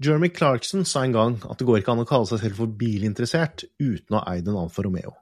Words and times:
Jeremy 0.00 0.30
Clarkson 0.32 0.86
sa 0.88 1.02
en 1.04 1.12
gang 1.12 1.34
at 1.44 1.60
det 1.60 1.66
går 1.68 1.82
ikke 1.82 1.92
an 1.92 2.00
å 2.00 2.08
kalle 2.08 2.28
seg 2.30 2.40
selv 2.40 2.56
for 2.56 2.72
bilinteressert 2.72 3.66
uten 3.76 4.16
å 4.16 4.22
ha 4.22 4.32
eid 4.32 4.46
en 4.48 4.56
Alfa 4.56 4.84
Romeo. 4.86 5.12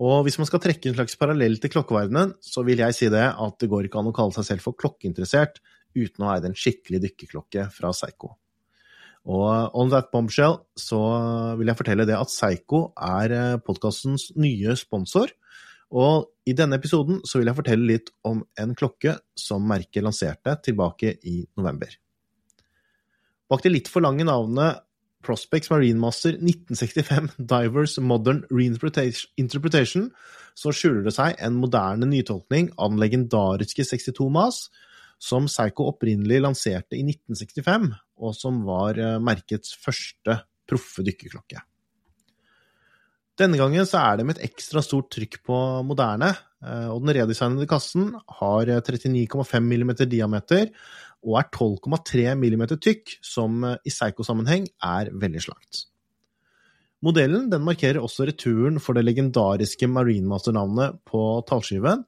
Og 0.00 0.22
hvis 0.24 0.38
man 0.38 0.46
skal 0.48 0.62
trekke 0.62 0.88
en 0.88 0.94
slags 0.94 1.18
parallell 1.18 1.58
til 1.60 1.72
klokkeverdenen, 1.74 2.36
så 2.38 2.62
vil 2.64 2.80
jeg 2.80 2.94
si 2.96 3.08
det 3.10 3.24
at 3.28 3.56
det 3.58 3.68
går 3.68 3.88
ikke 3.88 3.98
an 4.00 4.12
å 4.12 4.14
kalle 4.16 4.36
seg 4.36 4.46
selv 4.46 4.62
for 4.64 4.78
klokkeinteressert 4.78 5.58
uten 5.98 6.22
å 6.22 6.28
ha 6.30 6.36
eid 6.38 6.46
en 6.46 6.54
skikkelig 6.56 7.00
dykkerklokke 7.02 7.66
fra 7.74 7.90
Seigo. 7.96 8.36
Og 9.28 9.74
on 9.76 9.90
that 9.92 10.08
bombshell 10.14 10.60
så 10.78 11.00
vil 11.58 11.68
jeg 11.68 11.80
fortelle 11.80 12.06
det 12.08 12.16
at 12.16 12.32
Seigo 12.32 12.84
er 12.94 13.34
eh, 13.34 13.56
podkastens 13.60 14.30
nye 14.38 14.76
sponsor. 14.78 15.34
Og 15.90 16.30
i 16.46 16.54
denne 16.56 16.78
episoden 16.78 17.18
så 17.26 17.42
vil 17.42 17.50
jeg 17.50 17.58
fortelle 17.58 17.90
litt 17.90 18.14
om 18.22 18.44
en 18.54 18.76
klokke 18.78 19.18
som 19.36 19.66
merket 19.66 20.06
lanserte 20.06 20.54
tilbake 20.62 21.16
i 21.26 21.42
november. 21.58 21.90
Bak 23.50 23.64
det 23.64 23.74
litt 23.74 23.90
for 23.90 24.04
lange 24.04 24.26
navnet 24.26 24.84
Prospects 25.26 25.70
Marine 25.72 26.00
Master 26.00 26.36
1965 26.38 27.32
Divers 27.50 27.98
Modern 28.00 28.44
Reinterpretation 28.48 30.08
så 30.56 30.72
skjuler 30.74 31.04
det 31.06 31.14
seg 31.16 31.36
en 31.42 31.58
moderne 31.60 32.08
nytolkning 32.08 32.70
av 32.78 32.92
den 32.92 33.02
legendariske 33.02 33.84
62 33.86 34.28
Mas, 34.32 34.68
som 35.20 35.48
Psycho 35.50 35.90
opprinnelig 35.90 36.40
lanserte 36.40 36.96
i 36.96 37.02
1965, 37.04 37.90
og 38.24 38.36
som 38.36 38.62
var 38.64 39.00
eh, 39.00 39.18
merkets 39.20 39.74
første 39.76 40.40
proffe 40.68 41.04
dykkerklokke. 41.04 41.60
Denne 43.40 43.56
gangen 43.56 43.84
er 43.84 44.16
det 44.18 44.24
med 44.26 44.36
et 44.36 44.50
ekstra 44.50 44.82
stort 44.84 45.08
trykk 45.12 45.38
på 45.44 45.58
moderne, 45.86 46.32
eh, 46.64 46.88
og 46.88 47.04
den 47.04 47.14
redesignede 47.20 47.68
kassen 47.68 48.14
har 48.40 48.72
39,5 48.80 49.44
mm 49.60 49.94
diameter 50.08 50.72
og 51.26 51.36
er 51.40 51.48
12,3 51.52 52.34
mm 52.38 52.64
tykk, 52.76 53.16
som 53.24 53.64
eh, 53.66 53.78
i 53.84 53.92
Psycho-sammenheng 53.92 54.68
er 54.86 55.12
veldig 55.12 55.44
slankt. 55.44 55.86
Modellen 57.04 57.48
markerer 57.64 58.00
også 58.02 58.26
returen 58.28 58.76
for 58.82 58.96
det 58.96 59.06
legendariske 59.06 59.88
Marinemaster-navnet 59.88 61.00
på 61.08 61.22
tallskiven, 61.48 62.04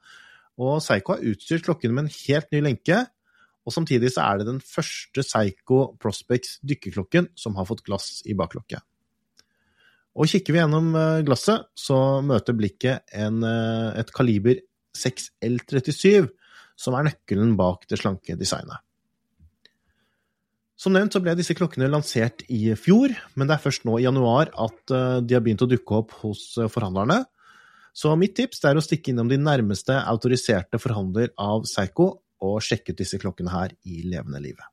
og 0.61 0.81
Psycho 0.85 1.17
har 1.17 1.27
utstyrt 1.33 1.65
klokken 1.65 1.95
med 1.97 2.07
en 2.07 2.13
helt 2.13 2.51
ny 2.53 2.61
lenke, 2.61 2.99
og 3.63 3.73
samtidig 3.73 4.11
så 4.13 4.27
er 4.27 4.41
det 4.41 4.49
den 4.51 4.61
første 4.61 5.25
Psycho 5.25 5.85
Prospects 6.03 6.59
dykkerklokken 6.67 7.31
som 7.39 7.57
har 7.57 7.69
fått 7.69 7.85
glass 7.87 8.21
i 8.29 8.37
baklokket. 8.37 8.83
Og 10.13 10.29
kikker 10.29 10.53
vi 10.53 10.61
gjennom 10.61 10.93
eh, 10.99 11.23
glasset, 11.25 11.71
så 11.73 12.21
møter 12.25 12.57
blikket 12.57 13.15
en, 13.17 13.41
eh, 13.49 14.01
et 14.03 14.13
kaliber 14.13 14.61
6L37, 14.93 16.27
som 16.77 16.97
er 16.99 17.09
nøkkelen 17.09 17.55
bak 17.57 17.87
det 17.89 18.01
slanke 18.01 18.37
designet. 18.37 18.85
Som 20.79 20.97
nevnt 20.97 21.15
så 21.15 21.21
ble 21.23 21.35
disse 21.39 21.55
klokkene 21.55 21.91
lansert 21.91 22.43
i 22.51 22.73
fjor, 22.79 23.13
men 23.37 23.49
det 23.49 23.57
er 23.57 23.63
først 23.63 23.85
nå 23.87 23.99
i 24.01 24.07
januar 24.07 24.51
at 24.51 24.95
eh, 24.95 25.21
de 25.23 25.37
har 25.37 25.45
begynt 25.45 25.65
å 25.65 25.71
dukke 25.71 26.01
opp 26.01 26.17
hos 26.23 26.57
eh, 26.59 26.71
forhandlerne. 26.73 27.23
Så 27.93 28.15
mitt 28.17 28.35
tips 28.39 28.65
er 28.65 28.79
å 28.79 28.85
stikke 28.85 29.13
innom 29.13 29.29
de 29.29 29.39
nærmeste 29.39 29.99
autoriserte 30.01 30.81
forhandler 30.81 31.35
av 31.41 31.69
Seigo 31.69 32.09
og 32.43 32.63
sjekke 32.65 32.95
ut 32.95 33.03
disse 33.03 33.21
klokkene 33.21 33.53
her 33.53 33.77
i 33.85 34.01
levende 34.09 34.41
livet. 34.43 34.65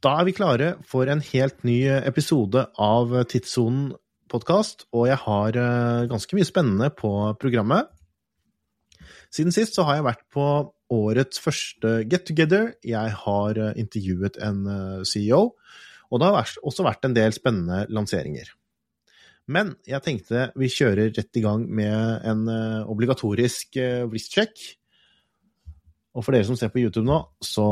Da 0.00 0.16
er 0.18 0.26
vi 0.26 0.34
klare 0.36 0.74
for 0.88 1.08
en 1.12 1.22
helt 1.22 1.62
ny 1.68 1.82
episode 1.92 2.64
av 2.80 3.12
Tidssonen 3.28 3.92
podkast, 4.30 4.86
og 4.94 5.08
jeg 5.10 5.18
har 5.24 5.56
eh, 5.58 6.08
ganske 6.10 6.36
mye 6.36 6.48
spennende 6.48 6.90
på 6.94 7.10
programmet. 7.40 7.90
Siden 9.30 9.54
sist 9.54 9.76
så 9.78 9.84
har 9.86 9.98
jeg 9.98 10.08
vært 10.08 10.24
på 10.34 10.44
årets 10.90 11.38
første 11.42 12.00
get 12.10 12.26
together. 12.26 12.72
Jeg 12.86 13.14
har 13.22 13.58
eh, 13.58 13.76
intervjuet 13.78 14.40
en 14.42 14.64
eh, 14.66 15.02
CEO, 15.06 15.42
og 16.10 16.20
det 16.20 16.30
har 16.30 16.56
også 16.66 16.86
vært 16.86 17.06
en 17.06 17.14
del 17.14 17.34
spennende 17.36 17.84
lanseringer. 17.94 18.50
Men 19.50 19.74
jeg 19.88 20.02
tenkte 20.04 20.48
vi 20.58 20.70
kjører 20.70 21.12
rett 21.14 21.38
i 21.38 21.44
gang 21.44 21.62
med 21.66 22.26
en 22.26 22.42
eh, 22.50 22.90
obligatorisk 22.90 23.78
wrist-check. 24.10 24.66
Og 26.18 26.26
for 26.26 26.34
dere 26.34 26.48
som 26.48 26.58
ser 26.58 26.72
på 26.74 26.82
YouTube 26.82 27.06
nå, 27.06 27.22
så 27.38 27.68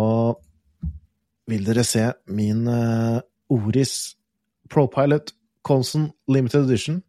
vil 1.50 1.65
dere 1.66 1.82
se 1.82 2.05
min 2.31 2.69
Oris 3.50 3.94
ProPilot 4.71 5.32
Conson 5.66 6.06
Limited 6.31 6.69
Edition, 6.69 7.00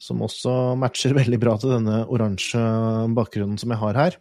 som 0.00 0.22
også 0.24 0.74
matcher 0.80 1.14
veldig 1.20 1.40
bra 1.42 1.56
til 1.60 1.74
denne 1.76 2.02
oransje 2.08 2.60
bakgrunnen 3.16 3.60
som 3.60 3.74
jeg 3.74 3.82
har 3.84 4.02
her. 4.04 4.20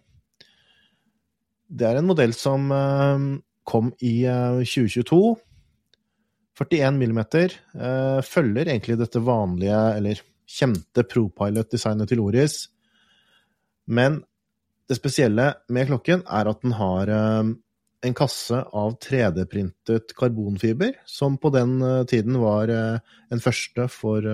Det 1.70 1.86
er 1.86 2.00
en 2.00 2.10
modell 2.10 2.34
som 2.34 2.72
eh, 2.74 3.28
kom 3.70 3.94
i 4.02 4.16
2022. 4.66 5.22
41 6.60 6.98
mm. 6.98 7.20
Følger 8.26 8.68
egentlig 8.68 8.98
dette 9.00 9.22
vanlige, 9.24 9.78
eller 9.96 10.20
kjente 10.50 11.06
ProPilot-designet 11.08 12.10
til 12.10 12.20
Oris. 12.26 12.66
Men 13.88 14.18
det 14.90 14.98
spesielle 14.98 15.46
med 15.72 15.88
klokken 15.88 16.26
er 16.26 16.50
at 16.50 16.66
den 16.66 16.74
har 16.76 17.14
eh, 17.14 17.54
en 18.10 18.18
kasse 18.18 18.58
av 18.58 18.98
3D-printet 19.06 20.16
karbonfiber, 20.18 20.98
som 21.06 21.38
på 21.38 21.54
den 21.54 21.78
eh, 21.86 22.04
tiden 22.10 22.42
var 22.42 22.74
en 22.74 23.46
første 23.46 23.88
for 23.94 24.26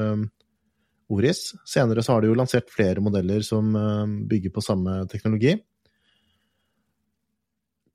Oris. 1.14 1.52
Senere 1.70 2.02
så 2.04 2.16
har 2.16 2.24
de 2.24 2.32
jo 2.32 2.38
lansert 2.38 2.72
flere 2.74 3.04
modeller 3.04 3.44
som 3.46 3.72
bygger 4.30 4.54
på 4.56 4.64
samme 4.66 5.04
teknologi. 5.12 5.54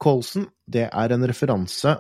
Colson, 0.01 0.49
det 0.65 0.89
er 0.89 1.13
en 1.13 1.29
referanse, 1.29 1.93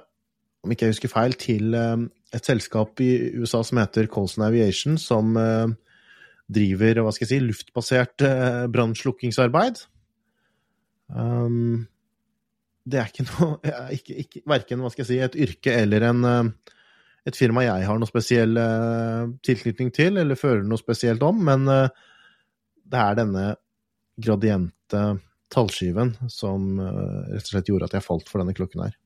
om 0.65 0.72
ikke 0.72 0.88
jeg 0.88 0.97
husker 0.97 1.12
feil, 1.12 1.37
til 1.41 1.76
eh, 1.76 2.06
et 2.37 2.48
selskap 2.48 3.00
i 3.04 3.10
USA 3.41 3.62
som 3.66 3.81
heter 3.81 4.09
Colson 4.12 4.47
Aviation, 4.47 4.97
som 5.00 5.37
eh, 5.41 5.69
driver 6.50 7.03
hva 7.04 7.15
skal 7.15 7.27
jeg 7.27 7.32
si, 7.34 7.44
luftbasert 7.44 8.27
eh, 8.27 8.66
brannslukkingsarbeid. 8.72 9.84
Um, 11.10 11.88
det 12.88 13.00
er 13.00 13.09
ikke 13.10 13.27
noe 13.27 13.72
ikke, 13.97 14.16
ikke, 14.22 14.42
Verken 14.48 14.84
hva 14.84 14.92
skal 14.92 15.04
jeg 15.04 15.10
si, 15.10 15.22
et 15.25 15.41
yrke 15.48 15.75
eller 15.82 16.06
en, 16.06 16.28
et 17.28 17.36
firma 17.36 17.66
jeg 17.66 17.84
har 17.84 17.98
noe 18.00 18.08
spesiell 18.08 18.56
tilknytning 19.44 19.91
til, 19.92 20.16
eller 20.22 20.38
føler 20.41 20.62
noe 20.64 20.81
spesielt 20.81 21.22
om, 21.26 21.42
men 21.44 21.66
det 21.69 23.00
er 23.00 23.19
denne 23.19 23.44
gradiente 24.20 25.03
tallskiven 25.50 26.14
som 26.30 26.78
eh, 26.78 27.34
rett 27.34 27.48
og 27.48 27.53
slett 27.54 27.70
gjorde 27.70 27.91
at 27.91 27.98
jeg 27.98 28.06
falt 28.06 28.30
for 28.30 28.42
denne 28.42 28.54
klokken 28.56 28.84
her. 28.86 28.97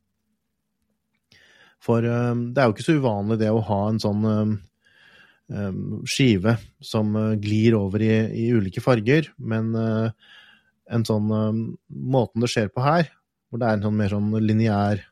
For 1.85 2.05
eh, 2.05 2.31
det 2.53 2.61
er 2.61 2.69
jo 2.69 2.77
ikke 2.77 2.87
så 2.87 2.99
uvanlig 3.01 3.41
det 3.41 3.51
å 3.53 3.65
ha 3.65 3.81
en 3.89 4.01
sånn 4.03 4.29
eh, 4.29 5.81
skive 6.09 6.57
som 6.85 7.17
glir 7.41 7.79
over 7.79 8.05
i, 8.05 8.13
i 8.45 8.47
ulike 8.57 8.85
farger, 8.85 9.29
men 9.37 9.75
en 9.75 11.05
sånn 11.05 11.27
Måten 11.29 12.45
det 12.45 12.49
skjer 12.53 12.71
på 12.73 12.81
her, 12.85 13.11
hvor 13.49 13.61
det 13.61 13.69
er 13.69 13.77
en 13.77 13.85
sånn 13.85 13.99
mer 13.99 14.13
sånn 14.13 14.31
lineær 14.41 15.03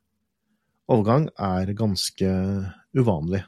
overgang, 0.92 1.28
er 1.36 1.74
ganske 1.76 2.30
uvanlig. 2.98 3.42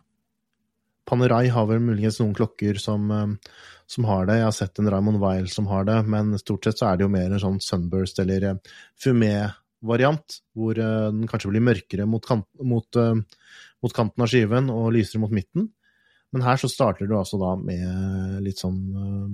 Panerai 1.04 1.50
har 1.52 1.66
vel 1.68 1.82
muligens 1.84 2.18
noen 2.20 2.32
klokker 2.36 2.78
som, 2.80 3.10
eh, 3.12 3.52
som, 3.86 4.06
har 4.08 4.26
det. 4.26 4.38
Jeg 4.40 4.48
har 4.48 4.56
sett 4.56 4.80
en 4.80 4.88
Raymond 4.90 5.20
Weil 5.20 5.48
som 5.52 5.68
har 5.68 5.84
det, 5.88 5.98
men 6.08 6.32
stort 6.40 6.64
sett 6.64 6.80
så 6.80 6.90
er 6.90 6.98
det 6.98 7.06
jo 7.06 7.12
mer 7.12 7.30
en 7.30 7.42
sånn 7.42 7.60
Sunburst 7.60 8.20
eller 8.24 8.48
eh, 8.48 8.74
fumé-variant, 9.00 10.40
hvor 10.56 10.80
eh, 10.80 11.08
den 11.12 11.28
kanskje 11.30 11.52
blir 11.52 11.64
mørkere 11.64 12.08
mot, 12.08 12.24
kant, 12.24 12.48
mot, 12.60 12.88
mot, 12.96 13.96
kanten 13.96 14.24
av 14.24 14.32
skiven 14.32 14.72
og 14.72 14.92
lysere 14.96 15.20
mot 15.22 15.34
midten. 15.34 15.68
Men 16.34 16.42
her 16.42 16.58
så 16.58 16.70
starter 16.72 17.06
du 17.06 17.14
altså 17.14 17.38
da 17.38 17.52
med 17.54 18.40
litt 18.42 18.58
sånn 18.58 18.80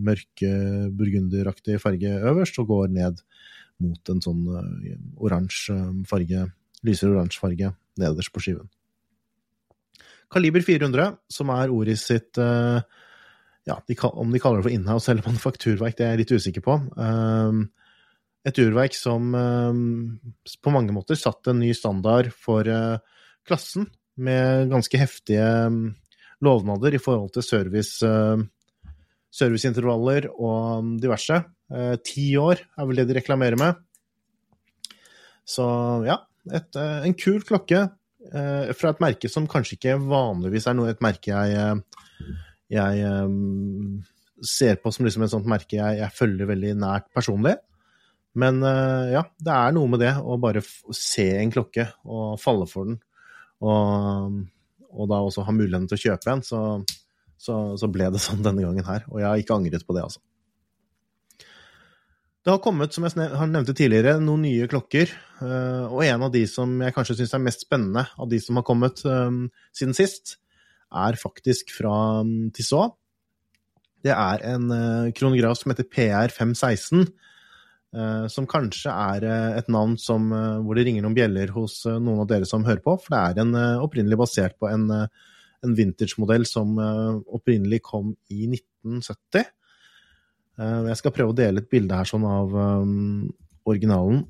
mørke 0.05 0.51
burgunderaktig 0.93 1.79
farge 1.81 2.11
øverst, 2.29 2.59
og 2.61 2.69
går 2.75 2.91
ned 2.93 3.23
mot 3.81 4.13
en 4.13 4.21
sånn 4.21 4.43
oransje 5.17 5.79
farge, 6.11 6.45
lysere 6.85 7.15
oransje 7.15 7.41
farge 7.41 7.73
nederst 7.97 8.35
på 8.35 8.45
skiven. 8.45 8.69
Kaliber 10.31 10.63
400, 10.63 11.17
som 11.31 11.51
er 11.55 11.73
Oris 11.75 12.05
sitt 12.07 12.39
uh, 12.39 12.79
ja, 13.67 13.77
de, 13.87 13.97
Om 14.07 14.31
de 14.33 14.41
kaller 14.43 14.61
det 14.61 14.69
for 14.69 14.75
inhouse 14.75 15.11
eller 15.13 15.27
manufakturverk, 15.27 15.97
det 15.99 16.07
er 16.07 16.15
jeg 16.15 16.23
litt 16.23 16.35
usikker 16.39 16.65
på. 16.65 16.77
Um, 16.97 17.65
et 18.47 18.61
urverk 18.63 18.95
som 18.97 19.35
um, 19.37 19.83
på 20.63 20.73
mange 20.73 20.95
måter 20.97 21.19
satte 21.19 21.53
en 21.53 21.61
ny 21.61 21.75
standard 21.77 22.31
for 22.33 22.69
klassen, 23.47 23.91
med 24.21 24.71
ganske 24.73 24.99
heftige 25.01 25.45
um, 25.69 25.83
lovnader 26.45 26.97
i 26.97 27.01
forhold 27.03 27.35
til 27.35 27.45
service, 27.45 28.01
serviceintervaller 29.31 30.27
og 30.33 30.97
diverse. 31.01 31.37
Ti 32.05 32.25
år 32.41 32.63
er 32.65 32.89
vel 32.89 33.01
det 33.01 33.07
de 33.11 33.17
reklamerer 33.19 33.61
med. 33.61 33.77
Så 35.45 35.67
ja, 36.09 36.17
et, 36.49 36.81
en 36.81 37.17
kul 37.21 37.45
klokke 37.45 37.85
fra 38.77 38.93
et 38.93 39.03
merke 39.03 39.31
som 39.33 39.49
kanskje 39.49 39.79
ikke 39.79 39.97
vanligvis 40.11 40.69
er 40.69 40.77
noe, 40.77 40.93
et 40.93 41.03
merke 41.05 41.33
jeg, 41.33 41.57
eh, 41.57 42.41
jeg 42.77 43.05
um, 43.25 44.01
ser 44.45 44.77
på 44.83 44.93
som 44.93 45.09
liksom 45.09 45.25
et 45.25 45.33
sånt 45.33 45.49
merke 45.49 45.79
jeg, 45.79 46.01
jeg, 46.03 46.17
følger 46.17 46.51
veldig 46.51 46.75
nært 46.83 47.09
personlig. 47.17 47.57
Men 48.41 48.61
ja, 48.63 49.25
det 49.43 49.51
er 49.51 49.73
noe 49.75 49.91
med 49.91 49.99
det 50.05 50.13
å 50.23 50.37
bare 50.39 50.61
se 50.95 51.25
en 51.35 51.51
klokke 51.51 51.89
og 52.07 52.37
falle 52.39 52.69
for 52.71 52.87
den, 52.87 53.01
og, 53.67 54.37
og 54.95 55.09
da 55.11 55.19
også 55.25 55.43
ha 55.49 55.55
muligheten 55.55 55.89
til 55.91 55.99
å 55.99 56.03
kjøpe 56.05 56.31
en, 56.37 56.45
så, 56.47 56.61
så, 57.35 57.57
så, 57.81 57.91
ble 57.91 58.07
det 58.15 58.23
sånn 58.23 58.45
denne 58.47 58.63
gangen 58.63 58.87
her. 58.87 59.03
Og 59.11 59.19
jeg 59.19 59.29
har 59.29 59.43
ikke 59.43 59.59
angret 59.59 59.87
på 59.87 59.97
det, 59.97 60.07
altså. 60.07 60.23
Det 62.41 62.53
har 62.55 62.61
kommet, 62.65 62.95
som 62.97 63.05
jeg 63.05 63.33
har 63.37 63.49
nevnte 63.51 63.75
tidligere, 63.77 64.15
noen 64.25 64.47
nye 64.47 64.69
klokker. 64.71 65.11
Og 65.93 66.01
en 66.07 66.23
av 66.25 66.31
de 66.33 66.41
som 66.49 66.73
jeg 66.81 66.95
kanskje 66.97 67.19
syns 67.19 67.35
er 67.37 67.43
mest 67.45 67.67
spennende 67.67 68.07
av 68.17 68.31
de 68.31 68.39
som 68.41 68.57
har 68.57 68.65
kommet 68.65 69.03
siden 69.03 69.93
sist, 69.99 70.39
er 70.89 71.19
faktisk 71.21 71.69
fra 71.77 71.93
Tissot. 72.57 72.97
Det 74.01 74.15
er 74.15 74.47
en 74.55 74.73
kronograf 75.13 75.61
som 75.61 75.75
heter 75.75 75.85
PR516 75.93 77.11
Eh, 77.91 78.27
som 78.31 78.47
kanskje 78.47 78.93
er 78.93 79.25
eh, 79.27 79.57
et 79.59 79.71
navn 79.73 79.97
som, 79.99 80.29
eh, 80.31 80.59
hvor 80.63 80.79
det 80.79 80.85
ringer 80.87 81.03
noen 81.03 81.17
bjeller 81.17 81.51
hos 81.51 81.83
noen 81.91 82.23
av 82.23 82.29
dere 82.31 82.47
som 82.47 82.63
hører 82.67 82.83
på. 82.85 82.95
For 83.03 83.15
det 83.15 83.23
er 83.23 83.43
en, 83.43 83.57
opprinnelig 83.83 84.19
basert 84.21 84.59
på 84.63 84.71
en, 84.71 84.87
en 84.91 85.75
vintage-modell 85.77 86.47
som 86.47 86.79
opprinnelig 86.79 87.83
kom 87.89 88.15
i 88.31 88.47
1970. 88.47 89.51
Jeg 90.61 90.99
skal 91.01 91.15
prøve 91.17 91.33
å 91.33 91.37
dele 91.37 91.63
et 91.63 91.71
bilde 91.73 91.97
her 91.97 92.09
sånn 92.09 92.27
av 92.29 92.53
um, 92.53 93.31
originalen. 93.69 94.27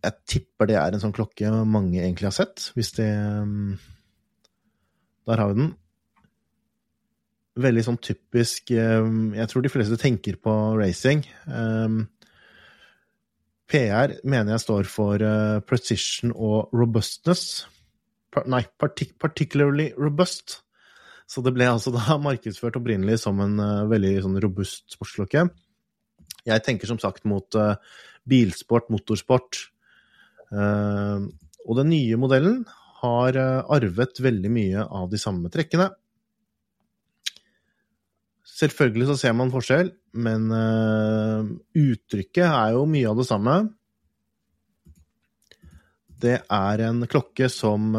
Jeg 0.00 0.16
tipper 0.30 0.70
det 0.70 0.76
er 0.80 0.94
en 0.94 1.02
sånn 1.02 1.14
klokke 1.16 1.50
mange 1.68 1.98
egentlig 2.00 2.30
har 2.30 2.36
sett, 2.36 2.70
hvis 2.76 2.94
de 2.96 3.08
um, 3.42 3.74
Der 5.28 5.42
har 5.42 5.50
vi 5.50 5.58
den 5.58 5.72
veldig 7.60 7.84
sånn 7.84 7.98
typisk 8.02 8.72
um, 8.76 9.32
Jeg 9.36 9.50
tror 9.50 9.64
de 9.64 9.72
fleste 9.72 9.98
tenker 10.00 10.38
på 10.42 10.54
racing. 10.78 11.24
Ehm, 11.50 12.04
PR 13.70 14.16
mener 14.24 14.56
jeg 14.56 14.64
står 14.64 14.88
for 14.90 15.22
uh, 15.22 15.60
precision 15.66 16.32
og 16.34 16.72
robustness. 16.74 17.66
Nei, 18.50 18.64
particularly 18.78 19.90
robust. 19.98 20.60
Så 21.30 21.44
det 21.46 21.52
ble 21.54 21.68
altså 21.70 21.92
da 21.94 22.18
markedsført 22.28 22.78
opprinnelig 22.80 23.20
som 23.24 23.38
en 23.44 23.58
uh, 23.62 23.88
veldig 23.90 24.16
sånn 24.24 24.40
robust 24.42 24.96
sportsklokke. 24.96 25.46
Jeg 26.48 26.64
tenker 26.66 26.90
som 26.90 26.98
sagt 27.02 27.26
mot 27.28 27.58
uh, 27.58 27.76
bilsport, 28.28 28.90
motorsport. 28.90 29.66
Uh, 30.50 31.30
og 31.68 31.76
den 31.78 31.92
nye 31.92 32.18
modellen 32.18 32.62
har 33.00 33.36
arvet 33.72 34.18
veldig 34.20 34.50
mye 34.52 34.82
av 34.84 35.06
de 35.08 35.16
samme 35.20 35.48
trekkene. 35.52 35.86
Selvfølgelig 38.60 39.06
så 39.08 39.16
ser 39.16 39.32
man 39.38 39.52
forskjell, 39.54 39.88
men 40.20 40.50
uttrykket 41.80 42.44
er 42.44 42.74
jo 42.74 42.82
mye 42.92 43.08
av 43.08 43.22
det 43.22 43.24
samme. 43.24 43.54
Det 46.20 46.34
er 46.44 46.84
en 46.90 47.00
klokke 47.08 47.48
som 47.48 47.96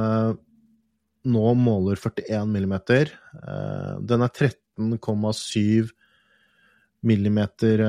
nå 1.28 1.54
måler 1.60 2.00
41 2.00 2.50
millimeter. 2.50 3.12
Uh, 3.38 4.00
den 4.08 4.26
er 4.26 4.34
13,7 4.34 5.92
millimeter, 7.02 7.82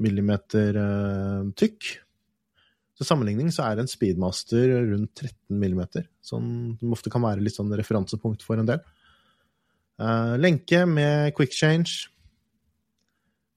millimeter 0.00 0.78
tykk. 1.60 1.90
Til 2.96 3.08
sammenligning 3.08 3.50
så 3.52 3.66
er 3.66 3.82
en 3.82 3.90
speedmaster 3.90 4.70
rundt 4.88 5.12
13 5.18 5.58
millimeter, 5.60 6.06
som 6.24 6.72
ofte 6.88 7.12
kan 7.12 7.20
være 7.24 7.44
litt 7.44 7.58
sånn 7.58 7.72
referansepunkt 7.76 8.46
for 8.46 8.60
en 8.62 8.70
del. 8.70 8.80
Lenke 10.40 10.86
med 10.88 11.34
quick 11.36 11.52
change. 11.52 12.08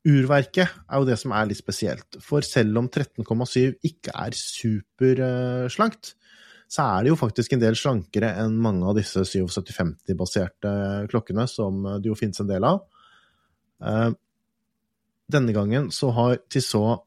Urverket 0.06 0.70
er 0.70 1.02
jo 1.02 1.08
det 1.08 1.18
som 1.18 1.34
er 1.34 1.48
litt 1.50 1.60
spesielt. 1.60 2.20
For 2.22 2.46
selv 2.46 2.78
om 2.78 2.90
13,7 2.92 3.80
ikke 3.88 4.14
er 4.14 4.36
superslankt, 4.38 6.14
så 6.72 6.86
er 6.86 7.06
det 7.06 7.12
jo 7.14 7.20
faktisk 7.20 7.56
en 7.56 7.62
del 7.62 7.78
slankere 7.80 8.34
enn 8.42 8.58
mange 8.62 8.86
av 8.90 8.98
disse 8.98 9.24
7750-baserte 9.24 10.74
klokkene 11.12 11.46
som 11.52 11.84
det 12.02 12.10
jo 12.10 12.18
finnes 12.20 12.42
en 12.42 12.50
del 12.50 12.68
av. 12.68 12.84
Uh, 13.84 14.12
denne 15.32 15.56
gangen 15.56 15.92
så 15.94 16.12
har 16.16 16.40
Tissot 16.50 17.06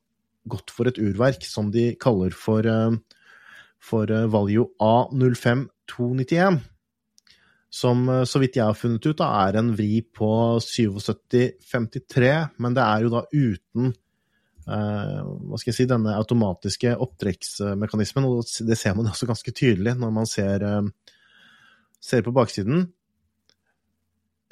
gått 0.49 0.72
for 0.72 0.88
et 0.88 1.00
urverk 1.00 1.44
som 1.44 1.72
de 1.75 1.90
kaller 2.00 2.34
for, 2.37 2.64
uh, 2.64 2.94
for 3.82 4.10
Value 4.32 4.70
A05291 4.81 6.60
som 7.70 8.08
eh, 8.08 8.25
så 8.25 8.40
vidt 8.43 8.58
jeg 8.58 8.66
har 8.66 8.76
funnet 8.76 9.05
ut, 9.06 9.19
da, 9.19 9.28
er 9.46 9.60
en 9.60 9.72
vri 9.76 10.00
på 10.02 10.31
7753, 10.64 12.34
men 12.62 12.76
det 12.76 12.84
er 12.84 13.05
jo 13.05 13.12
da 13.12 13.25
uten 13.32 13.90
eh, 13.93 13.96
hva 14.69 15.59
skal 15.61 15.70
jeg 15.70 15.76
si, 15.79 15.88
denne 15.88 16.17
automatiske 16.19 16.94
opptrekksmekanismen, 17.05 18.26
og 18.29 18.44
det 18.69 18.76
ser 18.79 18.97
man 18.99 19.09
også 19.11 19.29
ganske 19.31 19.55
tydelig 19.56 19.94
når 19.97 20.15
man 20.15 20.29
ser, 20.29 20.65
eh, 20.67 21.15
ser 22.00 22.25
på 22.26 22.35
baksiden. 22.37 22.87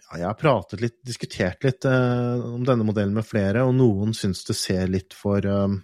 Ja, 0.06 0.20
jeg 0.20 0.28
har 0.28 0.38
pratet 0.38 0.82
litt, 0.84 0.96
diskutert 1.06 1.66
litt 1.66 1.84
eh, 1.88 2.46
om 2.46 2.64
denne 2.64 2.86
modellen 2.86 3.16
med 3.16 3.26
flere, 3.26 3.66
og 3.66 3.74
noen 3.76 4.14
syns 4.16 4.44
det 4.48 4.56
ser 4.58 4.88
litt 4.92 5.16
for 5.16 5.44
eh, 5.44 5.78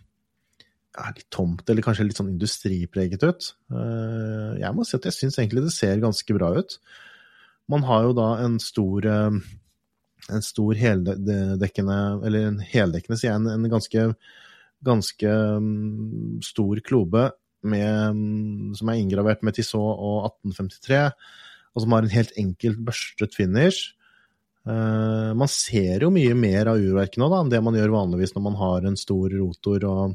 ja, 0.93 1.09
litt 1.17 1.31
tomt, 1.33 1.65
eller 1.69 1.85
kanskje 1.85 2.07
litt 2.07 2.21
sånn 2.21 2.33
industripreget 2.35 3.25
ut. 3.25 3.55
Eh, 3.73 4.61
jeg 4.63 4.77
må 4.77 4.87
si 4.87 4.97
at 4.99 5.09
jeg 5.09 5.19
syns 5.19 5.41
egentlig 5.41 5.67
det 5.67 5.75
ser 5.75 6.03
ganske 6.03 6.37
bra 6.39 6.53
ut. 6.59 6.79
Man 7.73 7.85
har 7.89 8.09
jo 8.09 8.15
da 8.17 8.29
en 8.45 8.59
stor 8.63 9.09
eh, 9.09 9.43
en 10.31 10.45
stor 10.45 10.79
heldekkende, 10.79 11.99
eller 12.27 12.49
en 12.49 12.59
heldekkende, 12.63 13.19
sier 13.19 13.33
jeg, 13.33 13.43
en, 13.43 13.71
ganske, 13.71 14.05
ganske 14.87 15.33
mm, 15.65 16.43
stor 16.47 16.83
klobe 16.87 17.31
mm, 17.67 18.75
som 18.79 18.93
er 18.93 19.01
inngravert 19.01 19.43
med 19.43 19.57
Tissot 19.59 19.81
og 19.83 20.29
1853, 20.53 21.03
og 21.73 21.85
som 21.85 21.97
har 21.97 22.07
en 22.07 22.15
helt 22.15 22.37
enkelt 22.39 22.85
børstet 22.87 23.35
finish. 23.39 23.97
Uh, 24.63 25.33
man 25.35 25.51
ser 25.51 26.05
jo 26.05 26.13
mye 26.15 26.37
mer 26.39 26.71
av 26.71 26.79
urverket 26.79 27.19
nå 27.19 27.27
da, 27.33 27.41
enn 27.43 27.51
det 27.51 27.63
man 27.67 27.75
gjør 27.75 27.97
vanligvis 27.97 28.37
når 28.37 28.45
man 28.45 28.59
har 28.61 28.87
en 28.87 28.99
stor 29.01 29.33
rotor 29.35 29.89
og, 29.89 30.15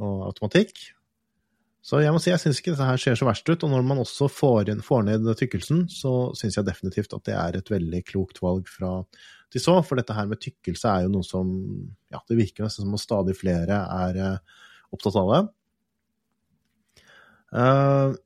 og 0.00 0.22
automatikk. 0.30 0.78
Så 1.80 2.02
jeg 2.02 2.12
må 2.12 2.20
si, 2.20 2.28
jeg 2.28 2.40
syns 2.42 2.58
ikke 2.60 2.74
dette 2.74 2.86
her 2.86 3.00
ser 3.00 3.16
så 3.16 3.26
verst 3.28 3.48
ut. 3.48 3.62
Og 3.64 3.72
når 3.72 3.84
man 3.88 4.02
også 4.02 4.28
får, 4.28 4.68
inn, 4.72 4.82
får 4.84 5.06
ned 5.06 5.28
tykkelsen, 5.40 5.86
så 5.92 6.30
syns 6.36 6.58
jeg 6.58 6.68
definitivt 6.68 7.14
at 7.16 7.24
det 7.28 7.36
er 7.36 7.56
et 7.56 7.72
veldig 7.72 8.02
klokt 8.08 8.42
valg 8.44 8.68
fra 8.68 8.98
de 9.50 9.62
så. 9.62 9.78
For 9.86 9.98
dette 9.98 10.16
her 10.16 10.28
med 10.28 10.42
tykkelse 10.44 10.90
er 10.90 11.06
jo 11.06 11.14
noe 11.14 11.26
som 11.26 11.48
ja, 12.12 12.20
det 12.28 12.36
virker 12.38 12.66
nesten 12.66 12.84
som 12.84 12.98
at 12.98 13.04
stadig 13.04 13.36
flere 13.38 13.80
er 13.96 14.20
uh, 14.20 14.58
opptatt 14.92 15.16
av 15.22 15.32
det. 15.32 15.40
Uh, 17.50 18.18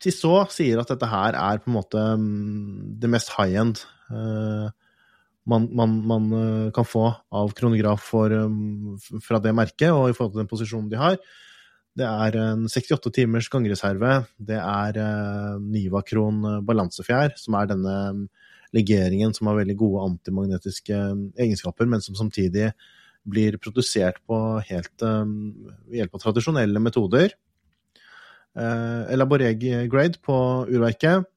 Tissot 0.00 0.54
sier 0.54 0.78
at 0.80 0.94
dette 0.94 1.10
her 1.10 1.36
er 1.36 1.58
på 1.60 1.68
en 1.68 1.76
måte 1.76 2.04
um, 2.14 2.94
det 3.02 3.10
mest 3.12 3.34
high 3.34 3.58
end 3.60 3.82
uh, 4.14 4.70
man, 5.50 5.66
man, 5.76 5.98
man 6.06 6.32
kan 6.76 6.86
få 6.86 7.08
av 7.34 7.50
kronograf 7.58 8.04
for, 8.12 8.30
um, 8.30 8.94
fra 9.24 9.40
det 9.42 9.52
merket, 9.56 9.90
og 9.90 10.06
i 10.06 10.14
forhold 10.14 10.36
til 10.36 10.44
den 10.44 10.50
posisjonen 10.52 10.90
de 10.92 11.00
har. 11.00 11.18
Det 11.98 12.06
er 12.06 12.36
en 12.38 12.68
68 12.70 13.10
timers 13.16 13.48
gangreserve. 13.50 14.12
Det 14.38 14.58
er 14.58 14.98
uh, 15.00 15.58
Nivakron 15.58 16.38
eh, 16.46 16.62
balansefjær, 16.66 17.34
som 17.40 17.56
er 17.58 17.66
denne 17.72 17.96
mm, 18.14 18.22
legeringen 18.76 19.34
som 19.34 19.50
har 19.50 19.58
veldig 19.58 19.76
gode 19.80 20.04
antimagnetiske 20.12 20.94
mm, 20.94 21.24
egenskaper, 21.34 21.90
men 21.90 22.04
som 22.04 22.14
samtidig 22.18 22.70
blir 23.30 23.58
produsert 23.60 24.20
på 24.24 24.38
helt 24.70 25.04
um, 25.04 25.34
ved 25.90 26.00
hjelp 26.00 26.14
av 26.16 26.22
tradisjonelle 26.22 26.80
metoder. 26.80 27.34
Elaboreg 28.56 29.60
grade 29.92 30.18
på 30.24 30.36
urverket, 30.70 31.28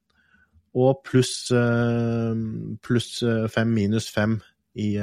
og 0.74 1.04
pluss 1.06 1.52
uh, 1.54 2.32
plus 2.82 3.10
fem 3.54 3.76
minus 3.76 4.08
fem 4.10 4.38
i 4.74 4.94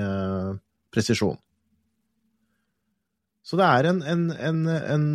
presisjon. 0.92 1.38
Så 3.42 3.58
det 3.58 3.66
er 3.66 3.90
en, 3.90 4.02
en, 4.06 4.28
en, 4.32 4.60
en, 4.70 5.06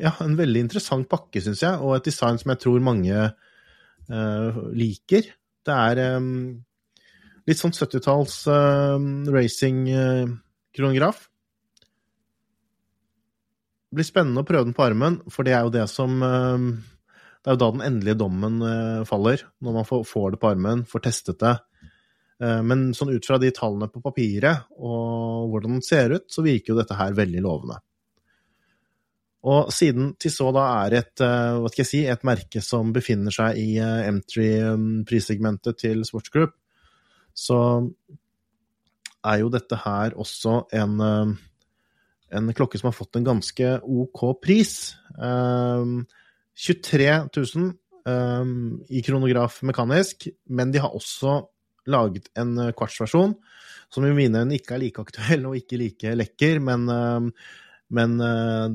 ja, 0.00 0.14
veldig 0.18 0.62
interessant 0.64 1.08
pakke, 1.10 1.42
syns 1.44 1.60
jeg, 1.64 1.76
og 1.84 1.98
et 1.98 2.08
design 2.08 2.40
som 2.40 2.54
jeg 2.54 2.62
tror 2.64 2.84
mange 2.84 3.26
uh, 4.08 4.60
liker. 4.72 5.28
Det 5.68 5.74
er 5.74 6.16
um, 6.16 6.30
litt 7.48 7.60
sånn 7.60 7.76
70-talls 7.76 8.40
uh, 8.48 8.96
racing-kronograf. 9.34 11.26
Uh, 11.26 11.34
det 13.88 14.00
blir 14.00 14.08
spennende 14.08 14.44
å 14.44 14.48
prøve 14.48 14.68
den 14.68 14.76
på 14.76 14.84
armen, 14.84 15.20
for 15.32 15.48
det 15.48 15.54
er 15.56 15.64
jo 15.64 15.72
det 15.72 15.86
som 15.88 16.18
Det 16.20 17.48
er 17.48 17.54
jo 17.54 17.60
da 17.62 17.68
den 17.72 17.84
endelige 17.86 18.18
dommen 18.20 18.58
faller, 19.08 19.46
når 19.64 19.76
man 19.78 19.86
får, 19.88 20.02
får 20.04 20.34
det 20.34 20.40
på 20.42 20.50
armen, 20.50 20.82
får 20.84 21.04
testet 21.06 21.38
det. 21.40 21.54
Eh, 22.38 22.60
men 22.62 22.92
sånn 22.94 23.10
ut 23.14 23.26
fra 23.26 23.38
de 23.42 23.50
tallene 23.54 23.90
på 23.90 24.02
papiret 24.04 24.68
og 24.78 25.50
hvordan 25.50 25.78
den 25.78 25.84
ser 25.84 26.14
ut, 26.14 26.28
så 26.30 26.44
virker 26.46 26.72
jo 26.72 26.78
dette 26.78 26.98
her 26.98 27.16
veldig 27.18 27.42
lovende. 27.44 27.80
Og 29.48 29.72
siden 29.72 30.12
Tissot 30.20 30.54
da 30.56 30.64
er 30.84 30.98
et, 31.00 31.14
eh, 31.22 31.58
hva 31.58 31.70
skal 31.70 31.84
jeg 31.84 31.90
si, 31.90 32.04
et 32.06 32.24
merke 32.26 32.62
som 32.64 32.92
befinner 32.94 33.34
seg 33.34 33.58
i 33.58 33.68
eh, 33.82 34.08
M3-prissegmentet 34.12 35.78
til 35.84 36.02
Sports 36.06 36.34
Group, 36.34 36.56
så 37.34 37.60
er 39.26 39.42
jo 39.42 39.50
dette 39.52 39.78
her 39.84 40.14
også 40.18 40.64
en 40.74 41.36
en 42.28 42.52
klokke 42.52 42.78
som 42.78 42.90
har 42.90 42.96
fått 42.96 43.16
en 43.18 43.26
ganske 43.26 43.68
OK 43.82 44.24
pris. 44.42 44.72
Um, 45.16 46.02
23 46.58 47.06
000 47.32 47.70
um, 48.04 48.50
i 48.90 49.02
kronograf 49.06 49.62
mekanisk, 49.66 50.28
men 50.52 50.74
de 50.74 50.82
har 50.82 50.94
også 50.94 51.40
laget 51.90 52.28
en 52.38 52.54
kvartsversjon 52.76 53.36
som 53.92 54.04
i 54.04 54.12
mine 54.16 54.42
øyne 54.44 54.58
ikke 54.58 54.76
er 54.76 54.82
like 54.82 55.02
aktuell 55.02 55.48
og 55.48 55.56
ikke 55.56 55.80
like 55.80 56.12
lekker, 56.18 56.60
men, 56.60 56.88
um, 56.92 57.30
men 57.96 58.18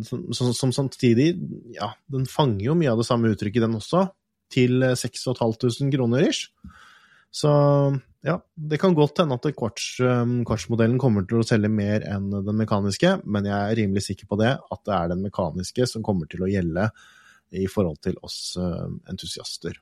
som, 0.07 0.23
som, 0.33 0.49
som, 0.57 0.71
samtidig 0.73 1.35
Ja, 1.75 1.91
den 2.09 2.25
fanger 2.25 2.71
jo 2.71 2.77
mye 2.79 2.89
av 2.93 3.01
det 3.01 3.05
samme 3.05 3.29
uttrykket, 3.29 3.61
den 3.61 3.77
også, 3.77 4.07
til 4.53 4.81
6500 4.97 5.93
kroner 5.93 6.25
ish. 6.25 6.49
Så 7.33 7.49
ja, 8.23 8.37
det 8.55 8.77
kan 8.81 8.93
godt 8.97 9.21
hende 9.21 9.37
at 9.37 9.47
kvarts, 9.57 9.95
kvartsmodellen 10.47 10.99
kommer 11.01 11.25
til 11.29 11.41
å 11.41 11.45
selge 11.47 11.69
mer 11.69 12.05
enn 12.09 12.29
den 12.33 12.59
mekaniske, 12.59 13.17
men 13.25 13.49
jeg 13.49 13.57
er 13.57 13.79
rimelig 13.81 14.05
sikker 14.05 14.29
på 14.29 14.37
det, 14.41 14.53
at 14.57 14.83
det 14.85 14.93
er 14.97 15.13
den 15.13 15.25
mekaniske 15.25 15.89
som 15.89 16.05
kommer 16.05 16.29
til 16.29 16.45
å 16.45 16.51
gjelde 16.51 16.89
i 17.57 17.65
forhold 17.69 17.99
til 18.05 18.17
oss 18.25 18.55
entusiaster. 19.09 19.77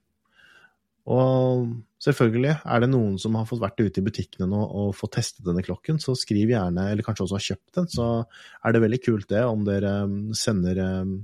Og 1.10 1.72
selvfølgelig, 2.04 2.54
er 2.62 2.84
det 2.84 2.92
noen 2.92 3.16
som 3.22 3.34
har 3.40 3.48
fått 3.50 3.64
vært 3.64 3.82
ute 3.82 4.02
i 4.02 4.06
butikkene 4.06 4.48
nå 4.52 4.60
og 4.62 4.94
fått 4.98 5.16
testet 5.18 5.48
denne 5.48 5.64
klokken, 5.66 5.98
så 6.02 6.14
skriv 6.18 6.54
gjerne, 6.54 6.92
eller 6.92 7.06
kanskje 7.06 7.26
også 7.26 7.40
har 7.40 7.48
kjøpt 7.48 7.80
den, 7.80 7.90
så 7.90 8.08
er 8.62 8.76
det 8.76 8.84
veldig 8.84 9.02
kult 9.08 9.30
det 9.34 9.42
om 9.48 9.66
dere 9.66 9.96
um, 10.06 10.20
sender, 10.38 10.78
um, 11.02 11.16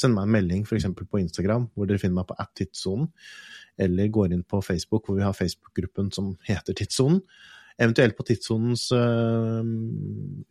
sender 0.00 0.16
meg 0.16 0.28
en 0.28 0.34
melding 0.38 0.64
f.eks. 0.64 0.88
på 0.96 1.20
Instagram, 1.20 1.68
hvor 1.74 1.90
dere 1.90 2.00
finner 2.00 2.22
meg 2.22 2.30
på 2.30 2.38
at-tidssonen 2.40 3.12
eller 3.78 4.10
går 4.10 4.34
inn 4.34 4.42
på 4.42 4.60
Facebook, 4.64 5.06
hvor 5.06 5.18
vi 5.18 5.22
har 5.26 5.36
Facebook-gruppen 5.36 6.10
som 6.14 6.32
heter 6.48 6.74
Tidssonen. 6.74 7.20
Eventuelt 7.78 8.16
på 8.18 8.24
Tidssonens 8.26 8.88
uh, 8.90 9.62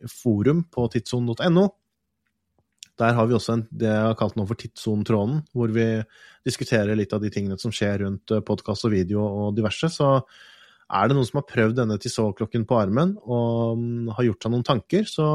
forum 0.08 0.62
på 0.72 0.86
tidssonen.no. 0.94 1.66
Der 2.98 3.14
har 3.14 3.28
vi 3.30 3.36
også 3.36 3.54
en, 3.54 3.64
det 3.70 3.88
jeg 3.90 4.06
har 4.08 4.16
kalt 4.18 4.36
nå 4.38 4.44
for 4.48 4.58
Tidssonetråden, 4.58 5.42
hvor 5.54 5.70
vi 5.74 5.86
diskuterer 6.46 6.98
litt 6.98 7.12
av 7.14 7.22
de 7.22 7.30
tingene 7.34 7.58
som 7.60 7.74
skjer 7.74 8.02
rundt 8.02 8.34
eh, 8.34 8.44
podkast 8.44 8.88
og 8.88 8.94
video 8.94 9.22
og 9.22 9.56
diverse. 9.56 9.90
Så 9.92 10.10
er 10.18 11.08
det 11.08 11.16
noen 11.16 11.28
som 11.28 11.40
har 11.40 11.48
prøvd 11.50 11.78
denne 11.78 11.98
Tissot-klokken 12.00 12.66
på 12.68 12.78
armen 12.80 13.14
og 13.20 13.78
um, 13.78 14.10
har 14.16 14.30
gjort 14.30 14.44
seg 14.44 14.54
noen 14.54 14.66
tanker, 14.66 15.04
så 15.06 15.28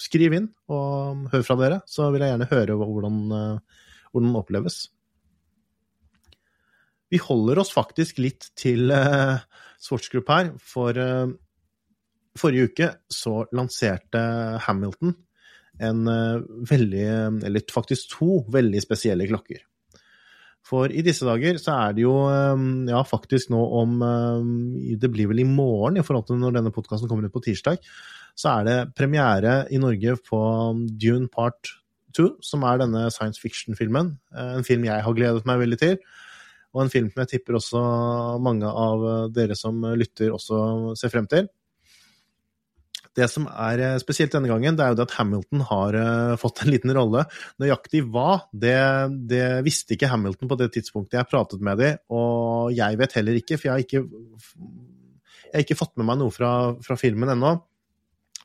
skriv 0.00 0.34
inn 0.34 0.48
og 0.72 1.26
hør 1.32 1.44
fra 1.46 1.58
dere. 1.60 1.80
Så 1.86 2.08
vil 2.10 2.24
jeg 2.24 2.32
gjerne 2.32 2.50
høre 2.50 2.78
hvordan, 2.80 3.18
uh, 3.30 3.82
hvordan 4.10 4.30
den 4.32 4.40
oppleves. 4.40 4.80
Vi 7.12 7.20
holder 7.22 7.60
oss 7.62 7.70
faktisk 7.74 8.18
litt 8.18 8.48
til 8.58 8.90
eh, 8.90 9.38
Sportsgrupp 9.82 10.30
her, 10.32 10.48
for 10.58 10.98
eh, 10.98 11.28
forrige 12.36 12.70
uke 12.72 12.88
så 13.12 13.44
lanserte 13.54 14.22
Hamilton 14.66 15.14
en 15.82 16.02
uh, 16.08 16.44
veldig, 16.70 17.06
eller 17.46 17.64
faktisk 17.72 18.12
to 18.16 18.42
veldig 18.52 18.82
spesielle 18.84 19.28
klokker. 19.30 19.64
For 20.66 20.90
i 20.90 21.04
disse 21.06 21.26
dager 21.26 21.60
så 21.62 21.76
er 21.76 21.92
det 21.94 22.02
jo, 22.02 22.14
ja 22.90 22.98
faktisk 23.06 23.52
nå 23.54 23.60
om 23.78 24.00
Det 24.98 25.06
blir 25.14 25.28
vel 25.30 25.44
i 25.44 25.46
morgen 25.46 26.00
i 26.00 26.02
forhold 26.02 26.26
til 26.26 26.40
når 26.40 26.56
denne 26.56 26.72
podkasten 26.74 27.06
kommer 27.06 27.28
ut 27.28 27.34
på 27.36 27.44
tirsdag. 27.44 27.78
Så 28.34 28.50
er 28.50 28.66
det 28.66 28.96
premiere 28.98 29.60
i 29.70 29.78
Norge 29.78 30.16
på 30.26 30.40
Dune 30.90 31.30
Part 31.30 31.70
2, 32.18 32.42
som 32.42 32.66
er 32.66 32.82
denne 32.82 33.04
science 33.14 33.38
fiction-filmen. 33.38 34.16
En 34.34 34.66
film 34.66 34.88
jeg 34.88 35.06
har 35.06 35.14
gledet 35.14 35.46
meg 35.46 35.62
veldig 35.62 35.78
til 35.84 36.00
og 36.76 36.82
en 36.84 36.92
film 36.92 37.08
som 37.08 37.22
jeg 37.22 37.32
tipper 37.32 37.56
også 37.56 37.82
mange 38.44 38.68
av 38.68 39.04
dere 39.32 39.56
som 39.56 39.80
lytter, 39.96 40.34
også 40.36 40.92
ser 41.00 41.12
frem 41.12 41.28
til. 41.30 41.48
Det 43.16 43.26
som 43.32 43.46
er 43.48 43.80
eh, 43.80 43.98
spesielt 44.02 44.34
denne 44.34 44.50
gangen, 44.50 44.76
det 44.76 44.84
er 44.84 44.92
jo 44.92 44.98
det 44.98 45.06
at 45.06 45.14
Hamilton 45.16 45.62
har 45.70 45.96
uh, 45.96 46.34
fått 46.40 46.60
en 46.62 46.72
liten 46.74 46.92
rolle. 46.96 47.24
Nøyaktig 47.62 48.02
hva, 48.12 48.42
det, 48.52 48.76
det, 49.30 49.44
visste 49.64 49.96
ikke 49.96 50.10
Hamilton 50.12 50.50
på 50.50 50.58
det 50.60 50.68
tidspunktet 50.74 51.16
jeg 51.16 51.30
pratet 51.30 51.64
med 51.64 51.80
dem, 51.80 52.02
og 52.12 52.74
jeg 52.76 53.00
vet 53.00 53.16
heller 53.16 53.40
ikke, 53.40 53.56
for 53.56 53.70
jeg 53.70 53.72
har 53.72 53.86
ikke, 53.86 54.04
jeg 55.46 55.54
har 55.54 55.64
ikke 55.64 55.78
fått 55.80 55.96
med 55.96 56.10
meg 56.10 56.20
noe 56.20 56.34
fra, 56.34 56.52
fra 56.84 56.98
filmen 57.00 57.32
ennå. 57.32 57.56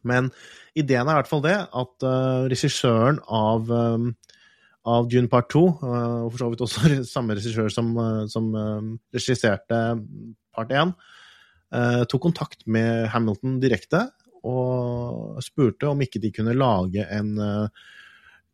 Men 0.07 0.31
ideen 0.77 1.03
er 1.03 1.17
i 1.17 1.19
hvert 1.19 1.29
fall 1.29 1.43
det, 1.43 1.57
at 1.59 2.07
uh, 2.07 2.47
regissøren 2.51 3.19
av 3.27 3.67
um, 3.69 4.13
av 4.89 5.05
Dune 5.11 5.29
Part 5.29 5.51
2, 5.53 5.61
uh, 5.83 6.21
og 6.25 6.31
for 6.31 6.41
så 6.41 6.47
vidt 6.49 6.63
også 6.65 6.93
samme 7.13 7.35
regissør 7.37 7.69
som, 7.73 7.91
uh, 7.97 8.23
som 8.31 8.47
eh, 8.57 8.87
regisserte 9.13 9.81
Part 10.55 10.71
1, 10.73 10.95
tok 12.11 12.19
kontakt 12.25 12.65
med 12.67 13.05
Hamilton 13.13 13.53
direkte 13.63 14.01
og 14.47 15.41
spurte 15.45 15.89
om 15.91 16.01
ikke 16.01 16.21
de 16.23 16.31
kunne 16.33 16.55
lage 16.57 17.05
en 17.13 17.35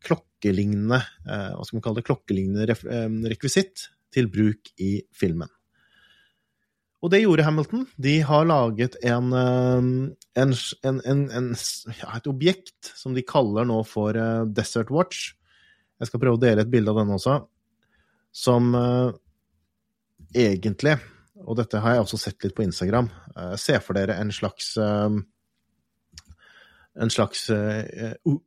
klokkelignende 0.04 0.98
hva 1.24 1.64
skal 1.64 1.78
man 1.78 1.84
kalle 1.86 2.00
det, 2.00 2.06
klokkelignende 2.06 3.30
rekvisitt 3.32 3.88
til 4.14 4.28
bruk 4.32 4.70
i 4.80 4.98
filmen. 5.16 5.50
Og 6.98 7.12
det 7.14 7.22
gjorde 7.22 7.44
Hamilton. 7.46 7.84
De 7.96 8.16
har 8.26 8.46
laget 8.48 8.96
en, 9.06 9.32
en, 9.32 10.54
en, 10.82 11.50
et 11.54 12.30
objekt 12.30 12.92
som 12.98 13.14
de 13.14 13.22
kaller 13.26 13.68
nå 13.68 13.80
for 13.86 14.18
Desert 14.50 14.90
Watch, 14.94 15.32
jeg 15.98 16.10
skal 16.10 16.22
prøve 16.22 16.38
å 16.38 16.42
dele 16.42 16.62
et 16.62 16.70
bilde 16.70 16.92
av 16.92 17.00
denne 17.00 17.16
også, 17.18 17.40
som 18.34 18.70
egentlig 20.34 20.98
Og 21.46 21.54
dette 21.58 21.78
har 21.78 21.94
jeg 21.94 22.02
også 22.04 22.18
sett 22.18 22.44
litt 22.44 22.54
på 22.54 22.64
Instagram. 22.66 23.08
ser 23.54 23.78
se 23.78 23.80
for 23.80 23.94
dere 23.94 24.18
en 24.18 24.32
slags 24.34 24.76
En 26.98 27.10
slags 27.14 27.46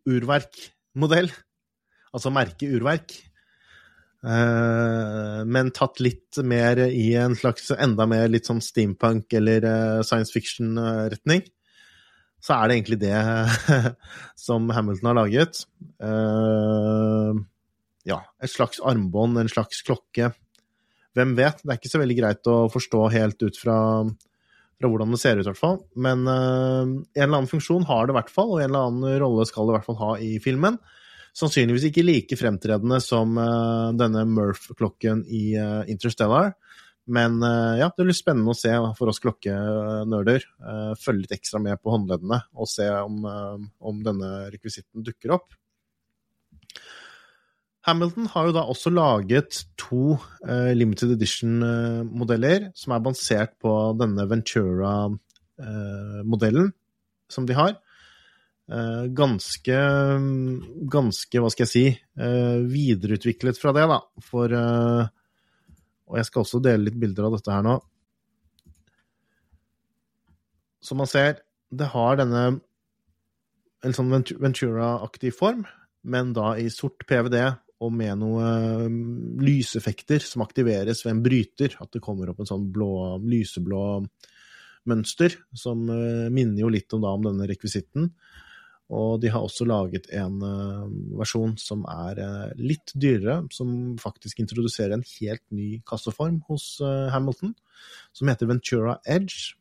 urverkmodell. 0.09 1.31
Altså 2.11 2.33
merke 2.35 2.67
urverk. 2.67 3.15
Uh, 4.21 5.41
men 5.49 5.71
tatt 5.73 5.97
litt 6.03 6.37
mer 6.45 6.77
i 6.85 7.07
en 7.17 7.33
slags 7.39 7.71
enda 7.73 8.05
mer 8.05 8.27
litt 8.29 8.45
sånn 8.45 8.61
steampunk 8.61 9.33
eller 9.39 9.65
science 10.05 10.35
fiction-retning 10.35 11.41
så 12.41 12.57
er 12.57 12.67
det 12.67 12.77
egentlig 12.79 12.99
det 13.03 13.17
som 14.47 14.69
Hamilton 14.73 15.11
har 15.11 15.17
laget. 15.19 15.63
Uh, 16.01 17.37
ja, 18.07 18.17
et 18.41 18.51
slags 18.51 18.81
armbånd, 18.81 19.37
en 19.37 19.51
slags 19.51 19.83
klokke. 19.85 20.31
Hvem 21.17 21.35
vet? 21.37 21.61
Det 21.61 21.69
er 21.69 21.79
ikke 21.79 21.91
så 21.91 22.01
veldig 22.01 22.17
greit 22.17 22.49
å 22.49 22.57
forstå 22.73 23.03
helt 23.13 23.45
ut 23.45 23.59
fra, 23.61 23.77
fra 24.81 24.89
hvordan 24.91 25.13
det 25.13 25.21
ser 25.21 25.37
ut, 25.39 25.45
i 25.45 25.49
hvert 25.51 25.59
fall. 25.59 25.77
Men 25.95 26.25
uh, 26.27 26.81
en 26.81 27.05
eller 27.15 27.37
annen 27.37 27.51
funksjon 27.51 27.85
har 27.89 28.07
det 28.07 28.15
i 28.15 28.17
hvert 28.19 28.33
fall, 28.33 28.55
og 28.55 28.63
en 28.63 28.71
eller 28.71 28.89
annen 28.89 29.21
rolle 29.21 29.45
skal 29.49 29.67
det 29.67 29.75
i 29.75 29.77
hvert 29.77 29.87
fall 29.87 30.01
ha 30.01 30.11
i 30.19 30.33
filmen. 30.43 30.79
Sannsynligvis 31.37 31.87
ikke 31.87 32.03
like 32.03 32.35
fremtredende 32.35 32.97
som 33.03 33.37
uh, 33.39 33.93
denne 33.95 34.25
Murph-klokken 34.27 35.23
i 35.29 35.45
Interstellar. 35.91 36.55
Men 37.11 37.41
ja, 37.41 37.87
det 37.89 38.05
blir 38.05 38.15
spennende 38.15 38.53
å 38.53 38.55
se 38.55 38.71
for 38.95 39.09
oss 39.09 39.19
klokkenerder. 39.19 40.43
Følge 41.01 41.23
litt 41.23 41.33
ekstra 41.33 41.59
med 41.59 41.81
på 41.81 41.91
håndleddene 41.91 42.37
og 42.53 42.69
se 42.69 42.85
om, 42.93 43.25
om 43.25 44.03
denne 44.05 44.29
rekvisitten 44.53 45.03
dukker 45.03 45.33
opp. 45.35 45.57
Hamilton 47.87 48.25
har 48.33 48.43
jo 48.47 48.53
da 48.55 48.61
også 48.69 48.89
laget 48.93 49.51
to 49.79 50.03
uh, 50.45 50.73
limited 50.77 51.09
edition-modeller 51.15 52.59
som 52.77 52.89
er 52.93 53.05
basert 53.05 53.51
på 53.61 53.71
denne 53.97 54.23
Ventura-modellen 54.29 56.67
uh, 56.69 56.73
som 57.31 57.45
de 57.47 57.53
har. 57.57 57.73
Ganske, 58.71 59.77
ganske, 60.93 61.39
hva 61.43 61.49
skal 61.51 61.65
jeg 61.65 61.71
si, 61.71 61.85
videreutviklet 62.71 63.57
fra 63.59 63.71
det, 63.75 63.85
da. 63.89 63.99
For 64.23 64.47
og 66.11 66.19
jeg 66.19 66.27
skal 66.27 66.43
også 66.43 66.59
dele 66.63 66.89
litt 66.89 66.99
bilder 66.99 67.27
av 67.27 67.37
dette 67.37 67.55
her 67.55 67.63
nå. 67.65 67.77
Som 70.83 70.99
man 70.99 71.09
ser, 71.09 71.39
det 71.71 71.87
har 71.93 72.19
denne 72.19 72.43
en 73.81 73.95
sånn 73.95 74.11
Ventura-aktig 74.11 75.31
form, 75.33 75.63
men 76.03 76.33
da 76.35 76.51
i 76.59 76.67
sort 76.73 77.05
PVD 77.09 77.37
og 77.81 77.93
med 77.97 78.19
noen 78.21 78.85
um, 78.85 78.99
lyseffekter 79.41 80.21
som 80.21 80.43
aktiveres 80.45 81.01
ved 81.05 81.15
en 81.15 81.23
bryter. 81.25 81.75
At 81.81 81.95
det 81.95 82.03
kommer 82.05 82.29
opp 82.29 82.43
en 82.43 82.49
sånn 82.49 82.67
blå, 82.73 83.17
lyseblå 83.25 83.83
mønster, 84.89 85.35
som 85.57 85.83
uh, 85.89 86.29
minner 86.33 86.61
jo 86.63 86.71
litt 86.73 86.93
om, 86.93 87.03
da, 87.05 87.15
om 87.17 87.25
denne 87.25 87.49
rekvisitten. 87.49 88.11
Og 88.91 89.21
de 89.23 89.29
har 89.31 89.43
også 89.45 89.65
laget 89.69 90.09
en 90.19 90.41
uh, 90.43 90.83
versjon 91.19 91.55
som 91.59 91.85
er 91.89 92.19
uh, 92.19 92.51
litt 92.59 92.91
dyrere, 92.93 93.39
som 93.55 93.95
faktisk 94.01 94.43
introduserer 94.43 94.97
en 94.97 95.07
helt 95.15 95.45
ny 95.55 95.79
kasseform 95.87 96.41
hos 96.49 96.75
uh, 96.83 97.07
Hamilton, 97.13 97.55
som 98.13 98.31
heter 98.31 98.51
Ventura 98.51 98.99
Edge. 99.07 99.55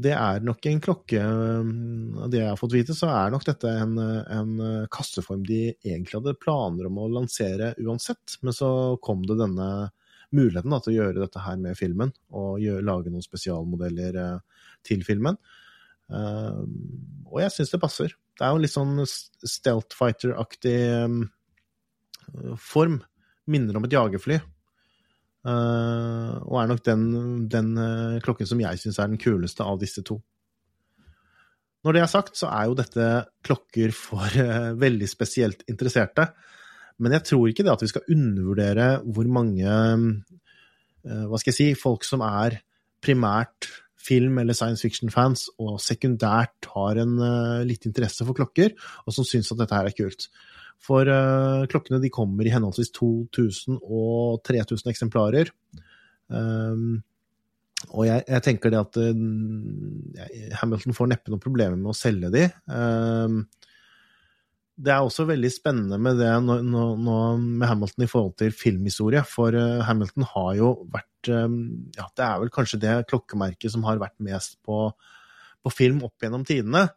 Det 0.00 0.12
er 0.16 0.44
nok 0.46 0.64
en 0.70 0.80
klokke 0.80 1.20
Av 1.20 2.30
det 2.32 2.38
jeg 2.40 2.48
har 2.48 2.58
fått 2.60 2.72
vite, 2.72 2.96
så 2.96 3.10
er 3.12 3.32
nok 3.34 3.44
dette 3.48 3.72
en, 3.82 3.98
en 4.00 4.52
kasseform 4.92 5.42
de 5.44 5.62
egentlig 5.74 6.16
hadde 6.16 6.38
planer 6.40 6.88
om 6.88 7.00
å 7.02 7.08
lansere 7.18 7.74
uansett, 7.82 8.38
men 8.40 8.56
så 8.56 8.70
kom 9.04 9.26
det 9.28 9.36
denne 9.40 9.90
muligheten 10.30 10.72
da, 10.72 10.78
til 10.80 10.94
å 10.94 10.98
gjøre 11.00 11.24
dette 11.24 11.42
her 11.42 11.58
med 11.60 11.76
filmen, 11.76 12.14
og 12.32 12.62
gjøre, 12.62 12.86
lage 12.86 13.12
noen 13.12 13.24
spesialmodeller 13.26 14.20
til 14.86 15.02
filmen. 15.04 15.36
Ehm, 16.10 16.70
og 17.28 17.40
jeg 17.44 17.54
syns 17.54 17.74
det 17.74 17.82
passer. 17.82 18.14
Det 18.38 18.46
er 18.46 18.52
jo 18.52 18.60
en 18.60 18.64
litt 18.64 18.74
sånn 18.74 19.04
stealth 19.06 19.96
fighter-aktig 19.98 20.78
um, 21.04 21.20
form. 22.58 23.00
Minner 23.50 23.78
om 23.78 23.86
et 23.86 23.94
jagerfly. 23.94 24.40
Uh, 25.40 26.36
og 26.50 26.58
er 26.60 26.68
nok 26.68 26.82
den, 26.84 27.04
den 27.48 27.72
uh, 27.80 28.18
klokken 28.20 28.48
som 28.48 28.60
jeg 28.60 28.80
syns 28.82 28.98
er 29.00 29.08
den 29.08 29.20
kuleste 29.20 29.64
av 29.64 29.78
disse 29.80 30.04
to. 30.04 30.18
Når 31.80 31.96
det 31.96 32.02
er 32.02 32.10
sagt, 32.12 32.36
så 32.36 32.50
er 32.52 32.66
jo 32.68 32.76
dette 32.76 33.06
klokker 33.46 33.94
for 33.96 34.28
uh, 34.36 34.74
veldig 34.76 35.08
spesielt 35.08 35.64
interesserte. 35.72 36.28
Men 37.00 37.16
jeg 37.16 37.24
tror 37.30 37.48
ikke 37.48 37.64
det 37.64 37.72
at 37.72 37.86
vi 37.86 37.88
skal 37.88 38.12
undervurdere 38.12 38.90
hvor 39.08 39.28
mange 39.32 39.76
hva 41.00 41.38
skal 41.40 41.48
jeg 41.48 41.56
si, 41.56 41.66
folk 41.80 42.04
som 42.04 42.20
er 42.20 42.58
primært 43.00 43.70
film- 43.96 44.36
eller 44.42 44.52
science 44.52 44.84
fiction-fans, 44.84 45.46
og 45.56 45.78
sekundært 45.80 46.68
har 46.74 47.00
en 47.00 47.14
litt 47.64 47.86
interesse 47.88 48.26
for 48.28 48.36
klokker, 48.36 48.74
og 49.08 49.16
som 49.16 49.24
syns 49.24 49.48
at 49.54 49.62
dette 49.62 49.78
her 49.78 49.88
er 49.88 49.96
kult. 49.96 50.28
For 50.80 51.08
uh, 51.08 51.68
klokkene 51.70 52.00
de 52.00 52.12
kommer 52.12 52.46
i 52.46 52.52
henholdsvis 52.52 52.92
2000 52.96 53.80
og 53.84 54.40
3000 54.48 54.92
eksemplarer. 54.92 55.52
Um, 56.32 57.02
og 57.90 58.04
jeg, 58.06 58.24
jeg, 58.28 58.44
tenker 58.44 58.72
det 58.72 58.80
at 58.80 58.98
uh, 59.00 60.54
Hamilton 60.60 60.96
får 60.96 61.10
neppe 61.12 61.32
noen 61.32 61.42
problemer 61.42 61.76
med 61.76 61.92
å 61.92 61.96
selge 61.96 62.32
de. 62.32 62.46
Um, 62.68 63.42
det 64.80 64.92
er 64.94 65.04
også 65.04 65.26
veldig 65.28 65.50
spennende 65.52 65.98
med 66.00 66.16
det 66.20 66.30
nå, 66.40 66.56
nå, 66.64 66.84
nå, 67.04 67.16
med 67.60 67.68
Hamilton 67.68 68.06
i 68.06 68.08
forhold 68.08 68.36
til 68.40 68.54
filmhistorie. 68.56 69.22
For 69.28 69.56
uh, 69.56 69.82
Hamilton 69.84 70.28
har 70.32 70.54
jo 70.60 70.74
vært 70.92 71.32
um, 71.34 71.58
Ja, 71.98 72.08
det 72.16 72.24
er 72.24 72.40
vel 72.40 72.52
kanskje 72.54 72.80
det 72.80 72.94
klokkemerket 73.10 73.74
som 73.74 73.84
har 73.84 74.00
vært 74.00 74.16
mest 74.24 74.56
på, 74.64 74.86
på 75.60 75.74
film 75.74 76.00
opp 76.08 76.24
gjennom 76.24 76.46
tidene. 76.48 76.88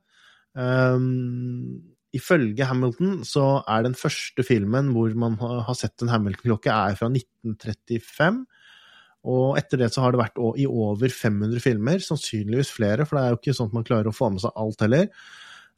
Um, 0.55 1.92
Ifølge 2.13 2.67
Hamilton 2.69 3.21
så 3.25 3.63
er 3.65 3.85
den 3.85 3.95
første 3.97 4.45
filmen 4.45 4.91
hvor 4.93 5.13
man 5.17 5.37
har 5.41 5.77
sett 5.77 6.03
en 6.03 6.11
Hamilton-klokke, 6.13 6.69
er 6.69 6.97
fra 6.99 7.09
1935. 7.09 8.43
Og 9.33 9.57
etter 9.57 9.79
det 9.79 9.89
så 9.93 10.03
har 10.03 10.13
det 10.13 10.19
vært 10.19 10.39
i 10.59 10.67
over 10.67 11.09
500 11.09 11.63
filmer, 11.63 12.01
sannsynligvis 12.03 12.73
flere, 12.75 13.07
for 13.07 13.17
det 13.17 13.23
er 13.23 13.33
jo 13.33 13.39
ikke 13.39 13.55
sånn 13.57 13.71
at 13.71 13.77
man 13.77 13.87
klarer 13.87 14.11
å 14.11 14.15
få 14.15 14.29
med 14.33 14.43
seg 14.43 14.59
alt 14.59 14.83
heller. 14.83 15.07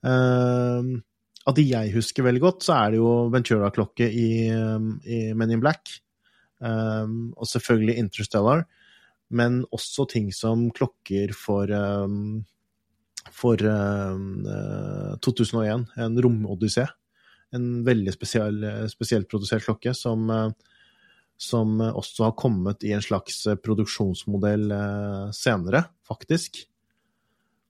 Uh, 0.05 0.97
av 1.45 1.53
de 1.57 1.65
jeg 1.69 1.93
husker 1.93 2.25
veldig 2.25 2.41
godt, 2.41 2.65
så 2.65 2.73
er 2.79 2.93
det 2.93 2.99
jo 2.99 3.11
Ventura-klokke 3.33 4.07
i, 4.09 4.29
i, 4.49 5.19
Men 5.37 5.53
in 5.53 5.61
Black. 5.61 5.93
Um, 6.57 7.35
og 7.37 7.45
selvfølgelig 7.51 7.99
Interstellar. 8.01 8.65
Men 9.29 9.61
også 9.75 10.07
ting 10.09 10.31
som 10.33 10.67
klokker 10.73 11.33
for 11.37 11.69
um, 11.69 12.41
for 13.33 13.61
uh, 13.61 14.13
eh, 14.13 15.15
2001, 15.25 15.87
en 15.97 16.21
romodyssé. 16.21 16.85
En 17.55 17.83
veldig 17.87 18.11
spesiell, 18.11 18.63
spesielt 18.91 19.29
produsert 19.31 19.63
klokke 19.63 19.93
som, 19.95 20.27
som, 21.39 21.75
også 21.79 22.25
har 22.25 22.33
kommet 22.35 22.83
i 22.83 22.91
en 22.91 23.03
slags 23.05 23.45
produksjonsmodell 23.63 24.73
senere, 25.31 25.85
faktisk. 26.03 26.65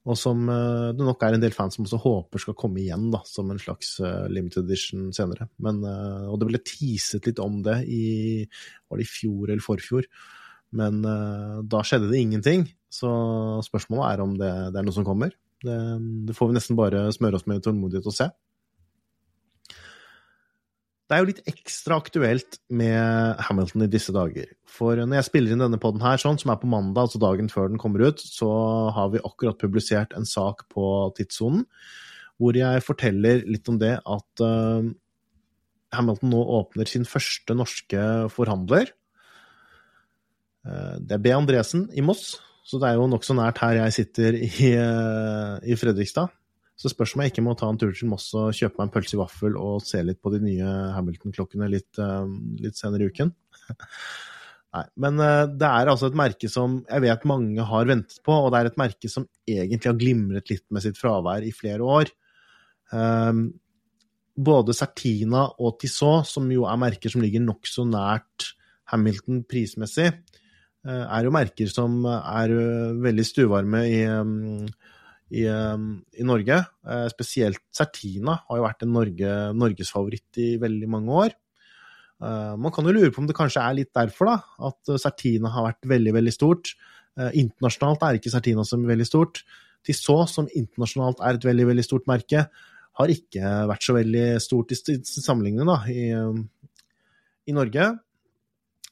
Og 0.09 0.17
som 0.17 0.47
det 0.47 1.05
nok 1.05 1.21
er 1.27 1.37
en 1.37 1.43
del 1.43 1.53
fans 1.53 1.77
som 1.77 1.85
også 1.85 1.99
håper 2.01 2.41
skal 2.41 2.57
komme 2.57 2.81
igjen, 2.81 3.11
da, 3.13 3.21
som 3.29 3.51
en 3.51 3.61
slags 3.61 3.99
limited 4.31 4.65
edition 4.65 5.11
senere. 5.13 5.51
Men, 5.61 5.83
og 5.83 6.39
det 6.41 6.49
ble 6.49 6.63
teaset 6.65 7.29
litt 7.29 7.43
om 7.43 7.61
det 7.67 7.83
i 7.85 8.03
Var 8.47 8.97
det 8.97 9.05
i 9.05 9.11
fjor 9.11 9.51
eller 9.51 9.65
forfjor? 9.65 10.09
Men 10.81 11.03
da 11.05 11.85
skjedde 11.85 12.09
det 12.09 12.25
ingenting. 12.25 12.69
Så 12.89 13.11
spørsmålet 13.69 14.07
er 14.07 14.23
om 14.23 14.37
det, 14.39 14.53
det 14.71 14.81
er 14.81 14.87
noe 14.87 14.97
som 14.97 15.05
kommer. 15.05 15.35
Det, 15.65 15.77
det, 16.29 16.35
får 16.37 16.51
vi 16.51 16.57
nesten 16.57 16.79
bare 16.79 17.07
smøre 17.15 17.39
oss 17.39 17.47
med 17.49 17.63
tålmodighet 17.65 18.09
og 18.09 18.15
se. 18.15 18.29
Det 21.05 21.13
er 21.13 21.21
jo 21.21 21.29
litt 21.29 21.43
ekstra 21.51 21.99
aktuelt 22.01 22.57
med 22.73 23.41
Hamilton 23.45 23.85
i 23.85 23.91
disse 23.93 24.13
dager. 24.13 24.47
For 24.65 24.97
når 24.97 25.19
jeg 25.19 25.27
spiller 25.27 25.53
inn 25.53 25.61
denne 25.61 25.77
poden 25.81 26.01
her, 26.01 26.17
sånn, 26.21 26.39
som 26.41 26.49
er 26.49 26.57
på 26.61 26.69
mandag, 26.69 27.05
altså 27.05 27.21
dagen 27.21 27.51
før 27.51 27.69
den 27.69 27.81
kommer 27.81 28.07
ut, 28.07 28.23
så 28.25 28.49
har 28.95 29.11
vi 29.13 29.21
akkurat 29.21 29.59
publisert 29.61 30.15
en 30.17 30.25
sak 30.25 30.65
på 30.73 30.87
Tidssonen 31.17 31.67
hvor 32.41 32.57
jeg 32.57 32.83
forteller 32.83 33.45
litt 33.47 33.69
om 33.71 33.77
det 33.79 33.93
at 33.95 34.43
uh, 34.43 34.83
Hamilton 35.95 36.33
nå 36.33 36.41
åpner 36.57 36.89
sin 36.89 37.05
første 37.07 37.55
norske 37.55 38.01
forhandler. 38.33 38.91
Uh, 40.67 40.97
det 40.99 41.15
er 41.15 41.23
B. 41.23 41.31
Andresen 41.35 41.87
i 41.95 42.03
Moss, 42.03 42.33
så 42.65 42.79
det 42.81 42.89
er 42.89 42.97
jo 42.97 43.05
nokså 43.11 43.35
nært 43.37 43.61
her 43.61 43.77
jeg 43.77 43.93
sitter 43.99 44.37
i, 44.39 44.49
eh, 44.73 45.55
i 45.69 45.77
Fredrikstad. 45.77 46.33
Så 46.75 46.91
spørs 46.91 47.13
om 47.15 47.21
jeg 47.23 47.31
ikke 47.31 47.43
må 47.45 47.53
ta 47.55 47.69
en 47.71 47.77
tur 47.79 47.93
til 47.95 48.09
Moss 48.11 48.27
og 48.35 48.55
kjøpe 48.57 48.79
meg 48.79 48.87
en 48.87 48.93
pølse 48.97 49.15
i 49.15 49.19
vaffel 49.21 49.53
og 49.55 49.83
se 49.85 50.01
litt 50.03 50.19
på 50.19 50.33
de 50.33 50.41
nye 50.43 50.71
Hamilton-klokkene 50.95 51.69
litt, 51.71 51.91
eh, 52.01 52.31
litt, 52.65 52.79
senere 52.79 53.05
i 53.05 53.13
uken. 53.13 53.31
Nei, 54.75 54.83
men 55.05 55.21
eh, 55.23 55.43
det 55.55 55.69
er 55.69 55.91
altså 55.91 56.09
et 56.09 56.17
merke 56.19 56.49
som 56.51 56.81
jeg 56.89 57.05
vet 57.05 57.27
mange 57.29 57.67
har 57.69 57.87
ventet 57.87 58.17
på, 58.25 58.33
og 58.33 58.49
det 58.51 58.59
er 58.59 58.71
et 58.71 58.81
merke 58.81 59.11
som 59.13 59.27
egentlig 59.47 59.91
har 59.91 60.01
glimret 60.01 60.51
litt 60.51 60.65
med 60.73 60.83
sitt 60.83 60.99
fravær 60.99 61.45
i 61.45 61.53
flere 61.55 61.85
år. 61.85 62.11
Um, 62.91 63.47
både 64.35 64.75
Certina 64.75 65.45
og 65.63 65.77
Tissot, 65.79 66.27
som 66.27 66.49
jo 66.51 66.65
er 66.67 66.81
merker 66.81 67.13
som 67.13 67.23
ligger 67.23 67.45
nokså 67.45 67.85
nært 67.87 68.51
Hamilton 68.91 69.45
prismessig, 69.47 70.09
er 70.85 71.25
jo 71.25 71.33
merker 71.33 71.69
som 71.71 72.03
er 72.05 72.51
eh, 72.53 72.97
veldig 73.01 73.25
stuvarme 73.25 73.81
i, 73.89 74.01
mm, 74.05 74.67
i, 75.33 75.45
i, 75.45 76.25
Norge. 76.27 76.59
Eh, 76.85 77.07
spesielt 77.13 77.63
Certina 77.73 78.37
har 78.45 78.59
jo 78.59 78.67
vært 78.67 78.85
en 78.85 78.93
Norge, 78.93 79.33
norgesfavoritt 79.57 80.41
i 80.43 80.51
veldig 80.61 80.91
mange 80.91 81.25
år. 81.25 81.35
Man 82.25 82.71
kan 82.71 82.87
jo 82.87 82.93
lure 82.95 83.09
på 83.11 83.19
om 83.19 83.25
det 83.27 83.35
kanskje 83.35 83.59
er 83.59 83.73
litt 83.75 83.89
derfor 83.93 84.29
da, 84.29 84.35
at 84.69 84.91
Certina 85.03 85.49
har 85.51 85.65
vært 85.65 85.87
veldig 85.91 86.13
veldig 86.15 86.31
stort. 86.31 86.69
Internasjonalt 87.19 88.05
er 88.07 88.17
ikke 88.17 88.31
Certina 88.31 88.63
så 88.65 88.79
veldig 88.79 89.07
stort. 89.09 89.41
Tissot, 89.83 90.31
som 90.31 90.47
internasjonalt 90.47 91.19
er 91.19 91.35
et 91.35 91.45
veldig 91.45 91.65
veldig 91.73 91.85
stort 91.85 92.07
merke, 92.07 92.45
har 92.95 93.11
ikke 93.11 93.51
vært 93.67 93.83
så 93.83 93.97
veldig 93.97 94.23
stort 94.41 94.71
i 94.71 94.79
sammenligning 94.79 95.67
i, 95.91 96.07
i 97.51 97.57
Norge. 97.59 97.91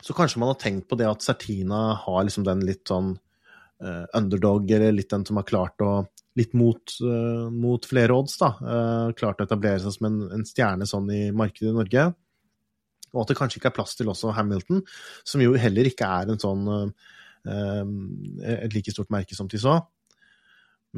Så 0.04 0.14
kanskje 0.16 0.42
man 0.42 0.52
har 0.52 0.60
tenkt 0.60 0.90
på 0.90 0.98
det 1.00 1.08
at 1.08 1.24
Sertina 1.24 1.94
har 2.02 2.26
liksom 2.28 2.44
den 2.44 2.66
litt 2.68 2.84
sånn 2.90 3.14
uh, 3.16 4.04
underdog, 4.18 4.68
eller 4.76 4.92
litt 4.96 5.12
den 5.14 5.24
som 5.28 5.40
har 5.40 5.50
klart 5.50 5.84
å 5.86 5.94
Litt 6.34 6.56
mot, 6.58 6.96
uh, 7.06 7.46
mot 7.54 7.84
flere 7.86 8.16
odds, 8.18 8.40
da. 8.42 8.48
Uh, 8.58 9.12
klart 9.14 9.38
å 9.38 9.46
etablere 9.46 9.78
seg 9.84 9.94
som 9.94 10.08
en, 10.08 10.16
en, 10.34 10.46
stjerne 10.50 10.88
sånn 10.90 11.12
i 11.14 11.20
markedet 11.30 11.70
i 11.70 11.76
Norge. 11.76 12.06
Og 13.12 13.20
at 13.22 13.30
det 13.30 13.36
kanskje 13.38 13.60
ikke 13.60 13.70
er 13.70 13.76
plass 13.76 13.94
til 14.00 14.10
også 14.10 14.34
Hamilton, 14.34 14.80
som 15.30 15.44
jo 15.46 15.54
heller 15.62 15.92
ikke 15.92 16.08
er 16.10 16.32
en 16.34 16.42
sånn 16.42 16.66
et 17.46 18.74
like 18.74 18.96
stort 18.96 19.14
merke 19.14 19.38
som 19.38 19.46
Tissot. 19.52 19.86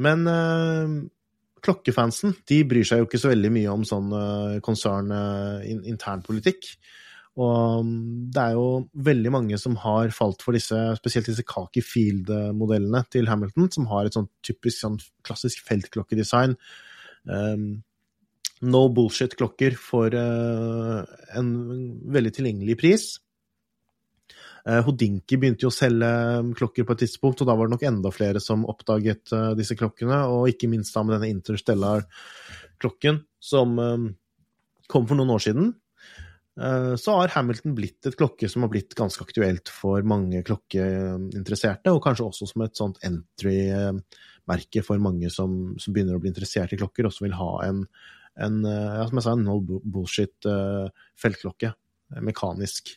Men 0.00 0.24
klokkefansen 1.60 2.32
de 2.48 2.62
bryr 2.64 2.88
seg 2.88 3.02
jo 3.02 3.10
ikke 3.10 3.20
så 3.20 3.34
veldig 3.34 3.52
mye 3.58 3.76
om 3.76 3.84
sånn 3.84 4.08
konsern 4.64 5.12
internpolitikk. 5.92 6.70
Og 7.36 7.82
um, 7.82 7.90
det 8.32 8.40
er 8.40 8.54
jo 8.56 8.68
veldig 9.06 9.32
mange 9.34 9.58
som 9.60 9.74
har 9.82 10.12
falt 10.16 10.40
for 10.44 10.56
disse, 10.56 10.78
spesielt 10.96 11.28
disse 11.28 11.44
Kaki 11.44 11.82
Field-modellene 11.84 13.02
til 13.12 13.28
Hamilton, 13.28 13.68
som 13.74 13.90
har 13.90 14.08
et 14.08 14.16
sånn 14.16 14.30
typisk 14.46 14.80
sånn 14.80 14.96
klassisk 15.26 15.60
feltklokkedesign. 15.68 16.56
Um, 17.28 17.68
no 18.64 18.86
bullshit-klokker 18.96 19.76
for 19.76 20.16
uh, 20.16 21.04
en 21.36 21.52
veldig 22.16 22.32
tilgjengelig 22.38 22.80
pris. 22.80 23.06
Uh, 24.66 24.80
Hodinki 24.82 25.36
begynte 25.38 25.68
jo 25.68 25.70
å 25.70 25.76
selge 25.76 26.08
um, 26.40 26.54
klokker 26.56 26.88
på 26.88 26.96
et 26.96 27.04
tidspunkt, 27.04 27.44
og 27.44 27.50
da 27.50 27.54
var 27.58 27.68
det 27.68 27.76
nok 27.76 27.84
enda 27.86 28.10
flere 28.14 28.40
som 28.42 28.64
oppdaget 28.66 29.36
uh, 29.36 29.52
disse 29.58 29.76
klokkene, 29.78 30.24
og 30.32 30.48
ikke 30.50 30.72
minst 30.72 30.96
da 30.96 31.04
med 31.04 31.18
denne 31.18 31.34
Interstellar-klokken 31.36 33.20
som 33.38 33.76
um, 33.76 34.08
kom 34.88 35.04
for 35.04 35.20
noen 35.20 35.36
år 35.36 35.44
siden. 35.50 35.76
Eh, 36.56 36.94
så 36.96 37.12
har 37.18 37.32
Hamilton 37.34 37.74
blitt 37.76 38.08
et 38.08 38.16
klokke 38.16 38.48
som 38.48 38.64
har 38.64 38.72
blitt 38.72 38.96
ganske 38.96 39.24
aktuelt 39.26 39.68
for 39.72 40.04
mange 40.08 40.40
klokkeinteresserte, 40.46 41.92
og 41.92 42.02
kanskje 42.04 42.28
også 42.30 42.48
som 42.48 42.64
et 42.64 42.78
sånt 42.78 43.00
entry-merke 43.04 44.84
for 44.86 45.02
mange 45.02 45.30
som, 45.32 45.74
som, 45.80 45.92
begynner 45.92 46.16
å 46.16 46.22
bli 46.22 46.32
interessert 46.32 46.72
i 46.72 46.80
klokker, 46.80 47.08
og 47.08 47.12
som 47.12 47.28
vil 47.28 47.36
ha 47.36 47.50
en, 47.66 47.82
en 48.40 48.62
eh, 48.64 48.94
ja, 49.02 49.08
som 49.08 49.20
jeg 49.20 49.26
sa, 49.26 49.34
en 49.36 49.44
no 49.48 49.58
bullshit 49.66 50.48
uh, 50.48 50.86
feltklokke, 51.20 51.74
mekanisk. 52.24 52.96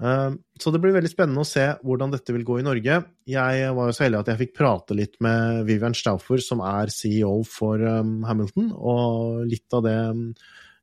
Så 0.00 0.70
det 0.72 0.78
blir 0.80 0.94
veldig 0.94 1.10
spennende 1.12 1.42
å 1.42 1.48
se 1.48 1.66
hvordan 1.84 2.14
dette 2.14 2.32
vil 2.32 2.44
gå 2.48 2.54
i 2.56 2.62
Norge. 2.64 2.94
Jeg 3.28 3.72
var 3.76 3.90
jo 3.90 3.92
så 3.92 4.06
heldig 4.06 4.22
at 4.22 4.30
jeg 4.30 4.38
fikk 4.38 4.54
prate 4.56 4.96
litt 4.96 5.18
med 5.20 5.66
Vivian 5.68 5.92
Stauffer, 5.92 6.40
som 6.40 6.62
er 6.64 6.88
CEO 6.88 7.34
for 7.44 7.84
Hamilton, 7.84 8.70
og 8.72 9.42
litt 9.50 9.76
av 9.76 9.84
det 9.84 9.98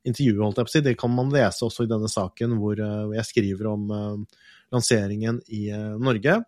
intervjuet, 0.08 0.42
holdt 0.42 0.60
jeg 0.60 0.68
på 0.68 0.72
å 0.72 0.76
si, 0.76 0.84
det 0.86 0.98
kan 1.00 1.12
man 1.14 1.32
lese 1.34 1.66
også 1.66 1.86
i 1.86 1.90
denne 1.90 2.10
saken 2.10 2.56
hvor 2.60 2.80
eh, 2.82 3.16
jeg 3.18 3.28
skriver 3.30 3.70
om 3.70 3.90
eh, 3.94 4.46
lanseringen 4.74 5.42
i 5.54 5.68
eh, 5.74 5.98
Norge. 6.00 6.38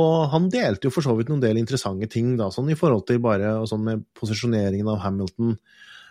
Og 0.00 0.16
han 0.30 0.46
delte 0.52 0.86
jo 0.86 0.94
for 0.94 1.02
så 1.02 1.16
vidt 1.18 1.30
noen 1.32 1.42
del 1.42 1.58
interessante 1.58 2.06
ting, 2.10 2.36
da, 2.38 2.50
sånn 2.54 2.70
i 2.70 2.78
forhold 2.78 3.08
til 3.08 3.22
bare 3.22 3.56
sånn 3.66 3.82
med 3.88 4.04
posisjoneringen 4.18 4.90
av 4.92 5.00
Hamilton. 5.02 5.56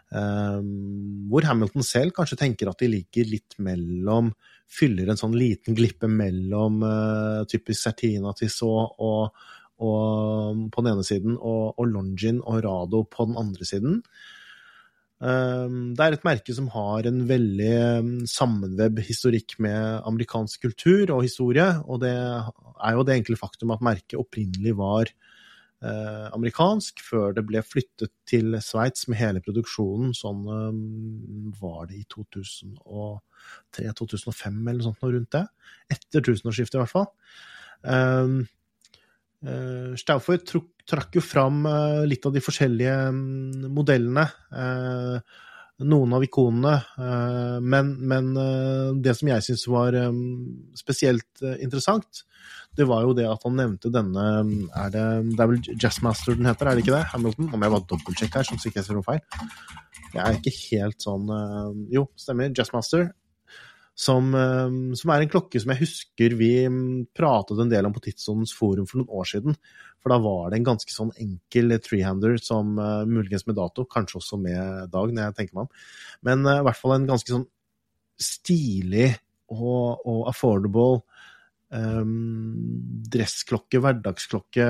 Um, 0.10 1.28
hvor 1.30 1.46
Hamilton 1.46 1.86
selv 1.86 2.16
kanskje 2.18 2.40
tenker 2.42 2.72
at 2.72 2.80
de 2.82 2.88
ligger 2.90 3.28
litt 3.30 3.54
mellom 3.62 4.32
Fyller 4.70 5.12
en 5.12 5.18
sånn 5.18 5.36
liten 5.38 5.76
glippe 5.78 6.10
mellom 6.10 6.80
uh, 6.82 7.46
typisk 7.50 7.84
Sertina 7.84 8.34
Tissot 8.38 8.98
og, 9.02 9.38
og, 9.82 10.60
på 10.74 10.84
den 10.84 10.92
ene 10.92 11.06
siden, 11.06 11.38
og, 11.38 11.78
og 11.78 11.90
Longin 11.90 12.42
og 12.42 12.60
Rado 12.66 13.04
på 13.10 13.26
den 13.30 13.38
andre 13.42 13.66
siden. 13.66 14.02
Um, 15.20 16.00
det 16.00 16.06
er 16.06 16.16
et 16.16 16.22
merke 16.24 16.54
som 16.56 16.70
har 16.72 17.04
en 17.10 17.26
veldig 17.28 18.00
um, 18.00 18.24
sammenvebb 18.30 19.02
historikk 19.04 19.58
med 19.60 20.00
amerikansk 20.08 20.62
kultur 20.64 21.12
og 21.12 21.26
historie, 21.26 21.66
og 21.84 22.00
det 22.06 22.14
er 22.16 22.94
jo 22.96 23.04
det 23.04 23.18
enkle 23.20 23.36
faktum 23.40 23.72
at 23.76 23.84
merket 23.84 24.22
opprinnelig 24.22 24.78
var 24.80 25.12
eh, 25.84 26.28
amerikansk, 26.32 27.04
før 27.04 27.34
det 27.36 27.44
ble 27.50 27.60
flyttet 27.66 28.12
til 28.30 28.56
Sveits 28.64 29.08
med 29.12 29.20
hele 29.20 29.42
produksjonen. 29.44 30.14
Sånn 30.16 30.48
um, 30.48 31.52
var 31.60 31.90
det 31.90 31.96
i 32.00 32.06
2003-2005 32.16 34.64
eller 34.64 34.80
noe 34.80 34.88
sånt 34.88 35.02
noe 35.04 35.14
rundt 35.18 35.36
det. 35.36 35.46
Etter 35.98 36.24
tusenårsskiftet, 36.30 36.80
i 36.80 36.82
hvert 36.86 36.96
fall. 36.96 37.10
Uh, 39.40 39.96
Stauffer 39.96 40.42
trakk 40.44 41.16
jo 41.16 41.22
fram 41.24 41.62
uh, 41.64 42.04
litt 42.08 42.26
av 42.28 42.34
de 42.36 42.42
forskjellige 42.44 42.96
um, 43.14 43.70
modellene. 43.76 44.26
Uh, 44.52 45.46
noen 45.80 46.12
av 46.12 46.24
ikonene. 46.26 46.74
Men, 47.64 47.94
men 48.12 48.26
det 49.00 49.14
som 49.16 49.30
jeg 49.30 49.46
syns 49.46 49.62
var 49.72 49.96
spesielt 50.76 51.40
interessant, 51.64 52.20
det 52.76 52.84
var 52.90 53.06
jo 53.08 53.14
det 53.16 53.30
at 53.32 53.46
han 53.48 53.56
nevnte 53.56 53.88
denne 53.88 54.26
er 54.76 54.92
det, 54.92 55.06
det 55.30 55.46
er 55.46 55.52
vel 55.54 55.70
Jazzmaster 55.80 56.36
den 56.36 56.50
heter, 56.52 56.68
er 56.68 56.76
det 56.76 56.84
ikke 56.84 56.98
det? 56.98 57.06
Hamilton? 57.14 57.48
Om 57.56 57.64
jeg 57.64 57.76
bare 57.78 57.88
dobbeltsjekker 57.94 58.42
her, 58.42 58.50
sånn 58.50 58.60
ser 58.76 59.00
noe 59.00 59.08
feil. 59.08 59.24
Jeg 60.10 60.20
er 60.26 60.42
ikke 60.42 60.56
helt 60.66 61.08
sånn 61.08 61.32
Jo, 61.96 62.10
stemmer. 62.20 62.52
Jazzmaster. 62.60 63.14
Som, 64.00 64.32
eh, 64.38 64.96
som, 64.96 65.12
er 65.12 65.26
en 65.26 65.32
klokke 65.32 65.60
som 65.60 65.74
jeg 65.74 65.82
husker 65.82 66.36
vi 66.40 66.52
pratet 67.18 67.60
en 67.60 67.72
del 67.72 67.88
om 67.88 67.96
på 67.96 68.04
Tidsåndens 68.06 68.54
forum 68.56 68.88
for 68.88 69.02
noen 69.02 69.12
år 69.20 69.28
siden. 69.28 69.58
For 70.00 70.14
da 70.14 70.20
var 70.24 70.50
det 70.50 70.62
en 70.62 70.70
ganske 70.70 70.94
sånn 70.94 71.12
enkel 71.20 71.76
treehander 71.84 72.38
som 72.40 72.78
uh, 72.80 73.04
muligens 73.04 73.44
med 73.50 73.58
dato, 73.60 73.84
kanskje 73.84 74.22
også 74.22 74.40
med 74.40 74.94
dag, 74.94 75.12
når 75.12 75.26
jeg 75.26 75.36
tenker 75.42 75.58
meg 75.58 75.66
om. 75.66 75.82
Men 76.24 76.48
uh, 76.48 76.62
i 76.62 76.68
hvert 76.70 76.80
fall 76.80 76.96
en 76.96 77.10
ganske 77.10 77.34
sånn 77.36 77.44
stilig 78.20 79.10
og, 79.52 80.00
og 80.08 80.30
affordable 80.32 81.02
um, 81.76 82.16
dressklokke, 83.12 83.84
hverdagsklokke, 83.84 84.70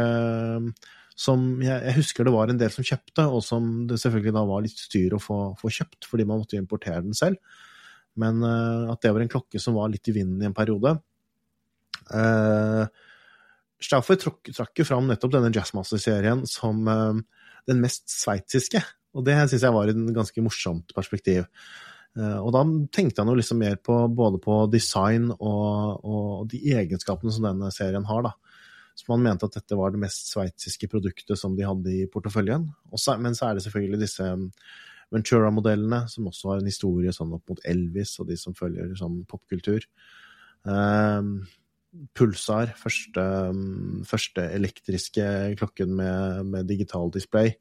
som 1.19 1.47
jeg, 1.61 1.75
jeg, 1.75 1.95
husker 1.99 2.25
det 2.25 2.33
var 2.33 2.49
en 2.49 2.59
del 2.61 2.73
som 2.73 2.85
kjøpte, 2.87 3.29
og 3.29 3.45
som 3.45 3.71
det 3.89 4.01
selvfølgelig 4.01 4.37
da 4.39 4.45
var 4.49 4.65
litt 4.65 4.81
styr 4.81 5.13
å 5.13 5.21
få, 5.21 5.39
få 5.59 5.69
kjøpt, 5.77 6.07
fordi 6.09 6.25
man 6.25 6.41
måtte 6.41 6.57
importere 6.57 7.03
den 7.05 7.17
selv. 7.17 7.37
Men 8.19 8.43
uh, 8.45 8.91
at 8.93 9.03
det 9.03 9.13
var 9.15 9.25
en 9.25 9.31
klokke 9.31 9.61
som 9.61 9.77
var 9.79 9.91
litt 9.91 10.07
i 10.11 10.15
vinden 10.15 10.43
i 10.43 10.49
en 10.49 10.57
periode. 10.57 10.97
Uh, 12.09 12.85
Stauffer 13.79 14.19
trakk, 14.19 14.51
jo 14.75 14.87
fram 14.87 15.07
nettopp 15.07 15.37
denne 15.37 15.53
Jazzmaster-serien 15.55 16.43
som 16.49 16.81
uh, 16.89 17.19
den 17.69 17.79
mest 17.83 18.09
sveitsiske, 18.11 18.81
og 19.15 19.23
det 19.27 19.37
syns 19.49 19.63
jeg 19.63 19.75
var 19.75 19.91
et 19.91 20.01
ganske 20.15 20.43
morsomt 20.43 20.91
perspektiv. 20.97 21.45
Eh, 22.17 22.37
og 22.41 22.51
da 22.55 22.63
tenkte 22.93 23.21
han 23.21 23.29
jo 23.29 23.37
liksom 23.37 23.59
mer 23.61 23.77
på 23.85 23.95
både 24.17 24.41
på 24.41 24.63
design 24.73 25.29
og, 25.35 26.01
og, 26.01 26.47
de 26.49 26.61
egenskapene 26.73 27.33
som 27.33 27.45
denne 27.45 27.69
serien 27.75 28.07
har, 28.09 28.25
da. 28.25 28.33
Så 28.97 29.07
man 29.07 29.23
mente 29.23 29.47
at 29.47 29.55
dette 29.55 29.77
var 29.79 29.93
det 29.93 30.01
mest 30.01 30.33
sveitsiske 30.33 30.89
produktet 30.91 31.39
som 31.39 31.53
de 31.55 31.63
hadde 31.63 31.93
i 31.93 32.07
porteføljen. 32.11 32.65
Så, 32.97 33.15
men 33.21 33.37
så 33.37 33.47
er 33.47 33.55
det 33.55 33.63
selvfølgelig 33.63 34.01
disse 34.01 34.25
Ventura-modellene, 35.13 36.03
som 36.11 36.27
også 36.29 36.53
har 36.53 36.59
en 36.61 36.69
historie 36.69 37.13
sånn 37.15 37.33
opp 37.37 37.49
mot 37.49 37.63
Elvis 37.67 38.15
og 38.21 38.29
de 38.29 38.37
som 38.37 38.57
følger 38.57 38.91
sånn 38.97 39.23
popkultur. 39.29 39.85
Um, 40.63 41.39
Pulsar, 42.13 42.75
første, 42.77 43.23
um, 43.49 44.03
første, 44.05 44.43
elektriske 44.53 45.25
klokken 45.57 45.95
med, 45.97 46.45
med 46.53 46.69
digital 46.69 47.09
display. 47.13 47.55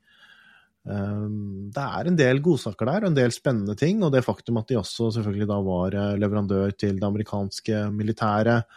Um, 0.88 1.68
det 1.72 1.84
er 1.84 2.08
en 2.08 2.18
del 2.18 2.42
godsaker 2.44 2.88
der, 2.90 3.06
og 3.06 3.10
en 3.10 3.16
del 3.16 3.32
spennende 3.32 3.76
ting. 3.80 4.02
Og 4.04 4.12
det 4.12 4.26
faktum 4.26 4.60
at 4.60 4.68
de 4.68 4.78
også 4.80 5.10
selvfølgelig 5.16 5.48
da 5.48 5.58
var 5.64 5.96
eh, 5.96 6.18
leverandør 6.20 6.76
til 6.76 7.00
det 7.00 7.08
amerikanske 7.08 7.86
militæret, 7.94 8.68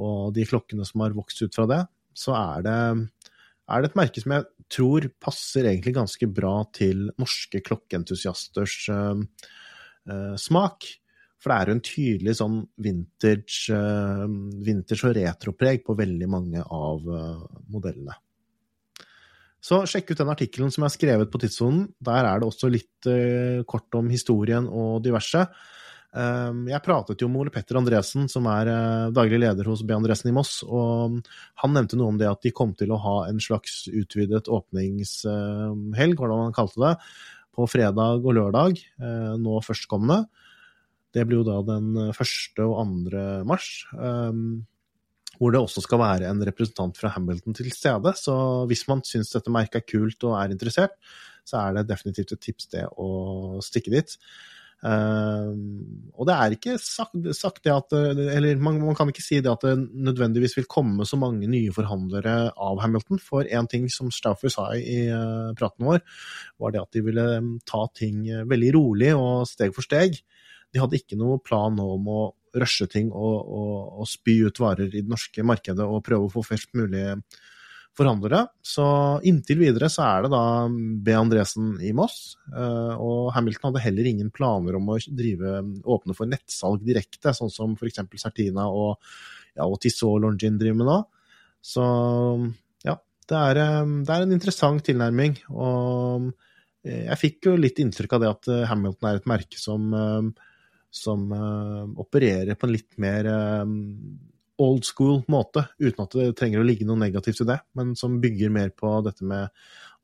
og 0.00 0.34
de 0.34 0.46
klokkene 0.46 0.86
som 0.86 1.02
har 1.04 1.14
vokst 1.14 1.42
ut 1.42 1.54
fra 1.54 1.66
det, 1.70 1.80
så 2.16 2.34
er 2.38 2.66
det, 2.66 2.78
er 3.70 3.82
det 3.82 3.90
et 3.90 3.98
merke 3.98 4.22
som 4.22 4.34
jeg 4.34 4.46
tror 4.70 5.08
passer 5.22 5.68
egentlig 5.68 5.96
ganske 5.98 6.28
bra 6.30 6.54
til 6.76 7.08
norske 7.20 7.62
klokkeentusiasters 7.66 8.78
uh, 8.94 9.20
uh, 10.10 10.34
smak. 10.40 10.88
For 11.40 11.50
det 11.50 11.56
er 11.56 11.70
jo 11.70 11.76
en 11.76 11.84
tydelig 11.84 12.34
sånn 12.40 12.58
vintage, 12.84 13.72
uh, 13.72 14.26
vintage 14.66 15.06
og 15.08 15.16
retropreg 15.16 15.84
på 15.86 15.96
veldig 15.98 16.30
mange 16.30 16.64
av 16.64 17.06
modellene. 17.70 18.18
Så 19.60 19.82
sjekk 19.88 20.14
ut 20.14 20.22
den 20.22 20.32
artikkelen 20.32 20.72
som 20.72 20.86
er 20.86 20.92
skrevet 20.92 21.30
på 21.32 21.40
Tidssonen. 21.42 21.84
Der 22.00 22.24
er 22.24 22.40
det 22.40 22.48
også 22.48 22.70
litt 22.72 23.08
uh, 23.08 23.60
kort 23.68 23.92
om 23.98 24.08
historien 24.12 24.66
og 24.66 25.02
diverse. 25.04 25.44
Um, 26.10 26.64
jeg 26.66 26.82
pratet 26.82 27.22
jo 27.22 27.28
med 27.30 27.44
Ole 27.44 27.52
Petter 27.54 27.78
Andresen, 27.78 28.26
som 28.30 28.48
er 28.50 28.66
uh, 28.66 29.12
daglig 29.14 29.38
leder 29.44 29.68
hos 29.70 29.84
B. 29.86 29.94
Andresen 29.94 30.32
i 30.32 30.34
Moss, 30.34 30.56
og 30.66 31.20
han 31.62 31.76
nevnte 31.76 31.98
noe 31.98 32.10
om 32.10 32.18
det 32.18 32.26
at 32.26 32.42
de 32.42 32.50
kom 32.54 32.72
til 32.78 32.90
å 32.90 32.98
ha 32.98 33.14
en 33.28 33.38
slags 33.42 33.84
utvidet 33.86 34.50
åpningshelg, 34.50 36.18
hvordan 36.18 36.48
han 36.48 36.56
kalte 36.56 36.82
det, 36.82 36.96
på 37.54 37.66
fredag 37.70 38.26
og 38.26 38.34
lørdag, 38.40 38.82
uh, 39.02 39.36
nå 39.38 39.62
førstkommende. 39.62 40.24
Det 41.14 41.26
blir 41.26 41.40
jo 41.40 41.46
da 41.46 41.60
den 41.66 42.12
første 42.14 42.66
og 42.66 42.76
andre 42.84 43.24
mars. 43.46 43.70
Um, 43.94 44.62
hvor 45.40 45.54
det 45.54 45.62
også 45.62 45.80
skal 45.82 46.02
være 46.02 46.28
en 46.28 46.42
representant 46.44 46.98
fra 47.00 47.10
Hamilton 47.14 47.56
til 47.56 47.70
stede. 47.72 48.12
Så 48.18 48.34
hvis 48.68 48.84
man 48.90 49.00
syns 49.06 49.32
dette 49.32 49.52
merket 49.52 49.80
er 49.80 49.88
kult 49.88 50.26
og 50.28 50.36
er 50.36 50.52
interessert, 50.52 50.98
så 51.48 51.62
er 51.62 51.78
det 51.78 51.88
definitivt 51.88 52.34
et 52.36 52.42
tips 52.44 52.68
det 52.74 52.84
å 53.00 53.08
stikke 53.64 53.94
dit. 53.94 54.18
Uh, 54.80 55.52
og 56.16 56.24
det 56.24 56.34
er 56.34 56.54
ikke 56.56 56.74
sagt, 56.80 57.12
sagt, 57.36 57.58
det 57.66 57.72
at 57.74 57.92
Eller 57.92 58.56
man, 58.56 58.78
man, 58.80 58.96
kan 58.96 59.10
ikke 59.12 59.24
si 59.24 59.42
det 59.44 59.50
at 59.52 59.66
det 59.66 59.74
nødvendigvis 59.76 60.56
vil 60.56 60.68
komme 60.72 61.04
så 61.04 61.18
mange 61.20 61.50
nye 61.52 61.74
forhandlere 61.76 62.54
av 62.56 62.80
Hamilton. 62.80 63.20
For 63.20 63.44
én 63.44 63.68
ting 63.68 63.88
som 63.92 64.12
Stauffer 64.14 64.52
sa 64.52 64.70
i 64.76 65.02
uh, 65.12 65.52
praten 65.58 65.88
vår, 65.88 66.00
var 66.60 66.74
det 66.74 66.84
at 66.84 66.96
de 66.96 67.04
ville 67.04 67.28
ta 67.68 67.86
ting 67.96 68.24
veldig 68.48 68.74
rolig 68.78 69.14
og 69.16 69.48
steg 69.50 69.76
for 69.76 69.84
steg. 69.84 70.20
De 70.70 70.80
hadde 70.80 71.00
ikke 71.00 71.18
noe 71.18 71.40
plan 71.42 71.74
nå 71.76 71.86
om 71.96 72.08
å 72.10 72.20
rushe 72.56 72.86
ting 72.90 73.10
og, 73.12 73.36
og, 73.46 73.74
og, 74.00 74.08
spy 74.10 74.40
ut 74.48 74.58
varer 74.62 74.90
i 74.90 75.02
det 75.02 75.10
norske 75.10 75.44
markedet 75.46 75.86
og 75.86 76.02
prøve 76.06 76.26
å 76.26 76.32
få 76.32 76.42
flest 76.46 76.72
mulig 76.78 77.04
forhandlere. 78.00 78.44
Så 78.64 78.84
inntil 79.28 79.60
videre 79.60 79.90
så 79.92 80.04
er 80.06 80.24
det 80.24 80.32
da 80.32 80.42
B. 80.70 81.12
Andresen 81.16 81.74
i 81.84 81.92
Moss. 81.96 82.34
Eh, 82.50 82.94
og 82.96 83.30
Hamilton 83.36 83.70
hadde 83.70 83.84
heller 83.84 84.08
ingen 84.10 84.32
planer 84.34 84.78
om 84.78 84.88
å 84.92 84.98
drive, 85.06 85.60
åpne 85.84 86.16
for 86.16 86.30
nettsalg 86.30 86.84
direkte, 86.86 87.34
sånn 87.36 87.52
som 87.52 87.76
f.eks. 87.76 88.02
Sertina 88.22 88.68
og, 88.72 88.96
ja, 89.54 89.66
og 89.66 89.78
Tissot 89.82 90.20
Longin 90.22 90.58
driver 90.60 90.80
med 90.80 90.90
nå. 90.90 90.98
Så 91.60 91.84
ja, 92.86 92.96
det 93.28 93.40
er, 93.40 93.62
eh, 93.64 93.96
det 94.06 94.16
er 94.16 94.26
en 94.26 94.36
interessant 94.38 94.84
tilnærming. 94.86 95.36
Og 95.52 96.30
eh, 96.86 97.06
jeg 97.10 97.20
fikk 97.24 97.50
jo 97.50 97.58
litt 97.60 97.82
inntrykk 97.82 98.16
av 98.16 98.24
det 98.24 98.32
at 98.34 98.54
Hamilton 98.72 99.10
er 99.10 99.20
et 99.20 99.30
merke 99.30 99.60
som 99.60 99.90
som 100.90 101.20
opererer 102.02 102.56
på 102.58 102.66
en 102.66 102.72
litt 102.74 102.96
mer 102.98 103.28
old 104.60 104.84
school 104.84 105.22
måte, 105.32 105.64
uten 105.80 106.04
at 106.04 106.16
det 106.16 106.26
trenger 106.38 106.60
å 106.60 106.66
ligge 106.66 106.86
noe 106.88 107.00
negativt 107.00 107.42
i 107.44 107.48
det, 107.48 107.58
men 107.78 107.94
som 107.98 108.18
bygger 108.22 108.52
mer 108.52 108.72
på 108.76 108.92
dette 109.06 109.26
med 109.26 109.48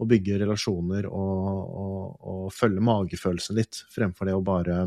å 0.01 0.09
bygge 0.09 0.41
relasjoner 0.43 1.09
og, 1.09 1.47
og, 1.83 2.01
og 2.33 2.43
følge 2.55 2.85
magefølelsen 2.85 3.59
litt, 3.59 3.83
fremfor 3.93 4.29
det 4.29 4.37
å 4.37 4.45
bare 4.45 4.81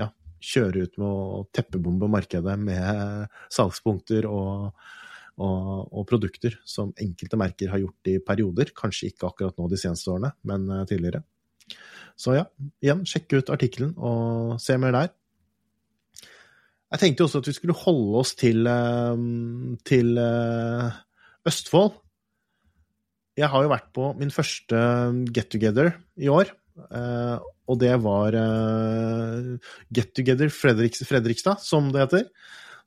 ja, 0.00 0.08
kjøre 0.52 0.86
ut 0.86 1.00
med 1.00 1.08
å 1.08 1.42
teppebombe 1.54 2.10
markedet 2.12 2.56
med 2.60 3.28
salgspunkter 3.52 4.28
og, 4.28 4.70
og, 5.38 6.04
produkter 6.08 6.56
som 6.68 6.92
enkelte 7.00 7.40
merker 7.40 7.72
har 7.72 7.82
gjort 7.84 8.12
i 8.12 8.18
perioder. 8.24 8.72
Kanskje 8.76 9.12
ikke 9.12 9.28
akkurat 9.30 9.58
nå 9.60 9.68
de 9.70 9.80
seneste 9.80 10.12
årene, 10.12 10.32
men 10.48 10.68
uh, 10.72 10.84
tidligere. 10.88 11.22
Så 12.18 12.34
ja, 12.34 12.48
igjen, 12.82 13.04
sjekk 13.06 13.36
ut 13.38 13.52
artikkelen 13.54 13.92
og 13.96 14.56
se 14.62 14.74
mer 14.80 14.96
der. 14.96 15.12
Jeg 16.88 17.02
tenkte 17.02 17.26
også 17.26 17.42
at 17.42 17.48
vi 17.50 17.56
skulle 17.56 17.76
holde 17.76 18.20
oss 18.22 18.32
til, 18.38 18.64
eh, 18.66 19.24
til 19.84 20.14
eh, 20.22 21.00
Østfold. 21.48 21.98
Jeg 23.38 23.50
har 23.52 23.62
jo 23.62 23.70
vært 23.70 23.90
på 23.94 24.12
min 24.18 24.32
første 24.34 24.78
get 25.34 25.50
together 25.52 25.92
i 26.16 26.30
år. 26.32 26.48
Eh, 26.88 27.36
og 27.68 27.76
det 27.82 27.92
var 28.00 28.32
Get 29.92 30.14
Together 30.16 30.48
Fredriks, 30.48 31.02
Fredrikstad, 31.04 31.60
som 31.60 31.92
det 31.92 32.06
heter. 32.06 32.30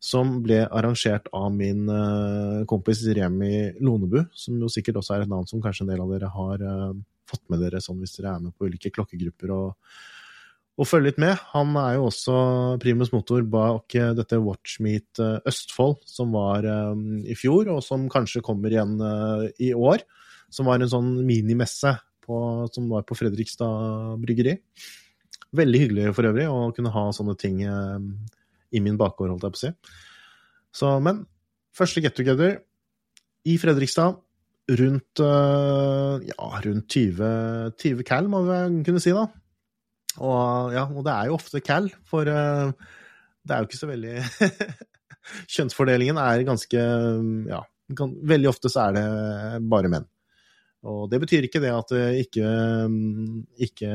som 0.01 0.39
ble 0.41 0.63
arrangert 0.65 1.27
av 1.31 1.51
min 1.53 1.85
kompis 2.65 3.03
Remi 3.13 3.69
Lonebu, 3.77 4.23
som 4.33 4.57
jo 4.57 4.65
sikkert 4.65 4.97
også 4.97 5.13
er 5.13 5.21
et 5.21 5.29
navn 5.29 5.45
som 5.45 5.61
kanskje 5.61 5.85
en 5.85 5.91
del 5.91 6.01
av 6.01 6.09
dere 6.09 6.31
har 6.33 6.63
fått 7.29 7.43
med 7.53 7.61
dere 7.61 7.77
sånn 7.77 7.99
hvis 8.01 8.15
dere 8.15 8.33
er 8.33 8.41
med 8.41 8.55
på 8.57 8.65
ulike 8.65 8.89
klokkegrupper 8.89 9.53
og, 9.53 9.75
og 10.79 10.88
følge 10.88 11.12
litt 11.12 11.19
med. 11.21 11.36
Han 11.51 11.75
er 11.79 11.97
jo 11.97 12.05
også 12.07 12.36
primus 12.81 13.12
motor 13.13 13.43
bak 13.43 13.97
uh, 13.99 14.12
dette 14.17 14.39
Watchmeet 14.41 15.21
Østfold, 15.49 15.99
som 16.07 16.31
var 16.36 16.67
i 17.25 17.36
fjor, 17.38 17.69
og 17.73 17.84
som 17.86 18.07
kanskje 18.12 18.43
kommer 18.45 18.71
igjen 18.71 18.95
i 19.62 19.73
år. 19.75 20.05
Som 20.51 20.67
var 20.67 20.81
en 20.81 20.91
sånn 20.91 21.13
minimesse 21.27 21.95
som 22.71 22.89
var 22.89 23.03
på 23.03 23.17
Fredrikstad 23.17 24.17
bryggeri. 24.21 24.57
Veldig 25.51 25.79
hyggelig 25.84 26.15
for 26.15 26.29
øvrig 26.29 26.47
å 26.47 26.71
kunne 26.75 26.93
ha 26.93 27.05
sånne 27.12 27.36
ting 27.39 27.62
eh, 27.63 27.99
i 28.71 28.79
min 28.79 28.97
bakgård, 28.99 29.34
holdt 29.34 29.43
jeg 29.47 29.55
på 29.55 29.60
å 29.60 29.63
si. 29.65 29.71
Så, 30.71 30.91
men 31.03 31.25
første 31.75 32.03
get 32.03 32.15
together 32.15 32.62
i 33.45 33.57
Fredrikstad. 33.60 34.19
Rundt, 34.71 35.19
ja, 35.19 36.47
rundt 36.63 36.93
20, 36.93 37.73
20 37.81 38.05
cal, 38.07 38.27
må 38.31 38.43
vi 38.45 38.60
kunne 38.86 39.01
si, 39.03 39.12
da. 39.12 39.25
Og, 40.19 40.74
ja, 40.76 40.86
og 40.89 41.06
det 41.08 41.13
er 41.13 41.30
jo 41.30 41.38
ofte 41.38 41.62
cal, 41.63 41.88
for 42.08 42.28
uh, 42.28 42.74
det 43.47 43.56
er 43.56 43.62
jo 43.62 43.69
ikke 43.69 43.80
så 43.80 43.89
veldig 43.89 44.15
Kjønnsfordelingen 45.54 46.17
er 46.19 46.43
ganske 46.47 46.82
Ja, 47.47 47.62
veldig 48.34 48.50
ofte 48.50 48.71
så 48.74 48.88
er 48.88 48.97
det 48.97 49.06
bare 49.71 49.91
menn. 49.91 50.08
Og 50.89 51.06
det 51.12 51.19
betyr 51.21 51.45
ikke 51.45 51.62
det 51.62 51.69
at 51.76 51.93
eh, 51.93 52.24
ikke, 52.24 52.47
mm, 52.89 53.41
ikke 53.67 53.91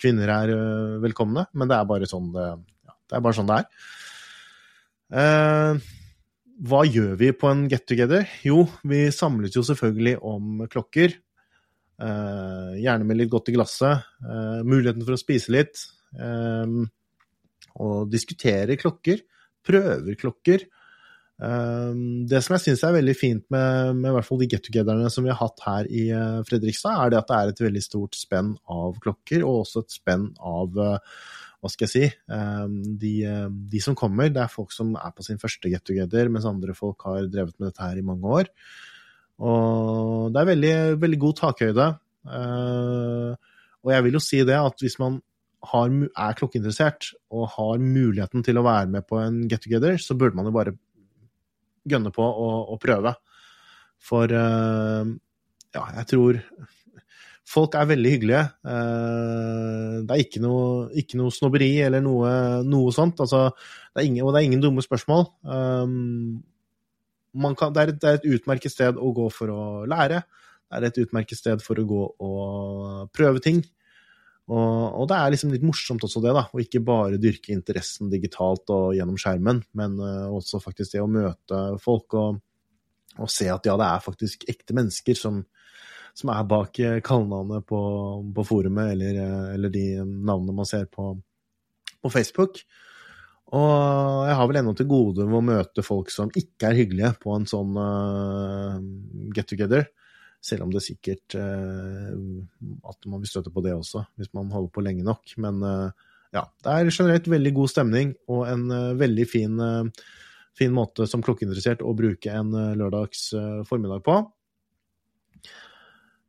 kvinner 0.00 0.32
er 0.32 0.52
eh, 0.54 0.94
velkomne, 1.04 1.44
men 1.52 1.68
det 1.68 1.76
er 1.76 1.90
bare 1.90 2.08
sånn 2.08 2.30
det, 2.32 2.46
ja, 2.88 2.94
det, 2.94 3.18
er, 3.18 3.24
bare 3.26 3.36
sånn 3.36 3.50
det 3.50 3.58
er. 3.58 3.90
Eh, 5.20 5.90
hva 6.70 6.80
gjør 6.88 7.18
vi 7.20 7.34
på 7.36 7.50
en 7.52 7.66
get 7.68 7.84
together? 7.84 8.24
Jo, 8.46 8.64
vi 8.88 9.04
samles 9.12 9.58
jo 9.58 9.64
selvfølgelig 9.66 10.16
om 10.24 10.64
klokker. 10.72 11.18
Eh, 11.96 12.72
gjerne 12.82 13.06
med 13.08 13.16
litt 13.20 13.32
godt 13.32 13.48
i 13.48 13.56
glasset. 13.56 14.04
Eh, 14.20 14.62
muligheten 14.68 15.04
for 15.06 15.16
å 15.16 15.20
spise 15.20 15.52
litt. 15.54 15.80
Eh, 16.16 16.80
og 17.76 18.10
diskutere 18.12 18.78
klokker. 18.80 19.22
Prøver 19.66 20.18
klokker. 20.18 20.66
Det 21.36 22.38
som 22.40 22.54
jeg 22.54 22.62
syns 22.62 22.82
er 22.86 22.94
veldig 22.94 23.12
fint 23.12 23.42
med, 23.52 23.98
med, 23.98 24.14
hvert 24.14 24.24
fall 24.24 24.38
de 24.40 24.46
get-togetherne 24.48 25.10
som 25.12 25.26
vi 25.26 25.28
har 25.28 25.36
hatt 25.36 25.60
her 25.66 25.88
i 25.92 26.06
Fredrikstad, 26.48 26.96
er 26.96 27.12
det 27.12 27.18
at 27.18 27.28
det 27.28 27.36
er 27.36 27.50
et 27.52 27.60
veldig 27.60 27.82
stort 27.84 28.16
spenn 28.16 28.54
av 28.72 28.96
klokker, 29.04 29.44
og 29.44 29.66
også 29.66 29.82
et 29.84 29.98
spenn 29.98 30.24
av 30.40 30.72
hva 30.72 31.68
skal 31.68 31.84
jeg 31.84 31.92
si 31.92 32.08
de, 33.04 33.12
de, 33.68 33.82
som 33.84 33.98
kommer, 34.00 34.32
det 34.32 34.46
er 34.46 34.54
folk 34.54 34.72
som 34.72 34.96
er 34.96 35.12
på 35.12 35.28
sin 35.28 35.42
første 35.42 35.68
get-together, 35.74 36.32
mens 36.32 36.48
andre 36.48 36.72
folk 36.78 37.04
har 37.04 37.28
drevet 37.28 37.58
med 37.58 37.68
dette 37.68 37.84
her 37.84 38.00
i 38.00 38.06
mange 38.14 38.32
år. 38.40 38.48
Og 39.36 40.32
det 40.32 40.40
er 40.40 40.50
veldig, 40.52 40.74
veldig 41.02 41.18
god 41.22 41.38
takhøyde. 41.42 41.86
Og 42.26 43.90
jeg 43.92 44.04
vil 44.06 44.16
jo 44.16 44.22
si 44.22 44.40
det 44.48 44.56
at 44.58 44.80
hvis 44.82 44.96
man 45.02 45.20
har, 45.70 45.90
er 45.90 46.38
klokkeinteressert 46.38 47.12
og 47.34 47.48
har 47.56 47.82
muligheten 47.82 48.44
til 48.46 48.58
å 48.58 48.64
være 48.66 48.90
med 48.92 49.06
på 49.08 49.18
en 49.20 49.44
get 49.50 49.64
together, 49.64 49.98
så 50.00 50.16
burde 50.18 50.38
man 50.38 50.48
jo 50.48 50.54
bare 50.54 50.74
gønne 51.86 52.12
på 52.14 52.24
å, 52.24 52.48
å 52.74 52.78
prøve. 52.82 53.14
For 54.02 54.30
uh, 54.30 55.06
ja, 55.74 55.84
jeg 56.00 56.08
tror 56.12 56.40
folk 57.46 57.76
er 57.78 57.90
veldig 57.92 58.12
hyggelige. 58.16 58.42
Uh, 58.66 60.02
det 60.06 60.16
er 60.16 60.24
ikke 60.24 60.42
noe, 60.44 60.66
ikke 60.98 61.20
noe 61.20 61.34
snobberi 61.34 61.72
eller 61.86 62.04
noe, 62.04 62.30
noe 62.66 62.94
sånt. 62.94 63.22
Altså, 63.24 63.48
det 63.94 64.06
ingen, 64.08 64.26
og 64.26 64.34
det 64.34 64.42
er 64.42 64.50
ingen 64.50 64.64
dumme 64.64 64.84
spørsmål. 64.84 65.28
Um, 65.46 66.44
kan, 67.58 67.72
det, 67.74 67.82
er 67.82 67.92
et, 67.92 68.00
det, 68.02 68.10
er 68.10 68.20
et, 68.20 68.28
utmerket 68.38 68.72
sted 68.72 68.98
å 68.98 69.12
gå 69.16 69.28
for 69.34 69.52
å 69.52 69.62
lære. 69.88 70.22
Det 70.66 70.78
er 70.78 70.88
et 70.88 71.00
utmerket 71.04 71.38
sted 71.38 71.62
for 71.62 71.78
å 71.78 71.86
gå 71.86 72.02
og 72.26 73.10
prøve 73.14 73.42
ting. 73.44 73.62
Og, 74.46 75.02
og, 75.02 75.04
det 75.10 75.16
er 75.18 75.32
liksom 75.34 75.52
litt 75.54 75.64
morsomt 75.66 76.04
også 76.06 76.22
det, 76.22 76.32
da. 76.36 76.44
Å 76.46 76.62
ikke 76.62 76.82
bare 76.86 77.18
dyrke 77.22 77.50
interessen 77.54 78.10
digitalt 78.12 78.70
og 78.70 78.92
gjennom 78.94 79.18
skjermen, 79.18 79.62
men 79.78 79.96
uh, 79.98 80.30
også 80.36 80.62
faktisk 80.62 80.94
det 80.94 81.02
å 81.02 81.10
møte 81.10 81.62
folk 81.82 82.14
og, 82.14 82.38
og, 83.16 83.28
se 83.32 83.48
at 83.50 83.66
ja, 83.66 83.74
det 83.78 83.88
er 83.88 84.04
faktisk 84.04 84.46
ekte 84.50 84.76
mennesker 84.78 85.18
som, 85.18 85.40
som 86.14 86.30
er 86.30 86.46
bak 86.48 86.78
eh, 86.78 87.00
kallenavnet 87.04 87.66
på, 87.66 87.80
på, 88.36 88.46
forumet, 88.46 88.92
eller, 88.94 89.18
eh, 89.24 89.48
eller, 89.56 89.72
de 89.74 89.86
navnene 90.04 90.54
man 90.54 90.68
ser 90.68 90.86
på, 90.94 91.10
på 91.98 92.12
Facebook. 92.14 92.62
Og 93.54 94.26
jeg 94.26 94.34
har 94.34 94.48
vel 94.50 94.58
ennå 94.58 94.72
til 94.74 94.88
gode 94.90 95.26
med 95.28 95.38
å 95.38 95.44
møte 95.44 95.84
folk 95.86 96.10
som 96.10 96.32
ikke 96.34 96.70
er 96.70 96.80
hyggelige 96.80 97.12
på 97.22 97.30
en 97.36 97.46
sånn 97.46 97.78
uh, 97.78 98.80
get 99.36 99.46
together. 99.52 99.86
Selv 100.42 100.66
om 100.66 100.72
det 100.74 100.82
sikkert 100.82 101.36
uh, 101.38 102.10
at 102.90 103.06
man 103.06 103.22
vil 103.22 103.30
støtte 103.30 103.54
på 103.54 103.62
det 103.62 103.76
også, 103.76 104.02
hvis 104.18 104.32
man 104.34 104.50
holder 104.50 104.72
på 104.74 104.82
lenge 104.82 105.06
nok. 105.06 105.36
Men 105.42 105.62
uh, 105.62 106.10
ja, 106.34 106.42
det 106.66 106.74
er 106.74 106.90
generelt 106.90 107.30
veldig 107.30 107.52
god 107.54 107.70
stemning 107.70 108.16
og 108.26 108.48
en 108.50 108.66
veldig 108.98 109.28
fin, 109.30 109.62
fin 110.58 110.72
måte 110.74 111.06
som 111.08 111.22
klokkeinteressert 111.24 111.84
å 111.86 111.94
bruke 111.96 112.34
en 112.34 112.50
lørdags 112.76 113.30
formiddag 113.70 114.02
på. 114.04 114.18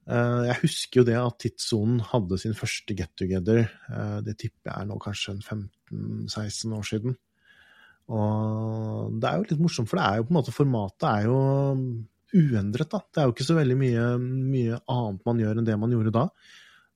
Jeg 0.07 0.55
husker 0.61 1.01
jo 1.01 1.07
det 1.07 1.17
at 1.19 1.35
Tidssonen 1.43 1.97
hadde 2.13 2.37
sin 2.39 2.53
første 2.55 2.95
get 2.95 3.11
together. 3.19 3.65
Det 4.23 4.37
tipper 4.39 4.71
jeg 4.71 4.85
er 4.85 4.87
nå 4.87 4.99
kanskje 5.03 5.33
15-16 5.41 6.75
år 6.77 6.85
siden. 6.87 7.17
Og 8.07 9.17
det 9.19 9.27
er 9.27 9.35
jo 9.41 9.47
litt 9.49 9.63
morsomt, 9.63 9.89
for 9.91 9.99
det 9.99 10.05
er 10.05 10.21
jo 10.21 10.27
på 10.29 10.31
en 10.31 10.37
måte 10.37 10.55
formatet 10.55 11.07
er 11.09 11.27
jo 11.27 11.39
uendret, 12.37 12.89
da. 12.91 13.01
Det 13.03 13.21
er 13.21 13.27
jo 13.27 13.35
ikke 13.35 13.47
så 13.47 13.57
veldig 13.57 13.77
mye, 13.79 14.05
mye, 14.21 14.79
annet 14.93 15.27
man 15.27 15.43
gjør 15.43 15.59
enn 15.59 15.67
det 15.67 15.77
man 15.79 15.93
gjorde 15.95 16.15
da. 16.15 16.25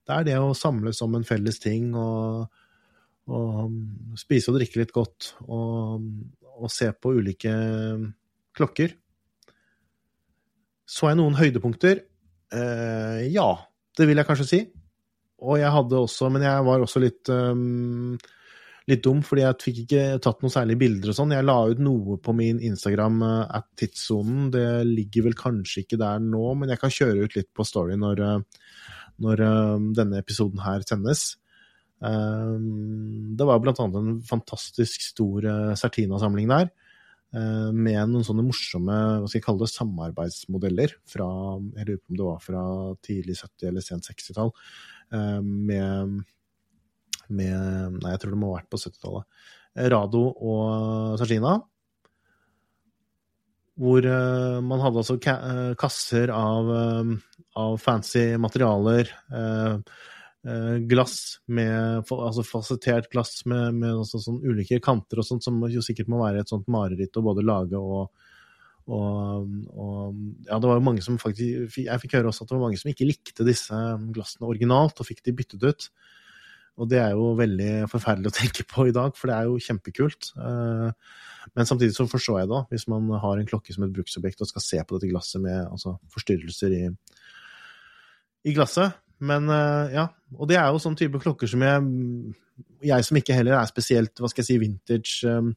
Det 0.08 0.16
er 0.16 0.28
det 0.28 0.38
å 0.42 0.56
samles 0.58 1.02
om 1.06 1.16
en 1.18 1.28
felles 1.28 1.60
ting 1.62 1.92
og, 1.98 2.48
og 3.32 4.18
spise 4.20 4.52
og 4.52 4.58
drikke 4.58 4.82
litt 4.82 4.94
godt 4.96 5.34
og, 5.46 6.08
og, 6.56 6.68
se 6.74 6.90
på 6.96 7.14
ulike 7.20 7.54
klokker. 8.58 8.96
Så 10.88 11.12
jeg 11.12 11.20
noen 11.20 11.38
høydepunkter? 11.40 12.04
Eh, 12.52 13.26
ja, 13.32 13.48
det 13.98 14.08
vil 14.10 14.20
jeg 14.20 14.28
kanskje 14.28 14.50
si. 14.50 14.62
Og 15.42 15.58
jeg 15.58 15.74
hadde 15.74 15.98
også, 15.98 16.30
men 16.34 16.46
jeg 16.46 16.68
var 16.68 16.84
også 16.84 17.02
litt 17.02 17.32
um, 17.34 18.14
litt 18.90 19.02
dum, 19.06 19.22
fordi 19.26 19.44
jeg 19.46 19.58
fikk 19.64 19.80
ikke 19.84 20.04
tatt 20.22 20.44
noen 20.44 20.54
særlige 20.54 20.82
bilder 20.84 21.12
og 21.14 21.18
sånn. 21.18 21.34
Jeg 21.34 21.48
la 21.48 21.58
ut 21.72 21.82
noe 21.82 22.18
på 22.22 22.36
min 22.38 22.62
Instagram 22.68 23.22
uh, 23.26 23.44
at 23.58 23.70
tidssonen. 23.80 24.50
Det 24.54 24.66
ligger 24.90 25.30
vel 25.30 25.38
kanskje 25.40 25.86
ikke 25.86 26.00
der 26.02 26.22
nå, 26.24 26.44
men 26.60 26.74
jeg 26.74 26.82
kan 26.82 26.94
kjøre 26.94 27.26
ut 27.26 27.38
litt 27.40 27.50
på 27.58 27.66
Story 27.68 27.98
når, 28.02 28.22
uh, 28.22 28.68
når 29.26 29.46
uh, 29.48 29.78
denne 29.98 30.22
episoden 30.22 30.62
her 30.66 30.86
sendes. 30.88 31.32
Det 32.02 33.46
var 33.46 33.60
blant 33.62 33.78
annet 33.78 33.98
en 34.00 34.14
fantastisk 34.26 35.04
stor 35.06 35.46
Sertina-samling 35.78 36.48
der. 36.50 36.72
Med 37.32 38.12
noen 38.12 38.26
sånne 38.28 38.44
morsomme 38.44 38.96
hva 39.22 39.30
skal 39.30 39.40
jeg 39.40 39.46
kalle 39.46 39.64
det, 39.64 39.72
samarbeidsmodeller 39.72 40.96
fra 41.08 41.30
Jeg 41.78 41.88
lurer 41.88 42.02
på 42.02 42.12
om 42.12 42.18
det 42.20 42.28
var 42.28 42.42
fra 42.44 42.64
tidlig 43.08 43.38
70- 43.40 43.70
eller 43.70 43.86
sent 43.86 44.10
60-tall. 44.12 44.52
Med 45.48 46.26
med 47.32 47.98
Nei, 48.02 48.14
jeg 48.14 48.22
tror 48.22 48.34
det 48.34 48.40
må 48.42 48.52
ha 48.52 48.60
vært 48.60 48.72
på 48.72 48.80
70-tallet. 48.82 49.44
Rado 49.92 50.24
og 50.36 51.20
Sajina. 51.22 51.56
Hvor 53.82 54.06
man 54.68 54.84
hadde 54.84 55.02
altså 55.02 55.16
kasser 55.80 56.34
av, 56.36 56.72
av, 57.58 57.78
fancy 57.82 58.26
materialer. 58.42 59.10
Glass 60.90 61.38
med 61.54 62.10
Altså 62.16 62.42
fasettert 62.42 63.12
glass 63.12 63.44
med, 63.46 63.76
med 63.78 64.00
også, 64.02 64.18
sånn 64.24 64.40
ulike 64.42 64.80
kanter 64.82 65.22
og 65.22 65.28
sånt, 65.28 65.46
som 65.46 65.60
jo 65.70 65.84
sikkert 65.86 66.10
må 66.10 66.24
være 66.24 66.42
et 66.42 66.50
sånt 66.50 66.66
mareritt 66.72 67.20
å 67.20 67.22
både 67.28 67.44
lage 67.46 67.78
og, 67.78 68.10
og, 68.90 69.52
og, 69.70 70.24
ja, 70.48 70.58
det 70.58 70.72
var 70.72 70.80
jo 70.80 70.86
mange 70.88 71.04
som 71.06 71.20
faktisk 71.22 71.78
Jeg 71.84 72.02
fikk 72.02 72.18
høre 72.18 72.32
også 72.32 72.46
at 72.46 72.50
det 72.50 72.58
var 72.58 72.64
mange 72.66 72.80
som 72.82 72.90
ikke 72.90 73.06
likte 73.06 73.46
disse 73.46 73.84
glassene 74.16 74.50
originalt, 74.50 74.98
og 74.98 75.08
fikk 75.08 75.22
de 75.28 75.36
byttet 75.38 75.68
ut. 75.68 75.88
Og 76.80 76.88
det 76.90 77.02
er 77.02 77.14
jo 77.14 77.34
veldig 77.38 77.90
forferdelig 77.92 78.32
å 78.32 78.38
tenke 78.42 78.66
på 78.68 78.88
i 78.90 78.96
dag, 78.96 79.14
for 79.18 79.30
det 79.30 79.38
er 79.38 79.50
jo 79.50 79.62
kjempekult. 79.62 80.32
Eh, 80.40 81.14
men 81.58 81.70
samtidig 81.70 81.96
så 81.98 82.08
forstår 82.10 82.42
jeg 82.42 82.52
det, 82.52 82.64
hvis 82.72 82.88
man 82.92 83.10
har 83.22 83.38
en 83.38 83.50
klokke 83.50 83.76
som 83.76 83.86
et 83.86 83.94
bruksobjekt 83.96 84.44
og 84.44 84.50
skal 84.50 84.66
se 84.66 84.82
på 84.82 84.98
dette 84.98 85.12
glasset 85.12 85.44
med 85.44 85.66
altså, 85.68 85.98
forstyrrelser 86.14 86.76
i, 86.78 86.84
i, 88.48 88.56
glasset. 88.56 88.98
Men 89.22 89.50
eh, 89.54 89.98
ja, 89.98 90.08
og 90.38 90.50
det 90.50 90.58
er 90.58 90.72
jo 90.72 90.82
sånn 90.82 90.98
type 90.98 91.22
klokker 91.22 91.50
som 91.50 91.62
jeg 91.66 91.84
Jeg 92.86 93.06
som 93.06 93.18
ikke 93.20 93.36
heller 93.38 93.60
er 93.60 93.70
spesielt, 93.70 94.18
hva 94.18 94.30
skal 94.30 94.42
jeg 94.44 94.50
si, 94.50 94.58
vintage 94.62 95.30
um, 95.30 95.52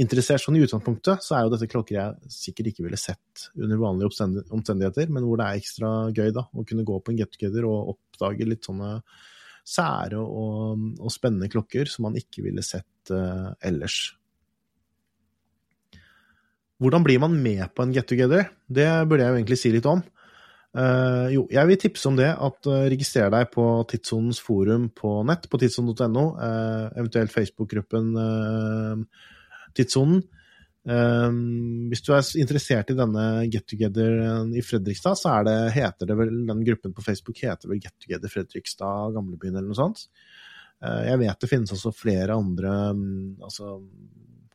interessert 0.00 0.42
sånn 0.42 0.56
i 0.58 0.62
utgangspunktet, 0.64 1.22
så 1.24 1.36
er 1.36 1.44
jo 1.44 1.52
dette 1.52 1.68
klokker 1.70 1.96
jeg 1.96 2.32
sikkert 2.32 2.70
ikke 2.70 2.84
ville 2.86 2.98
sett 3.00 3.44
under 3.54 3.78
vanlige 3.80 4.10
omstendigheter, 4.52 5.12
men 5.12 5.24
hvor 5.24 5.38
det 5.40 5.46
er 5.46 5.60
ekstra 5.60 5.92
gøy 6.10 6.32
da, 6.34 6.46
å 6.50 6.64
kunne 6.66 6.86
gå 6.88 6.98
på 6.98 7.12
en 7.12 7.20
get 7.20 7.32
together 7.36 7.68
og 7.68 7.94
oppdage 7.94 8.48
litt 8.48 8.66
sånne 8.66 8.96
sære 9.64 10.20
og, 10.20 10.82
og, 10.98 11.12
spennende 11.12 11.48
klokker 11.52 11.88
som 11.88 12.08
man 12.08 12.18
ikke 12.20 12.44
ville 12.44 12.64
sett 12.66 13.12
uh, 13.14 13.52
ellers. 13.64 14.14
hvordan 16.82 17.04
blir 17.06 17.20
man 17.22 17.36
med 17.40 17.64
på 17.72 17.84
en 17.84 17.94
get 17.94 18.08
together? 18.10 18.50
Det 18.68 18.88
burde 19.08 19.24
jeg 19.24 19.32
jo 19.32 19.38
egentlig 19.38 19.60
si 19.60 19.72
litt 19.72 19.86
om. 19.88 20.02
Uh, 20.74 21.30
jo, 21.30 21.44
jeg 21.54 21.70
vil 21.70 21.78
tipse 21.78 22.08
om 22.10 22.16
det 22.18 22.32
at 22.32 22.66
uh, 22.66 22.84
registrer 22.90 23.28
deg 23.30 23.46
på 23.54 23.64
Tidssonens 23.90 24.40
forum 24.42 24.88
på 24.96 25.20
nett, 25.28 25.46
på 25.50 25.60
tidssonen.no, 25.62 26.24
uh, 26.34 26.88
eventuelt 26.98 27.30
Facebook-gruppen 27.34 28.14
Tidssonen. 29.74 30.22
hvis 31.88 32.02
du 32.04 32.10
er 32.12 32.26
interessert 32.38 32.90
i 32.92 32.96
denne 32.98 33.22
get 33.50 33.64
together 33.66 34.44
i 34.54 34.62
Fredrikstad, 34.62 35.16
så 35.18 35.38
det, 35.46 35.54
heter 35.74 36.06
det 36.06 36.16
vel 36.18 36.34
den 36.46 36.60
gruppen 36.66 36.92
på 36.94 37.02
Facebook 37.02 37.40
heter 37.40 37.70
vel 37.70 37.80
Get 37.80 37.94
Together 38.04 38.30
Fredrikstad 38.30 39.16
Gamlebyen 39.16 39.56
eller 39.56 39.70
noe 39.70 39.78
sånt. 39.78 40.04
jeg 41.08 41.18
vet 41.24 41.40
det 41.40 41.50
finnes 41.50 41.72
også 41.72 41.90
flere 41.96 42.36
andre 42.36 42.74
um, 42.92 43.34
altså, 43.42 43.80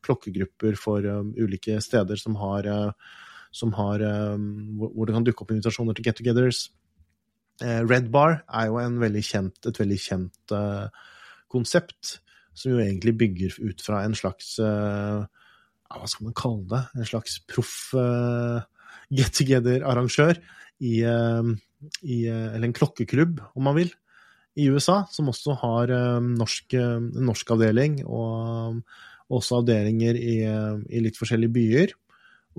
klokkegrupper 0.06 0.78
for 0.80 1.06
um, 1.06 1.34
ulike 1.38 1.80
steder 1.84 2.20
som 2.20 2.38
har, 2.40 2.68
uh, 2.68 3.18
som 3.52 3.74
har 3.78 4.02
um, 4.06 4.78
hvor 4.78 5.08
det 5.08 5.16
kan 5.16 5.26
dukke 5.26 5.44
opp 5.44 5.54
invitasjoner 5.54 5.98
til 5.98 6.06
get-togethers. 6.06 6.68
Uh, 7.64 7.82
Red 7.90 8.10
Bar 8.14 8.42
er 8.46 8.70
jo 8.70 8.80
veldig 9.02 9.24
kjent, 9.26 9.60
et 9.66 9.80
veldig 9.82 10.00
kjent 10.00 10.54
uh, 10.56 10.88
konsept, 11.52 12.20
som 12.54 12.74
jo 12.74 12.82
egentlig 12.84 13.16
bygger 13.18 13.58
ut 13.64 13.82
fra 13.82 14.04
en 14.04 14.16
slags 14.18 14.58
Hva 14.60 16.08
skal 16.12 16.26
man 16.28 16.36
kalle 16.36 16.66
det? 16.68 16.82
En 17.00 17.08
slags 17.08 17.38
proff 17.48 17.94
get 19.16 19.32
together-arrangør 19.38 20.36
i, 20.84 21.00
i, 21.00 22.18
Eller 22.28 22.68
en 22.68 22.76
klokkeklubb, 22.76 23.40
om 23.56 23.64
man 23.70 23.78
vil 23.78 23.94
i 24.60 24.68
USA, 24.68 25.06
som 25.08 25.32
også 25.32 25.56
har 25.62 25.94
norsk, 26.26 26.76
norsk 27.30 27.56
avdeling. 27.56 28.02
Og 28.04 28.82
også 29.30 29.62
avdelinger 29.62 30.18
i, 30.20 30.36
i, 30.44 31.02
litt 31.06 31.18
forskjellige 31.20 31.56
byer. 31.56 31.96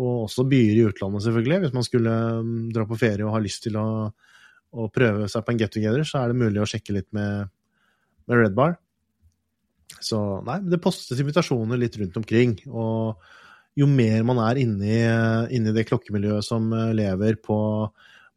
Og 0.01 0.27
også 0.27 0.47
byer 0.49 0.79
i 0.79 0.85
utlandet, 0.89 1.25
selvfølgelig. 1.27 1.59
Hvis 1.65 1.75
man 1.77 1.87
skulle 1.87 2.13
um, 2.41 2.53
dra 2.73 2.87
på 2.89 2.99
ferie 3.01 3.27
og 3.27 3.35
ha 3.35 3.41
lyst 3.43 3.67
til 3.67 3.77
å, 3.77 3.89
å 4.73 4.87
prøve 4.93 5.29
seg 5.29 5.45
på 5.45 5.53
en 5.53 5.61
get 5.61 5.75
together, 5.75 6.07
så 6.09 6.23
er 6.23 6.31
det 6.31 6.41
mulig 6.41 6.63
å 6.63 6.69
sjekke 6.69 6.97
litt 6.97 7.11
med, 7.17 7.51
med 8.31 8.41
Red 8.41 8.57
Bar. 8.57 8.79
Så 10.01 10.19
nei, 10.47 10.61
det 10.71 10.81
postes 10.81 11.21
invitasjoner 11.21 11.81
litt 11.81 11.99
rundt 12.01 12.17
omkring. 12.23 12.57
Og 12.71 13.21
jo 13.79 13.89
mer 13.91 14.25
man 14.27 14.41
er 14.47 14.63
inni, 14.63 15.03
inni 15.55 15.75
det 15.77 15.87
klokkemiljøet 15.91 16.47
som 16.47 16.71
uh, 16.73 16.91
lever 16.97 17.37
på, 17.45 17.59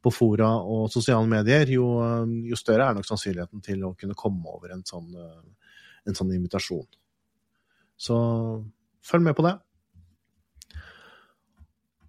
på 0.03 0.13
fora 0.13 0.51
og 0.59 0.89
sosiale 0.93 1.29
medier, 1.29 1.69
jo, 1.77 1.87
um, 2.03 2.39
jo, 2.49 2.59
større 2.59 2.89
er 2.89 2.97
nok 2.97 3.07
sannsynligheten 3.07 3.63
til 3.63 3.87
å 3.87 3.95
kunne 3.99 4.17
komme 4.19 4.51
over 4.51 4.75
en 4.75 4.83
sånn, 4.87 5.09
uh, 5.15 5.71
en 6.09 6.17
sånn 6.17 6.33
invitasjon. 6.35 6.87
Så 8.03 8.17
følg 9.05 9.29
med 9.29 9.37
på 9.37 9.45
det. 9.47 9.55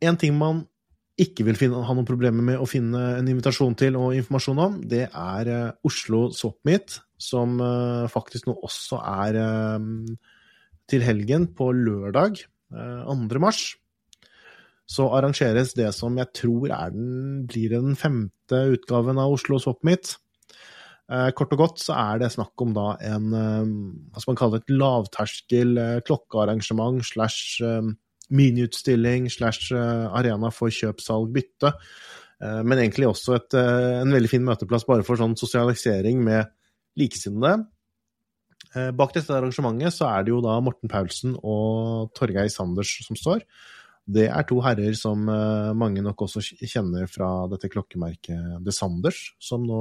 En 0.03 0.19
ting 0.21 0.35
man 0.39 0.65
ikke 1.21 1.45
vil 1.47 1.59
finne, 1.59 1.85
ha 1.87 1.95
noen 1.95 2.09
problemer 2.09 2.43
med 2.43 2.59
å 2.59 2.67
finne 2.67 3.01
en 3.21 3.29
invitasjon 3.31 3.77
til 3.79 3.95
og 4.01 4.17
informasjon 4.19 4.63
om, 4.65 4.81
det 4.91 5.05
er 5.07 5.51
uh, 5.53 5.77
Oslo 5.87 6.27
Swapmeet, 6.35 6.97
som 7.21 7.55
uh, 7.63 8.11
faktisk 8.11 8.49
nå 8.49 8.57
også 8.67 8.99
er 8.99 9.39
uh, 9.39 9.79
til 10.91 11.07
helgen 11.07 11.47
på 11.55 11.71
lørdag 11.77 12.43
2. 12.75 13.15
mars. 13.39 13.63
Så 14.91 15.07
arrangeres 15.17 15.73
det 15.79 15.89
som 15.97 16.19
jeg 16.19 16.33
tror 16.37 16.73
er 16.75 16.93
den, 16.93 17.45
blir 17.49 17.73
den 17.73 17.95
femte 17.97 18.61
utgaven 18.75 19.21
av 19.21 19.33
Oslo 19.33 19.61
Swapmeet. 19.63 20.17
Eh, 21.13 21.31
kort 21.37 21.53
og 21.53 21.61
godt 21.61 21.83
så 21.83 21.97
er 22.01 22.21
det 22.23 22.31
snakk 22.33 22.63
om 22.65 22.71
da 22.77 22.95
en 23.05 23.33
eh, 23.37 23.73
hva 24.09 24.23
skal 24.23 24.33
man 24.33 24.39
kalle 24.41 24.57
det, 24.57 24.65
et 24.65 24.77
lavterskel 24.81 25.75
eh, 25.81 25.99
klokkearrangement 26.09 27.05
slash 27.05 27.61
miniutstilling 28.33 29.29
slash 29.33 29.75
arena 29.75 30.51
for 30.55 30.73
kjøp, 30.73 31.03
salg, 31.05 31.33
bytte. 31.35 31.75
Men 32.41 32.81
egentlig 32.81 33.09
også 33.09 33.37
et, 33.39 33.55
en 33.57 34.13
veldig 34.13 34.31
fin 34.33 34.45
møteplass 34.45 34.87
bare 34.89 35.05
for 35.07 35.21
sånn 35.21 35.37
sosialisering 35.39 36.23
med 36.25 36.51
likesinnede. 36.99 37.65
Bak 38.99 39.15
dette 39.15 39.31
arrangementet 39.31 39.95
så 39.95 40.09
er 40.11 40.25
det 40.25 40.33
jo 40.33 40.41
da 40.43 40.57
Morten 40.65 40.91
Paulsen 40.91 41.37
og 41.39 42.11
Torgeir 42.19 42.51
Sanders 42.51 42.97
som 43.07 43.17
står. 43.19 43.45
Det 44.05 44.27
er 44.29 44.45
to 44.49 44.59
herrer 44.65 44.97
som 44.99 45.23
mange 45.79 46.03
nok 46.05 46.27
også 46.27 46.43
kjenner 46.43 47.07
fra 47.09 47.47
dette 47.53 47.71
klokkemerket 47.73 48.59
The 48.67 48.75
Sanders, 48.75 49.21
som 49.41 49.65
nå 49.69 49.81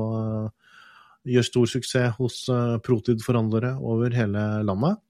gjør 1.27 1.47
stor 1.47 1.71
suksess 1.73 2.15
hos 2.19 2.37
Protid-forhandlere 2.85 3.73
over 3.81 4.13
hele 4.15 4.45
landet. 4.67 5.01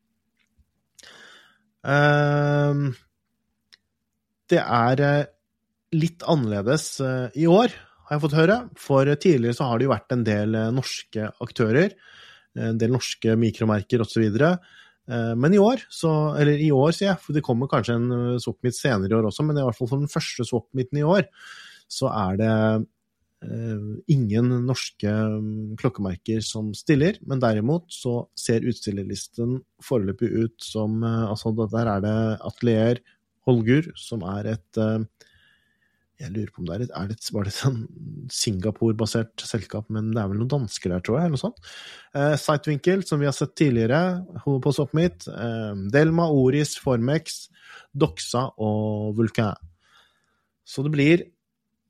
Det 4.51 4.59
er 4.61 5.03
uh, 5.03 5.25
litt 5.95 6.25
annerledes 6.29 6.87
uh, 7.03 7.27
i 7.39 7.47
år, 7.49 7.73
har 8.07 8.17
jeg 8.17 8.23
fått 8.25 8.37
høre. 8.37 8.57
For 8.79 9.13
tidligere 9.15 9.57
så 9.57 9.69
har 9.69 9.79
det 9.79 9.87
jo 9.87 9.93
vært 9.93 10.15
en 10.15 10.25
del 10.27 10.57
norske 10.75 11.29
aktører, 11.43 11.95
en 12.59 12.77
del 12.77 12.91
norske 12.93 13.33
mikromerker 13.39 14.03
osv. 14.03 14.25
Men 15.07 15.55
i 15.55 15.59
år, 15.59 15.81
så, 15.91 16.11
eller 16.39 16.59
i 16.61 16.67
år 16.75 16.91
sier 16.93 17.09
jeg, 17.09 17.21
for 17.23 17.35
det 17.35 17.41
kommer 17.43 17.71
kanskje 17.71 17.95
en 17.97 18.35
swap-meet 18.43 18.77
senere 18.77 19.09
i 19.09 19.17
år 19.17 19.29
også, 19.31 19.43
men 19.47 19.57
i 19.57 19.63
hvert 19.65 19.79
fall 19.79 19.89
for 19.89 20.03
den 20.03 20.11
første 20.11 20.45
swap-meeten 20.47 20.99
i 20.99 21.05
år, 21.07 21.25
så 21.91 22.11
er 22.11 22.37
det 22.43 22.51
Eh, 23.43 23.79
ingen 24.07 24.51
norske 24.67 25.09
mm, 25.09 25.75
klokkemerker 25.79 26.43
som 26.45 26.71
stiller, 26.77 27.17
men 27.27 27.41
derimot 27.43 27.89
så 27.91 28.21
ser 28.39 28.63
utstillerlisten 28.69 29.57
foreløpig 29.83 30.29
ut 30.31 30.63
som 30.63 31.01
eh, 31.03 31.23
Altså, 31.27 31.51
der 31.59 31.89
er 31.95 32.03
det 32.05 32.15
Atelier 32.47 33.01
Holgur, 33.47 33.91
som 33.99 34.23
er 34.35 34.53
et 34.53 34.79
eh, 34.79 35.27
Jeg 36.21 36.31
lurer 36.31 36.51
på 36.53 36.61
om 36.61 36.69
det 36.69 36.75
er 36.75 36.85
et, 36.85 36.93
er 36.95 37.09
det, 37.11 37.17
Var 37.35 37.47
det 37.47 37.51
et 37.53 37.57
sånn 37.59 37.81
Singapore-basert 38.31 39.43
selskap, 39.43 39.89
men 39.93 40.13
det 40.13 40.21
er 40.21 40.31
vel 40.31 40.39
noen 40.39 40.53
dansker 40.53 40.93
der, 40.93 41.03
tror 41.03 41.19
jeg, 41.19 41.27
eller 41.27 41.37
noe 41.37 41.43
sånt. 41.43 41.73
Eh, 42.15 42.35
Sightwinkel, 42.39 43.03
som 43.07 43.21
vi 43.21 43.27
har 43.27 43.35
sett 43.35 43.55
tidligere 43.59 44.01
på 44.43 44.75
Soppmeet. 44.75 45.27
Eh, 45.27 45.83
Delma, 45.93 46.29
Oris, 46.31 46.77
Formex, 46.79 47.47
Doxa 47.91 48.47
og 48.63 49.13
Vulkan. 49.19 49.59
Så 50.63 50.85
det 50.85 50.93
blir 50.93 51.25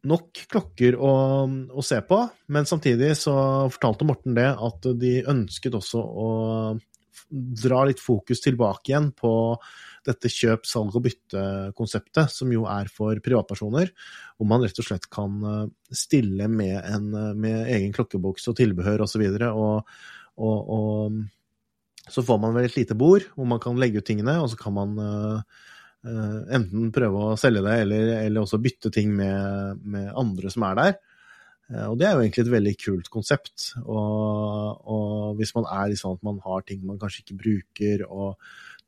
nok 0.09 0.41
klokker 0.51 0.97
å, 0.99 1.11
å, 1.71 1.83
se 1.85 1.99
på, 2.03 2.17
men 2.51 2.67
samtidig 2.67 3.13
så 3.19 3.35
fortalte 3.71 4.07
Morten 4.07 4.35
det 4.35 4.49
at 4.51 4.87
de 4.99 5.13
ønsket 5.31 5.77
også 5.79 6.01
å 6.01 6.29
dra 7.29 7.83
litt 7.87 8.01
fokus 8.03 8.43
tilbake 8.43 8.91
igjen 8.91 9.11
på 9.15 9.31
dette 10.07 10.31
kjøp, 10.31 10.65
salg 10.67 10.95
og 10.97 11.05
bytte-konseptet, 11.05 12.31
som 12.33 12.51
jo 12.53 12.65
er 12.69 12.89
for 12.91 13.19
privatpersoner, 13.23 13.93
hvor 14.37 14.49
man 14.49 14.65
rett 14.65 14.81
og 14.81 14.87
slett 14.87 15.09
kan 15.13 15.37
eh, 15.49 15.67
stille 15.95 16.49
med, 16.51 16.79
en, 16.83 17.11
med 17.39 17.69
egen 17.75 17.93
klokkeboks 17.95 18.49
og 18.51 18.57
tilbehør 18.59 19.05
osv. 19.07 19.25
Og, 19.49 19.93
og, 20.37 20.73
og, 20.77 21.21
og 22.03 22.11
så 22.11 22.25
får 22.25 22.41
man 22.43 22.57
vel 22.57 22.67
et 22.67 22.75
lite 22.75 22.97
bord 22.99 23.23
hvor 23.37 23.47
man 23.47 23.61
kan 23.63 23.79
legge 23.79 24.03
ut 24.03 24.07
tingene, 24.09 24.41
og 24.43 24.51
så 24.51 24.59
kan 24.59 24.75
man 24.75 24.97
uh, 24.99 25.61
Eh, 26.03 26.39
enten 26.57 26.91
prøve 26.91 27.29
å 27.29 27.39
selge 27.39 27.63
det, 27.63 27.77
eller, 27.85 28.09
eller 28.25 28.43
også 28.43 28.59
bytte 28.59 28.91
ting 28.91 29.13
med, 29.15 29.79
med, 29.87 30.09
andre 30.19 30.51
som 30.51 30.65
er 30.67 30.79
der. 30.79 30.97
Eh, 31.71 31.85
og 31.87 31.95
det 31.99 32.09
er 32.09 32.17
jo 32.17 32.25
egentlig 32.25 32.43
et 32.43 32.53
veldig 32.57 32.73
kult 32.81 33.11
konsept. 33.13 33.69
Og, 33.85 34.83
og 34.83 35.39
hvis 35.39 35.55
man 35.55 35.69
er 35.71 35.95
sånn 35.99 36.19
at 36.19 36.25
man 36.27 36.41
har 36.43 36.67
ting 36.67 36.83
man 36.89 36.99
kanskje 36.99 37.23
ikke 37.23 37.39
bruker, 37.39 38.05
og 38.09 38.35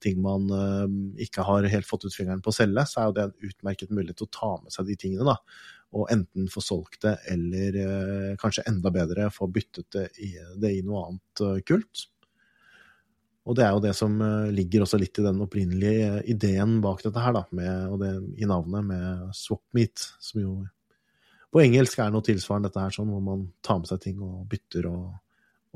ting 0.03 0.19
man 0.23 0.49
uh, 0.51 0.87
ikke 1.21 1.45
har 1.47 1.67
helt 1.71 1.87
fått 1.87 2.07
ut 2.07 2.15
fingeren 2.15 2.43
på 2.43 2.53
å 2.53 2.57
selge, 2.57 2.83
så 2.89 3.01
er 3.01 3.07
jo 3.09 3.15
det 3.17 3.27
en 3.27 3.49
utmerket 3.51 3.93
mulighet 3.93 4.19
til 4.21 4.29
å 4.29 4.35
ta 4.35 4.51
med 4.63 4.75
seg 4.75 4.89
de 4.89 4.97
tingene. 4.99 5.27
da. 5.27 5.37
Og 5.95 6.09
enten 6.11 6.49
få 6.51 6.63
solgt 6.63 7.01
det, 7.05 7.15
eller 7.31 7.79
uh, 7.79 8.33
kanskje 8.41 8.67
enda 8.71 8.91
bedre 8.93 9.29
få 9.33 9.47
byttet 9.51 9.87
det 9.95 10.09
i, 10.23 10.33
det 10.61 10.75
i 10.77 10.83
noe 10.85 11.07
annet 11.07 11.45
uh, 11.45 11.63
kult. 11.67 12.07
Og 13.45 13.53
det 13.57 13.65
er 13.65 13.75
jo 13.75 13.81
det 13.83 13.93
som 13.97 14.15
eh, 14.25 14.53
ligger 14.53 14.85
også 14.85 14.97
litt 14.99 15.19
i 15.21 15.25
den 15.25 15.41
opprinnelige 15.45 16.07
eh, 16.07 16.21
ideen 16.33 16.79
bak 16.83 17.03
dette 17.05 17.21
her, 17.21 17.35
da, 17.35 17.43
med, 17.53 17.91
og 17.93 17.99
det 18.01 18.13
i 18.41 18.49
navnet 18.49 18.87
med 18.87 19.35
swap 19.37 19.61
meet, 19.77 20.07
som 20.23 20.41
jo 20.41 20.55
på 21.53 21.61
engelsk 21.61 22.01
er 22.01 22.09
noe 22.11 22.25
tilsvarende 22.25 22.71
dette 22.71 22.81
her, 22.81 22.95
sånn, 22.95 23.11
hvor 23.13 23.21
man 23.23 23.45
tar 23.63 23.77
med 23.79 23.91
seg 23.91 24.01
ting 24.03 24.17
og 24.25 24.47
bytter 24.51 24.89
og, 24.89 25.05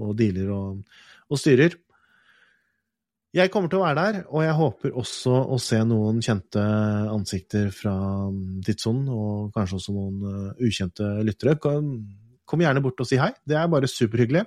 og 0.02 0.18
dealer 0.18 0.50
og, 0.56 0.82
og, 1.30 1.38
styrer. 1.40 1.78
Jeg 3.30 3.52
kommer 3.54 3.70
til 3.70 3.78
å 3.78 3.84
være 3.84 4.02
der, 4.02 4.16
og 4.34 4.42
jeg 4.42 4.58
håper 4.58 4.96
også 4.98 5.32
å 5.54 5.58
se 5.62 5.78
noen 5.86 6.18
kjente 6.26 6.62
ansikter 7.14 7.68
fra 7.70 7.94
Tidssonen, 8.66 9.06
og 9.14 9.52
kanskje 9.54 9.78
også 9.78 9.94
noen 9.94 10.24
uh, 10.26 10.64
ukjente 10.66 11.10
lyttere. 11.28 11.54
Kom, 11.62 12.64
gjerne 12.66 12.82
bort 12.82 13.04
og 13.06 13.10
si 13.10 13.20
hei, 13.22 13.30
det 13.46 13.60
er 13.60 13.70
bare 13.70 13.92
superhyggelig. 13.92 14.42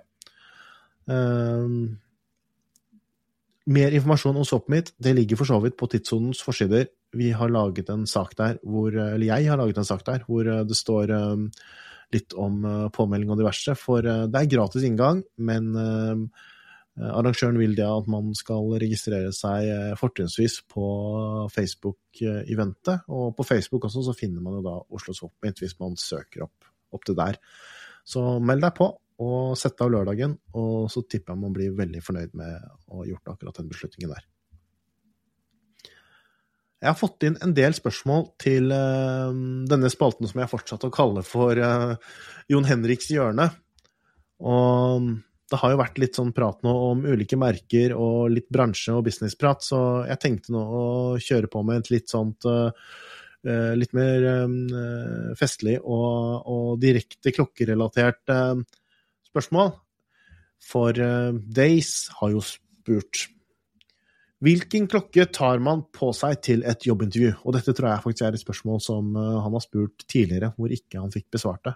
Uh, 1.07 1.95
mer 3.71 3.95
informasjon 3.95 4.43
om 4.43 4.49
SwapMeet 4.49 4.91
det 4.99 5.15
ligger 5.15 5.39
for 5.39 5.53
så 5.53 5.63
vidt 5.63 5.79
på 5.79 5.87
Tidssonens 5.93 6.43
forsider. 6.43 6.89
Vi 7.15 7.31
har 7.39 7.55
laget 7.55 7.93
en 7.95 8.03
sak 8.11 8.35
der 8.35 8.59
hvor, 8.67 8.91
eller 8.91 9.29
jeg 9.29 9.47
har 9.47 9.63
laget 9.63 9.79
en 9.79 9.87
sak 9.87 10.03
der 10.09 10.25
hvor 10.27 10.49
eh, 10.49 10.65
det 10.67 10.75
står 10.75 11.13
litt 12.13 12.35
om 12.35 12.65
påmelding 12.91 13.31
og 13.31 13.39
diverse. 13.39 13.77
For 13.79 14.03
det 14.03 14.41
er 14.41 14.51
gratis 14.51 14.83
inngang, 14.89 15.23
men 15.39 15.71
Arrangøren 17.01 17.57
vil 17.57 17.73
det 17.73 17.87
at 17.89 18.09
man 18.13 18.35
skal 18.37 18.75
registrere 18.77 19.31
seg 19.33 19.97
fortrinnsvis 19.97 20.59
på 20.69 20.87
Facebook-eventet. 21.55 23.07
Og 23.09 23.33
på 23.39 23.47
Facebook 23.49 23.87
også 23.89 24.05
så 24.11 24.17
finner 24.17 24.45
man 24.45 24.59
jo 24.59 24.65
da 24.67 24.75
Oslo 24.93 25.15
Swapmeet 25.17 25.63
hvis 25.63 25.79
man 25.81 25.97
søker 25.97 26.45
opp, 26.49 26.69
opp 26.93 27.07
det 27.09 27.17
der. 27.17 27.39
Så 28.05 28.21
meld 28.45 28.65
deg 28.65 28.77
på 28.77 28.91
og 29.23 29.57
sett 29.61 29.81
av 29.85 29.93
lørdagen, 29.93 30.35
og 30.59 30.91
så 30.91 31.05
tipper 31.07 31.33
jeg 31.33 31.43
man 31.45 31.55
blir 31.55 31.75
veldig 31.79 32.01
fornøyd 32.03 32.33
med 32.39 32.69
å 32.91 33.03
ha 33.03 33.09
gjort 33.09 33.35
akkurat 33.35 33.61
den 33.61 33.69
beslutningen 33.71 34.13
der. 34.13 34.29
Jeg 36.83 36.91
har 36.91 36.99
fått 36.99 37.23
inn 37.29 37.37
en 37.45 37.53
del 37.55 37.77
spørsmål 37.77 38.25
til 38.43 38.73
uh, 38.75 39.31
denne 39.71 39.91
spalten 39.93 40.27
som 40.27 40.43
jeg 40.43 40.51
fortsatte 40.51 40.91
å 40.91 40.95
kalle 40.95 41.23
for 41.23 41.55
Jon 42.51 42.67
Henriks 42.67 43.13
hjørne. 43.15 43.53
Og 44.43 45.13
det 45.53 45.61
har 45.61 45.75
jo 45.75 45.81
vært 45.81 46.01
litt 46.01 46.19
sånn 46.19 46.33
prat 46.35 46.63
nå 46.65 46.73
om 46.91 47.05
ulike 47.07 47.39
merker 47.41 47.95
og 47.97 48.33
litt 48.33 48.49
bransje- 48.53 48.97
og 48.97 49.05
businessprat, 49.07 49.65
så 49.65 49.81
jeg 50.09 50.21
tenkte 50.23 50.55
nå 50.55 50.63
å 50.63 50.85
kjøre 51.23 51.51
på 51.53 51.65
med 51.69 51.83
et 51.83 51.93
litt 51.93 52.13
sånt 52.13 52.49
uh, 52.49 52.73
litt 53.43 53.91
mer 53.99 54.25
festlig 55.35 55.81
og, 55.83 56.45
og 56.47 56.67
direkte 56.79 57.33
klokkerelatert 57.35 58.31
spørsmål. 59.27 59.73
For 60.63 60.95
Days 61.51 62.05
har 62.21 62.31
jo 62.37 62.45
spurt 62.47 63.25
Hvilken 64.43 64.89
klokke 64.91 65.29
tar 65.31 65.61
man 65.63 65.85
på 65.95 66.09
seg 66.19 66.41
til 66.43 66.65
et 66.67 66.83
jobbintervju? 66.83 67.29
Og 67.47 67.55
dette 67.55 67.75
tror 67.79 67.93
jeg 67.93 68.03
faktisk 68.03 68.25
er 68.27 68.35
et 68.35 68.43
spørsmål 68.43 68.81
som 68.83 69.13
han 69.15 69.55
har 69.55 69.63
spurt 69.63 70.03
tidligere, 70.11 70.51
hvor 70.57 70.73
ikke 70.75 70.99
han 70.99 71.13
fikk 71.15 71.29
besvart 71.37 71.69
det 71.69 71.75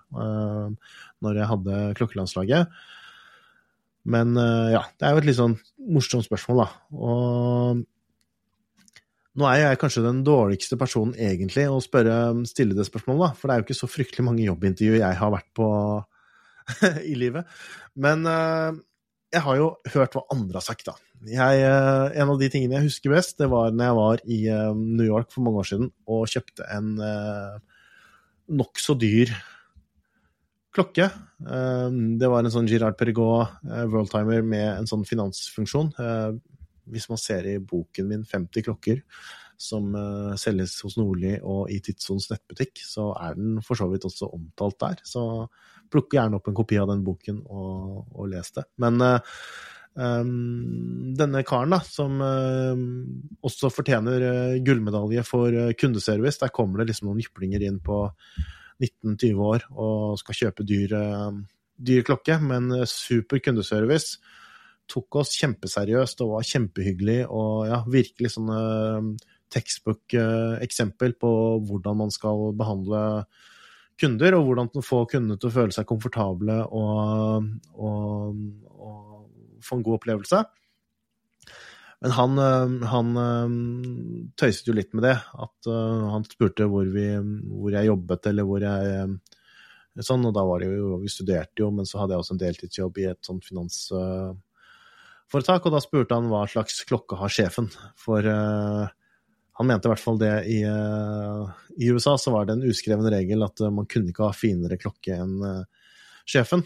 når 1.23 1.39
jeg 1.39 1.51
hadde 1.53 1.77
klokkelandslaget. 2.01 2.81
Men 4.07 4.37
uh, 4.39 4.71
ja, 4.71 4.83
det 4.97 5.07
er 5.07 5.15
jo 5.15 5.23
et 5.23 5.29
litt 5.29 5.39
sånn 5.39 5.57
morsomt 5.93 6.27
spørsmål, 6.27 6.63
da. 6.63 6.69
Og 6.97 7.85
nå 9.37 9.49
er 9.51 9.61
jeg 9.61 9.81
kanskje 9.83 10.05
den 10.07 10.23
dårligste 10.25 10.79
personen 10.81 11.17
egentlig 11.21 11.67
å 11.69 11.81
spørre, 11.85 12.15
stille 12.49 12.77
det 12.77 12.87
spørsmålet, 12.89 13.25
da. 13.25 13.31
For 13.37 13.49
det 13.49 13.55
er 13.55 13.63
jo 13.63 13.67
ikke 13.69 13.81
så 13.83 13.91
fryktelig 13.91 14.27
mange 14.29 14.47
jobbintervjuer 14.47 15.03
jeg 15.03 15.21
har 15.21 15.35
vært 15.35 15.51
på 15.59 15.71
i 17.13 17.17
livet. 17.19 17.51
Men 17.99 18.25
jeg 19.35 19.43
har 19.45 19.59
jo 19.59 19.67
hørt 19.93 20.17
hva 20.17 20.25
andre 20.33 20.61
har 20.61 20.65
sagt, 20.65 20.87
da. 20.89 20.95
Jeg, 21.27 21.63
eh, 21.65 22.21
en 22.21 22.31
av 22.33 22.39
de 22.41 22.49
tingene 22.53 22.79
jeg 22.79 22.91
husker 22.91 23.15
best, 23.15 23.37
det 23.41 23.49
var 23.51 23.73
når 23.75 23.89
jeg 23.89 23.99
var 23.99 24.23
i 24.25 24.41
eh, 24.53 24.73
New 24.77 25.07
York 25.07 25.33
for 25.33 25.47
mange 25.47 25.63
år 25.63 25.69
siden 25.71 25.91
og 26.13 26.29
kjøpte 26.31 26.67
en 26.77 26.91
nokså 28.47 28.95
dyr 29.01 29.33
klokke. 30.77 31.09
det 32.21 32.29
var 32.31 32.45
en 32.45 32.53
sånn 32.53 32.69
Girard 32.71 32.97
Perregaux 32.99 33.51
worldtimer 33.93 34.45
med 34.47 34.69
en 34.71 34.89
sånn 34.89 35.05
finansfunksjon. 35.09 35.91
hvis 36.87 37.09
man 37.11 37.19
ser 37.19 37.49
i 37.51 37.59
boken 37.59 38.09
min 38.09 38.25
50 38.25 38.67
klokker, 38.69 39.01
som 39.59 39.95
selges 40.37 40.75
hos 40.85 40.99
Nordli 41.01 41.39
og 41.41 41.71
i 41.73 41.81
Tidssons 41.81 42.29
nettbutikk, 42.31 42.79
så 42.85 43.11
er 43.17 43.39
den 43.39 43.63
for 43.65 43.79
så 43.79 43.89
vidt 43.89 44.05
også 44.05 44.29
omtalt 44.37 44.79
der. 44.81 45.01
Så 45.05 45.23
plukk 45.91 46.13
gjerne 46.13 46.37
opp 46.39 46.49
en 46.51 46.59
kopi 46.59 46.79
av 46.81 46.91
den 46.93 47.05
boken 47.07 47.41
og, 47.47 48.05
og 48.13 48.29
les 48.33 48.53
det. 48.57 48.69
Men 48.85 49.01
Um, 49.97 51.15
denne 51.17 51.41
karen, 51.49 51.73
da, 51.73 51.79
som 51.81 52.19
uh, 52.21 52.77
også 53.49 53.71
fortjener 53.73 54.25
uh, 54.27 54.59
gullmedalje 54.65 55.25
for 55.25 55.55
uh, 55.57 55.73
kundeservice. 55.81 56.37
Der 56.43 56.53
kommer 56.53 56.83
det 56.83 56.91
liksom 56.91 57.09
noen 57.09 57.23
jyplinger 57.25 57.65
inn 57.65 57.79
på 57.85 58.03
19-20 58.83 59.45
år 59.47 59.67
og 59.73 60.19
skal 60.21 60.41
kjøpe 60.41 60.67
dyr, 60.69 60.97
dyr 61.77 62.05
klokke, 62.07 62.39
men 62.43 62.71
super 62.91 63.41
kundeservice. 63.45 64.19
Tok 64.91 65.19
oss 65.23 65.35
kjempeseriøst 65.41 66.21
og 66.23 66.37
var 66.37 66.47
kjempehyggelig 66.47 67.23
og 67.27 67.67
ja, 67.71 67.81
virkelig 67.91 68.37
sånn 68.37 69.17
textbook-eksempel 69.53 71.17
på 71.21 71.33
hvordan 71.67 72.01
man 72.05 72.13
skal 72.15 72.51
behandle 72.59 73.03
kunder, 74.01 74.37
og 74.37 74.47
hvordan 74.47 74.71
få 74.85 75.05
kundene 75.11 75.41
til 75.41 75.51
å 75.51 75.55
føle 75.55 75.75
seg 75.75 75.89
komfortable 75.89 76.59
og, 76.77 77.47
og, 77.81 78.41
og 78.77 79.61
få 79.65 79.79
en 79.79 79.87
god 79.87 79.99
opplevelse. 80.01 80.43
Men 82.07 82.13
han, 82.15 82.39
eh, 82.39 82.87
han 82.87 83.17
eh, 83.19 83.55
tøyset 84.39 84.69
jo 84.69 84.75
litt 84.77 84.93
med 84.95 85.03
det. 85.09 85.17
At 85.43 85.67
uh, 85.67 86.05
han 86.13 86.23
spurte 86.23 86.69
hvor, 86.71 86.87
vi, 86.87 87.09
hvor, 87.19 87.73
jeg 87.75 87.89
jobbet, 87.89 88.29
eller 88.31 88.47
hvor 88.47 88.63
jeg 88.63 89.17
Sånn, 90.07 90.27
og 90.29 90.35
da 90.37 90.43
var 90.45 90.61
det 90.61 90.69
jo 90.69 90.99
Vi 91.01 91.09
studerte 91.09 91.63
jo, 91.65 91.71
men 91.73 91.87
så 91.89 91.99
hadde 91.99 92.13
jeg 92.13 92.21
også 92.23 92.35
en 92.37 92.43
deltidsjobb 92.43 92.99
i 93.01 93.09
et 93.11 93.23
sånt 93.27 93.43
finansforetak, 93.49 94.39
uh, 95.65 95.67
og 95.67 95.73
da 95.75 95.81
spurte 95.83 96.15
han 96.15 96.31
hva 96.31 96.45
slags 96.53 96.79
klokke 96.87 97.19
har 97.19 97.33
sjefen. 97.33 97.67
For 97.99 98.21
uh, 98.23 98.87
han 99.59 99.67
mente 99.67 99.89
i 99.89 99.93
hvert 99.97 100.05
fall 100.05 100.21
det 100.23 100.35
i, 100.53 100.61
i, 100.63 101.91
USA, 101.91 102.15
så 102.21 102.31
var 102.37 102.47
det 102.47 102.55
en 102.55 102.69
uskreven 102.71 103.11
regel 103.11 103.43
at 103.49 103.57
man 103.73 103.91
kunne 103.91 104.13
ikke 104.13 104.29
ha 104.29 104.37
finere 104.37 104.79
klokke 104.79 105.17
enn 105.17 105.65
sjefen. 106.29 106.63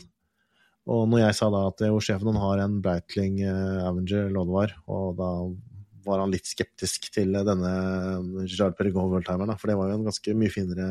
Og 0.91 1.05
når 1.11 1.22
jeg 1.22 1.36
sa 1.38 1.49
da 1.53 1.66
at 1.68 1.82
jo, 1.86 2.01
sjefen 2.03 2.38
har 2.43 2.62
en 2.64 2.80
Breitling 2.82 3.41
uh, 3.45 3.86
Avenger 3.86 4.30
Lodvar, 4.34 4.74
og 4.91 5.12
da 5.20 5.30
var 6.07 6.22
han 6.22 6.32
litt 6.32 6.49
skeptisk 6.49 7.11
til 7.14 7.36
denne 7.47 7.70
Gerard 8.49 8.74
Perregaux 8.78 9.11
Worldtimeren, 9.12 9.55
for 9.61 9.70
det 9.70 9.76
var 9.78 9.91
jo 9.91 9.99
en 9.99 10.09
ganske 10.09 10.34
mye 10.41 10.53
finere, 10.53 10.88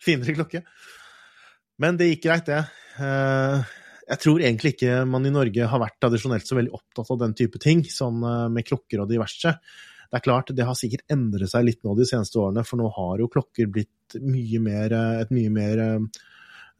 finere 0.00 0.36
klokke. 0.38 0.62
Men 1.82 1.98
det 1.98 2.12
gikk 2.12 2.26
greit, 2.28 2.48
det. 2.48 2.60
Jeg 3.00 4.20
tror 4.22 4.42
egentlig 4.44 4.74
ikke 4.76 5.00
man 5.08 5.26
i 5.26 5.32
Norge 5.34 5.68
har 5.72 5.82
vært 5.82 5.98
tradisjonelt 6.02 6.46
så 6.46 6.58
veldig 6.58 6.72
opptatt 6.76 7.10
av 7.10 7.20
den 7.24 7.34
type 7.36 7.60
ting, 7.62 7.82
sånn 7.88 8.22
med 8.54 8.68
klokker 8.68 9.02
og 9.02 9.10
diverse. 9.10 9.56
Det 10.10 10.18
er 10.18 10.24
klart, 10.24 10.54
det 10.54 10.66
har 10.68 10.78
sikkert 10.78 11.10
endret 11.10 11.50
seg 11.50 11.66
litt 11.66 11.82
nå 11.86 11.96
de 11.98 12.06
seneste 12.06 12.38
årene, 12.38 12.62
for 12.68 12.78
nå 12.78 12.90
har 12.94 13.24
jo 13.24 13.30
klokker 13.32 13.70
blitt 13.72 14.20
mye 14.22 14.62
mer, 14.62 14.94
et 15.24 15.34
mye 15.34 15.52
mer 15.56 15.84
Eh, 15.86 15.98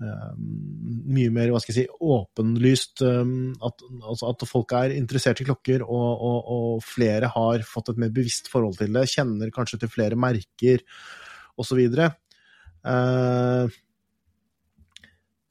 mye 0.01 1.33
mer 1.33 1.51
hva 1.53 1.61
skal 1.61 1.75
jeg 1.75 1.85
si, 1.85 1.99
åpenlyst 2.01 3.03
eh, 3.05 3.35
at, 3.69 3.85
altså 4.01 4.31
at 4.31 4.47
folk 4.49 4.73
er 4.79 4.95
interessert 4.97 5.43
i 5.43 5.47
klokker, 5.49 5.85
og, 5.85 6.09
og, 6.25 6.39
og, 6.55 6.81
flere 6.85 7.29
har 7.35 7.67
fått 7.69 7.93
et 7.93 8.01
mer 8.01 8.15
bevisst 8.15 8.49
forhold 8.53 8.79
til 8.81 8.97
det, 8.97 9.09
kjenner 9.13 9.53
kanskje 9.55 9.83
til 9.83 9.93
flere 9.93 10.19
merker 10.21 10.85
osv. 11.61 11.83
Uh, 12.81 13.69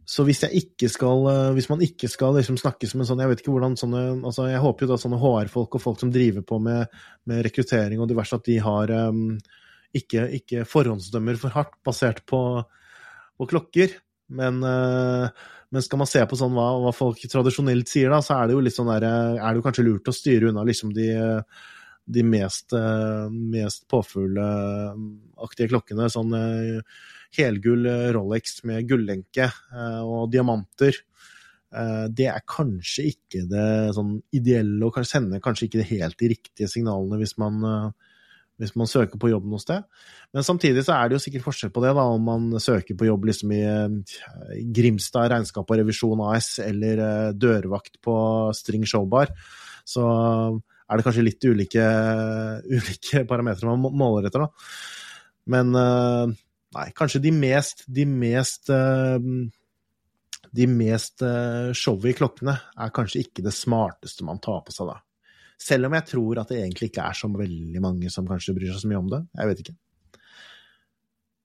så 0.10 0.26
hvis, 0.26 0.42
jeg 0.42 0.64
ikke 0.64 0.90
skal, 0.90 1.28
hvis 1.54 1.70
man 1.70 1.84
ikke 1.86 2.10
skal 2.10 2.34
liksom 2.40 2.58
snakke 2.58 2.88
som 2.90 3.04
en 3.04 3.06
sånn 3.06 3.20
Jeg 3.22 3.30
vet 3.30 3.44
ikke 3.44 3.52
hvordan 3.54 3.76
sånne 3.78 4.00
altså 4.26 4.48
Jeg 4.50 4.64
håper 4.64 4.88
jo 4.88 4.90
da 4.90 4.98
sånne 4.98 5.20
HR-folk 5.22 5.78
og 5.78 5.84
folk 5.84 6.02
som 6.02 6.10
driver 6.10 6.42
på 6.50 6.58
med, 6.66 6.90
med 7.30 7.44
rekruttering 7.46 8.02
og 8.02 8.10
diverse, 8.10 8.34
at 8.34 8.50
de 8.50 8.58
har 8.66 8.90
um, 9.14 9.38
ikke, 9.94 10.26
ikke 10.40 10.66
forhåndsdømmer 10.66 11.38
for 11.38 11.54
hardt 11.54 11.78
basert 11.86 12.24
på, 12.30 12.42
på 13.38 13.50
klokker. 13.54 13.94
Men, 14.30 14.62
uh, 14.64 15.28
men, 15.74 15.84
skal 15.86 16.02
man 16.02 16.10
se 16.10 16.22
på 16.30 16.38
sånn 16.40 16.56
hva, 16.56 16.70
hva, 16.84 16.94
folk 16.96 17.22
tradisjonelt 17.32 17.90
sier, 17.90 18.14
da, 18.14 18.22
så 18.26 18.38
er 18.38 18.50
det 18.50 18.58
jo 18.58 18.64
litt 18.66 18.78
sånn 18.78 18.92
der, 18.92 19.06
er 19.38 19.58
det 19.58 19.66
kanskje 19.66 19.86
lurt 19.88 20.10
å 20.10 20.16
styre 20.16 20.52
unna 20.52 20.66
liksom 20.68 20.94
de, 20.96 21.10
de 22.10 22.26
mest, 22.26 22.74
mest 23.30 23.86
påfugleaktige 23.92 25.70
klokkene. 25.74 26.10
Sånn 26.10 26.34
helgull 27.38 27.86
Rolex 28.16 28.64
med 28.66 28.88
gullenke 28.90 29.52
og 30.02 30.32
diamanter. 30.34 30.98
Det 32.10 32.26
er 32.32 32.48
kanskje 32.50 33.12
ikke 33.12 33.44
det 33.52 33.68
sånn 33.94 34.16
ideelle, 34.34 34.82
og 34.88 34.98
sender 35.06 35.44
kanskje 35.46 35.68
ikke 35.68 35.84
det 35.84 35.90
helt 35.92 36.18
de 36.18 36.32
riktige 36.34 36.72
signalene 36.72 37.22
hvis 37.22 37.38
man 37.38 37.62
hvis 38.60 38.76
man 38.78 38.90
søker 38.92 39.20
på 39.20 39.32
jobb 39.32 39.48
noe 39.48 39.62
sted. 39.62 39.86
Men 40.36 40.46
samtidig 40.46 40.84
så 40.86 40.98
er 40.98 41.10
det 41.10 41.18
jo 41.18 41.24
sikkert 41.24 41.46
forskjell 41.46 41.72
på 41.76 41.84
det, 41.84 41.94
da, 41.96 42.06
om 42.12 42.26
man 42.28 42.50
søker 42.62 42.98
på 43.00 43.08
jobb 43.08 43.30
liksom 43.30 43.54
i 43.56 43.62
Grimstad 44.76 45.32
regnskap 45.32 45.70
og 45.70 45.80
revisjon 45.80 46.26
AS 46.28 46.58
eller 46.64 47.04
eh, 47.06 47.30
dørvakt 47.40 48.02
på 48.04 48.16
String 48.58 48.84
Showbar. 48.90 49.32
Så 49.88 50.04
er 50.04 51.00
det 51.00 51.06
kanskje 51.08 51.26
litt 51.26 51.48
ulike, 51.48 51.88
ulike 52.78 53.24
parametere 53.30 53.72
man 53.72 53.96
måler 53.96 54.28
etter, 54.30 54.44
da. 54.44 54.76
Men 55.50 55.72
eh, 55.80 56.36
nei, 56.76 56.90
kanskje 56.98 57.24
de 57.24 57.34
mest, 57.36 57.88
de 57.88 58.06
mest 58.10 58.74
eh, 58.76 59.32
de 60.50 60.66
mest 60.66 61.22
showy 61.78 62.16
klokkene 62.18 62.56
er 62.82 62.94
kanskje 62.96 63.20
ikke 63.22 63.44
det 63.46 63.54
smarteste 63.54 64.26
man 64.26 64.40
tar 64.42 64.64
på 64.66 64.74
seg 64.74 64.90
da. 64.90 64.96
Selv 65.60 65.90
om 65.90 65.96
jeg 65.98 66.08
tror 66.08 66.40
at 66.42 66.52
det 66.52 66.62
egentlig 66.62 66.90
ikke 66.90 67.06
er 67.10 67.18
så 67.20 67.28
veldig 67.32 67.84
mange 67.84 68.10
som 68.14 68.28
kanskje 68.28 68.56
bryr 68.56 68.72
seg 68.72 68.84
så 68.84 68.92
mye 68.92 69.02
om 69.02 69.10
det. 69.12 69.22
Jeg 69.36 69.50
vet 69.52 69.64
ikke. 69.66 69.76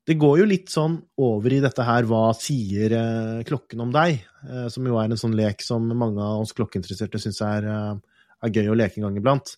Det 0.05 0.19
går 0.21 0.43
jo 0.43 0.47
litt 0.49 0.69
sånn 0.69 0.99
over 1.25 1.53
i 1.57 1.63
dette 1.65 1.85
her 1.87 2.05
hva 2.09 2.27
sier 2.37 2.93
eh, 2.93 3.45
klokken 3.49 3.87
om 3.87 3.93
deg? 3.93 4.19
Eh, 4.45 4.67
som 4.73 4.85
jo 4.85 4.99
er 5.01 5.09
en 5.09 5.21
sånn 5.21 5.37
lek 5.37 5.65
som 5.65 5.87
mange 5.97 6.21
av 6.21 6.43
oss 6.43 6.53
klokkeinteresserte 6.57 7.21
syns 7.23 7.41
er, 7.47 7.69
eh, 7.73 8.27
er, 8.45 8.53
gøy 8.53 8.69
å 8.69 8.77
leke 8.77 9.01
en 9.01 9.09
gang 9.09 9.17
iblant. 9.19 9.55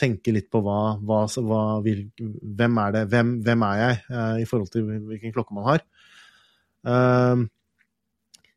Tenke 0.00 0.32
litt 0.32 0.48
på 0.50 0.62
hva, 0.64 0.96
hva, 1.04 1.26
hva 1.28 1.62
vil, 1.84 2.06
hvem 2.16 2.80
er 2.86 2.96
det, 2.96 3.04
hvem, 3.12 3.34
hvem 3.44 3.66
er 3.68 3.82
jeg, 3.82 3.98
i 4.40 4.46
forhold 4.48 4.72
til 4.72 4.88
hvilken 4.88 5.34
klokke 5.36 5.52
man 5.52 5.66
har. 5.68 5.84
Uh, 6.82 7.44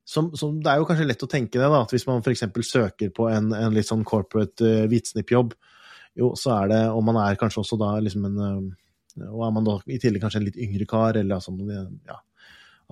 som, 0.06 0.30
som, 0.38 0.60
det 0.62 0.70
er 0.70 0.82
jo 0.82 0.86
kanskje 0.88 1.08
lett 1.08 1.24
å 1.26 1.30
tenke 1.30 1.58
det, 1.58 1.66
da, 1.66 1.82
at 1.82 1.94
hvis 1.94 2.06
man 2.06 2.22
f.eks. 2.22 2.46
søker 2.68 3.10
på 3.16 3.26
en, 3.32 3.50
en, 3.58 3.74
litt 3.74 3.90
sånn 3.90 4.06
corporate 4.06 4.62
uh, 4.62 4.86
hvitsnippjobb, 4.92 5.56
jo, 6.22 6.32
så 6.40 6.54
er 6.60 6.72
det, 6.72 6.82
og 6.94 7.02
man 7.08 7.18
er 7.24 7.40
kanskje 7.40 7.64
også 7.64 7.80
da 7.82 7.96
liksom 8.00 8.30
en 8.30 8.38
uh, 8.40 8.60
Og 9.34 9.42
er 9.48 9.52
man 9.56 9.66
da 9.68 9.76
i 9.92 9.98
tillegg 10.00 10.24
kanskje 10.24 10.42
en 10.42 10.48
litt 10.48 10.62
yngre 10.62 10.86
kar, 10.88 11.18
eller 11.18 11.40
altså 11.40 11.56
ja, 12.06 12.20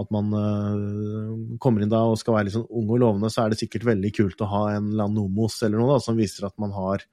at 0.02 0.14
man 0.16 0.34
uh, 0.34 1.58
kommer 1.62 1.86
inn 1.86 1.92
da 1.94 2.02
og 2.10 2.18
skal 2.20 2.40
være 2.40 2.50
litt 2.50 2.58
sånn 2.58 2.70
ung 2.70 2.90
og 2.90 3.04
lovende, 3.04 3.30
så 3.32 3.44
er 3.44 3.54
det 3.54 3.62
sikkert 3.62 3.86
veldig 3.92 4.14
kult 4.18 4.42
å 4.42 4.50
ha 4.50 4.64
en 4.78 4.90
lanomos 4.98 5.60
eller 5.62 5.80
noe 5.80 5.94
da, 5.94 6.00
som 6.04 6.18
viser 6.18 6.50
at 6.50 6.58
man 6.62 6.74
har 6.74 7.06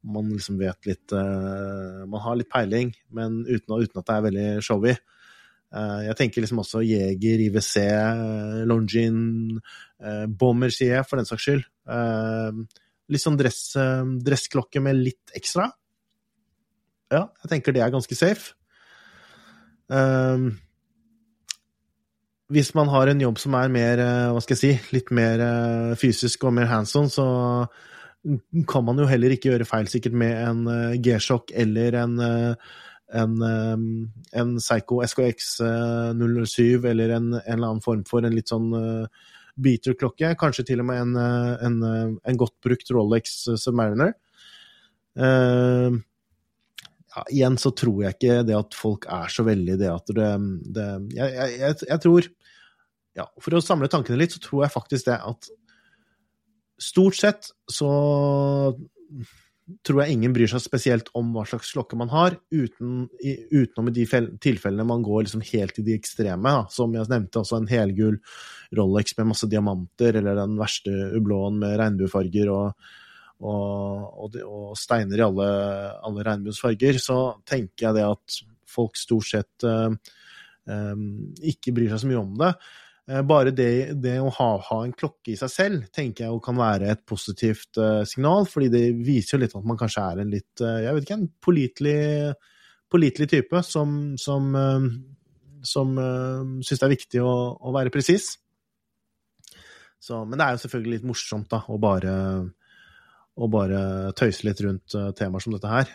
man 0.00 0.30
liksom 0.32 0.56
vet 0.56 0.86
litt 0.88 1.12
uh, 1.12 2.06
Man 2.08 2.22
har 2.24 2.38
litt 2.38 2.48
peiling, 2.48 2.94
men 3.12 3.42
uten, 3.44 3.76
uten 3.76 4.00
at 4.00 4.06
det 4.06 4.14
er 4.14 4.26
veldig 4.26 4.46
showy. 4.64 4.94
Eh, 5.70 5.98
jeg 6.08 6.18
tenker 6.18 6.42
liksom 6.42 6.62
også 6.64 6.82
Jeger, 6.82 7.42
IWC, 7.46 7.74
eh, 7.84 8.62
Longin, 8.66 9.58
eh, 10.02 10.24
Bomber, 10.26 10.72
sier 10.74 10.96
jeg, 10.96 11.06
for 11.06 11.20
den 11.20 11.28
saks 11.28 11.46
skyld. 11.46 11.66
Litt 13.10 13.24
sånn 13.24 13.38
dress, 13.38 13.74
dressklokke 14.22 14.82
med 14.82 14.98
litt 15.00 15.32
ekstra. 15.34 15.66
Ja, 17.10 17.24
jeg 17.42 17.50
tenker 17.50 17.74
det 17.74 17.82
er 17.82 17.90
ganske 17.90 18.14
safe. 18.14 18.54
Hvis 22.50 22.70
man 22.78 22.92
har 22.92 23.10
en 23.10 23.24
jobb 23.24 23.40
som 23.42 23.56
er 23.58 23.68
mer, 23.74 24.04
hva 24.30 24.38
skal 24.44 24.54
jeg 24.54 24.62
si, 24.62 24.94
litt 24.94 25.10
mer 25.10 25.42
fysisk 25.98 26.46
og 26.46 26.54
mer 26.54 26.70
hands 26.70 26.94
on, 26.94 27.10
så 27.10 27.26
kan 28.70 28.86
man 28.86 29.02
jo 29.02 29.10
heller 29.10 29.34
ikke 29.34 29.50
gjøre 29.50 29.66
feil 29.66 29.90
sikkert 29.90 30.14
med 30.14 30.38
en 30.38 31.02
G-sjokk 31.02 31.50
eller 31.50 31.98
en 32.04 32.14
en, 33.16 33.34
en 34.32 34.54
Psycho 34.60 35.00
SKX 35.06 35.50
007 36.16 36.86
eller 36.90 37.16
en, 37.16 37.32
en, 37.34 37.42
eller 37.44 37.66
annen 37.66 37.84
form 37.84 38.04
for 38.08 38.26
en 38.26 38.36
litt 38.36 38.52
sånn 38.52 38.68
uh, 38.74 39.30
beater-klokke. 39.60 40.34
Kanskje 40.40 40.66
til 40.70 40.82
og 40.82 40.88
med 40.90 41.02
en, 41.04 41.16
eh, 41.20 41.64
en, 41.66 41.80
eh, 41.86 42.12
en 42.30 42.40
godt 42.40 42.56
brukt 42.64 42.92
Rolex 42.94 43.42
Submariner. 43.60 44.14
Uh, 45.18 45.98
ja, 47.10 47.24
igjen 47.34 47.56
så 47.58 47.72
tror 47.74 48.04
jeg 48.04 48.16
ikke 48.16 48.42
det 48.46 48.54
at 48.54 48.76
folk 48.78 49.08
er 49.10 49.32
så 49.34 49.42
veldig 49.42 49.74
det 49.80 49.88
at 49.90 50.12
det, 50.14 50.28
det 50.76 50.84
jeg, 51.16 51.32
jeg, 51.34 51.78
jeg, 51.88 51.98
tror 52.04 52.28
ja, 53.18 53.24
For 53.42 53.58
å 53.58 53.62
samle 53.64 53.88
tankene 53.90 54.20
litt, 54.20 54.36
så 54.36 54.42
tror 54.44 54.62
jeg 54.62 54.74
faktisk 54.76 55.08
det 55.08 55.16
at 55.18 55.48
stort 56.80 57.18
sett 57.18 57.50
så 57.68 57.90
tror 59.86 60.02
jeg 60.02 60.16
ingen 60.16 60.32
bryr 60.34 60.50
seg 60.50 60.62
spesielt 60.62 61.10
om 61.18 61.32
hva 61.34 61.44
slags 61.48 61.72
klokke 61.74 61.98
man 61.98 62.10
har, 62.12 62.36
uten, 62.52 63.04
utenom 63.52 63.90
i 63.90 63.94
de 63.96 64.06
tilfellene 64.42 64.86
man 64.88 65.04
går 65.06 65.26
liksom 65.26 65.44
helt 65.52 65.80
i 65.80 65.84
de 65.86 65.96
ekstreme. 65.96 66.54
Da. 66.56 66.64
Som 66.72 66.94
jeg 66.96 67.10
nevnte, 67.10 67.42
også 67.42 67.60
en 67.60 67.70
helgul 67.70 68.18
Rolex 68.76 69.16
med 69.18 69.30
masse 69.32 69.48
diamanter, 69.50 70.20
eller 70.20 70.38
den 70.38 70.58
verste 70.60 70.94
ublåen 71.18 71.58
med 71.62 71.76
regnbuefarger 71.80 72.52
og, 72.54 72.92
og, 73.40 74.06
og, 74.26 74.38
og, 74.44 74.70
steiner 74.78 75.22
i 75.22 75.26
alle, 75.26 75.48
alle 76.10 76.26
regnbuens. 76.26 76.62
Så 77.04 77.20
tenker 77.48 77.88
jeg 77.88 77.98
det 78.00 78.06
at 78.08 78.40
folk 78.70 78.98
stort 78.98 79.26
sett 79.26 79.66
uh, 79.66 79.90
um, 80.70 81.04
ikke 81.42 81.74
bryr 81.74 81.90
seg 81.92 82.04
så 82.04 82.10
mye 82.10 82.22
om 82.22 82.36
det. 82.40 82.54
Eh, 83.08 83.22
bare 83.26 83.50
det, 83.56 83.94
det 84.02 84.18
å 84.20 84.28
ha, 84.36 84.48
ha, 84.68 84.78
en 84.84 84.92
klokke 84.96 85.32
i 85.32 85.36
seg 85.38 85.50
selv 85.52 85.84
tenker 85.94 86.24
jeg 86.26 86.40
kan 86.44 86.56
være 86.58 86.90
et 86.92 87.02
positivt 87.08 87.78
uh, 87.80 88.04
signal, 88.08 88.46
fordi 88.50 88.68
det 88.72 88.94
viser 89.06 89.36
jo 89.36 89.40
litt 89.44 89.56
at 89.56 89.66
man 89.66 89.78
kanskje 89.80 90.02
er 90.04 90.16
en 90.20 90.30
litt 90.30 90.62
uh, 90.62 90.80
jeg 90.84 90.94
vet 90.94 91.02
ikke, 91.06 91.18
en 91.18 91.32
pålitelig, 91.46 92.34
type 93.30 93.58
som, 93.66 93.88
som, 94.20 94.42
uh, 94.54 94.80
som 95.64 95.88
syns 96.60 96.80
det 96.80 96.86
er 96.86 96.94
viktig 96.94 97.20
å, 97.24 97.32
å 97.56 97.72
være 97.74 97.90
presis. 97.94 98.24
Men 100.00 100.38
det 100.38 100.44
er 100.44 100.52
jo 100.54 100.62
selvfølgelig 100.62 100.96
litt 100.96 101.10
morsomt 101.10 101.48
da, 101.52 101.58
å 101.68 101.76
bare, 101.80 102.12
å 103.36 103.46
bare 103.52 103.80
tøyse 104.16 104.46
litt 104.46 104.60
rundt 104.64 104.88
temaer 105.18 105.40
som 105.44 105.52
dette 105.52 105.68
her. 105.68 105.86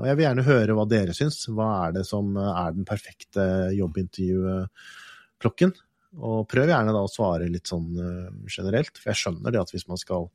Og 0.00 0.06
jeg 0.08 0.16
vil 0.16 0.24
gjerne 0.24 0.46
høre 0.46 0.74
hva 0.78 0.86
dere 0.88 1.12
syns. 1.14 1.38
Hva 1.52 1.68
er 1.82 1.90
det 1.98 2.04
som 2.08 2.24
er 2.40 2.72
den 2.72 2.88
perfekte 2.88 3.44
jobbintervjuklokken? 3.76 5.70
Og 6.18 6.42
prøv 6.50 6.70
gjerne 6.70 6.94
da 6.94 7.04
å 7.04 7.10
svare 7.10 7.48
litt 7.50 7.70
sånn 7.70 7.90
uh, 7.94 8.28
generelt, 8.50 8.96
for 8.98 9.12
jeg 9.12 9.20
skjønner 9.20 9.54
det 9.54 9.62
at 9.62 9.72
hvis 9.74 9.86
man 9.90 10.00
skal 10.00 10.28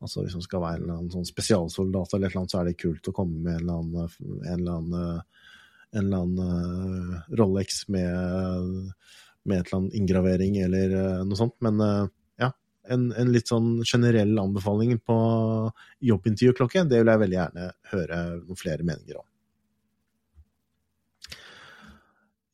altså 0.00 0.24
hvis 0.24 0.34
man 0.38 0.46
skal 0.46 0.62
være 0.64 0.78
en 0.78 0.84
eller 0.84 0.96
annen 0.96 1.12
sånn 1.12 1.28
spesialsoldat 1.28 2.14
eller 2.16 2.32
noe, 2.34 2.48
så 2.48 2.62
er 2.62 2.70
det 2.70 2.78
kult 2.80 3.10
å 3.10 3.12
komme 3.14 3.42
med 3.44 3.58
en 3.58 3.66
eller 3.66 3.82
annen, 3.82 4.14
en 4.40 4.54
eller 4.54 4.78
annen, 4.78 4.94
eh, 5.00 5.50
en 5.90 6.06
eller 6.06 6.22
annen 6.24 7.36
Rolex 7.36 7.82
med, 7.92 8.94
med 9.44 9.58
et 9.58 9.68
eller 9.68 9.76
annet 9.82 9.98
inngravering 10.00 10.56
eller 10.64 10.94
noe 11.28 11.36
sånt. 11.36 11.58
Men 11.66 11.82
ja, 12.40 12.48
en, 12.88 13.10
en, 13.12 13.32
litt 13.34 13.52
sånn 13.52 13.82
generell 13.84 14.32
anbefaling 14.40 14.96
på 15.04 15.18
jobbintervjuklokke, 16.08 16.86
det 16.88 17.02
vil 17.02 17.12
jeg 17.12 17.22
veldig 17.26 17.40
gjerne 17.42 17.68
høre 17.92 18.22
noen 18.38 18.62
flere 18.62 18.86
meninger 18.88 19.20
om. 19.20 19.29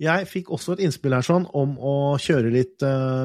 Jeg 0.02 0.28
fikk 0.28 0.52
også 0.52 0.74
et 0.74 0.84
innspill 0.84 1.14
her 1.16 1.24
sånn 1.24 1.46
om 1.56 1.76
å 1.80 1.94
kjøre 2.20 2.50
litt, 2.52 2.82
uh, 2.84 3.24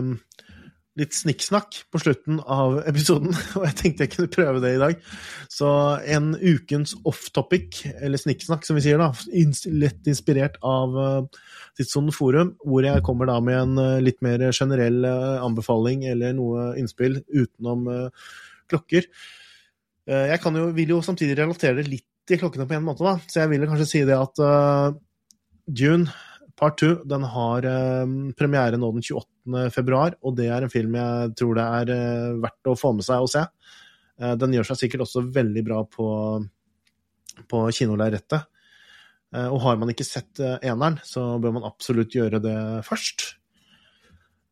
litt 1.00 1.16
snikksnakk 1.16 1.82
på 1.92 2.00
slutten 2.00 2.40
av 2.48 2.78
episoden, 2.88 3.36
og 3.60 3.66
jeg 3.68 3.78
tenkte 3.82 4.08
jeg 4.08 4.14
kunne 4.14 4.32
prøve 4.32 4.62
det 4.64 4.72
i 4.78 4.80
dag. 4.80 5.02
Så 5.52 5.68
en 6.16 6.32
ukens 6.40 6.96
off-topic, 7.04 7.82
eller 7.98 8.22
snikksnakk 8.22 8.64
som 8.68 8.80
vi 8.80 8.86
sier, 8.88 9.04
da, 9.04 9.12
lett 9.84 10.08
inspirert 10.08 10.56
av 10.64 10.96
uh, 10.96 11.44
Tidssonen 11.76 12.16
Forum, 12.16 12.56
hvor 12.64 12.88
jeg 12.88 13.04
kommer 13.08 13.28
da 13.28 13.38
med 13.44 13.60
en 13.60 13.76
uh, 13.82 14.00
litt 14.04 14.24
mer 14.24 14.48
generell 14.56 15.04
uh, 15.04 15.44
anbefaling 15.44 16.08
eller 16.08 16.40
noe 16.40 16.72
innspill 16.80 17.20
utenom 17.28 17.88
uh, 17.92 18.34
klokker. 18.72 19.12
Jeg 20.12 20.40
jo, 20.42 20.64
vil 20.76 20.90
jo 20.96 21.04
samtidig 21.06 21.36
relatere 21.38 21.78
det 21.78 21.84
litt 21.86 22.08
til 22.28 22.40
klokkene 22.42 22.66
på 22.68 22.74
en 22.74 22.84
måte, 22.84 23.04
da, 23.06 23.20
så 23.30 23.44
jeg 23.44 23.52
vil 23.52 23.68
kanskje 23.70 23.86
si 23.88 24.00
det 24.08 24.16
at 24.18 24.40
June 25.78 26.10
Part 26.62 26.78
2 26.78 26.90
den 27.10 27.24
har 27.26 27.66
eh, 27.66 28.12
premiere 28.38 28.78
nå 28.78 28.92
den 28.94 29.02
28. 29.02 29.70
februar, 29.74 30.14
og 30.22 30.36
det 30.38 30.46
er 30.54 30.62
en 30.62 30.70
film 30.70 30.94
jeg 30.94 31.34
tror 31.40 31.58
det 31.58 31.66
er 31.80 31.92
eh, 31.96 32.36
verdt 32.44 32.70
å 32.70 32.78
få 32.78 32.92
med 32.94 33.08
seg 33.08 33.26
og 33.26 33.32
se. 33.34 33.42
Eh, 34.22 34.36
den 34.38 34.54
gjør 34.54 34.70
seg 34.70 34.84
sikkert 34.84 35.08
også 35.08 35.24
veldig 35.34 35.64
bra 35.66 35.80
på, 35.90 36.08
på 37.50 37.64
kinolerretet. 37.74 38.46
Uh, 39.32 39.48
og 39.48 39.62
har 39.64 39.78
man 39.80 39.88
ikke 39.94 40.04
sett 40.04 40.42
eneren, 40.44 40.98
så 41.08 41.22
bør 41.40 41.54
man 41.56 41.64
absolutt 41.64 42.12
gjøre 42.12 42.42
det 42.44 42.56
først. 42.84 43.24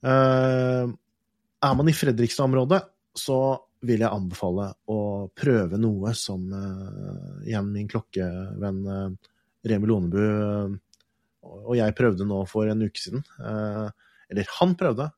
er 0.07 1.73
man 1.75 1.91
i 1.91 1.95
Fredrikstad-området, 1.99 2.79
så 3.11 3.59
vil 3.83 4.05
jeg 4.05 4.07
anbefale 4.07 4.69
å 4.87 5.27
prøve 5.35 5.75
noe 5.83 6.13
som 6.15 6.47
igjen 7.43 7.67
min 7.75 7.91
klokkevenn 7.91 8.79
Remi 9.67 9.91
Lonebu 9.91 10.79
og 11.45 11.75
jeg 11.77 11.95
prøvde 11.97 12.27
nå 12.27 12.43
for 12.49 12.69
en 12.69 12.85
uke 12.85 13.01
siden. 13.01 13.23
Eh, 13.39 13.87
eller 14.29 14.53
han 14.59 14.75
prøvde. 14.79 15.09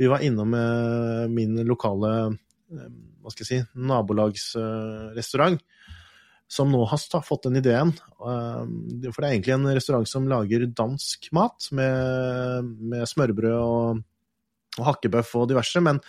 Vi 0.00 0.08
var 0.10 0.24
innom 0.26 0.54
eh, 0.58 1.26
min 1.30 1.56
lokale 1.66 2.12
eh, 2.28 2.88
hva 3.24 3.32
skal 3.32 3.44
jeg 3.44 3.50
si, 3.50 3.60
nabolagsrestaurant, 3.88 5.62
som 6.50 6.68
nå 6.68 6.82
har 6.90 7.22
fått 7.24 7.46
den 7.46 7.56
ideen. 7.56 7.94
For 8.20 8.66
det 9.16 9.24
er 9.24 9.30
egentlig 9.30 9.54
en 9.54 9.70
restaurant 9.72 10.10
som 10.10 10.26
lager 10.28 10.66
dansk 10.68 11.30
mat, 11.32 11.70
med, 11.72 12.68
med 12.84 13.08
smørbrød 13.08 13.56
og, 13.56 14.02
og 14.76 14.84
hakkebøff 14.90 15.32
og 15.40 15.48
diverse. 15.54 15.80
Men, 15.80 16.02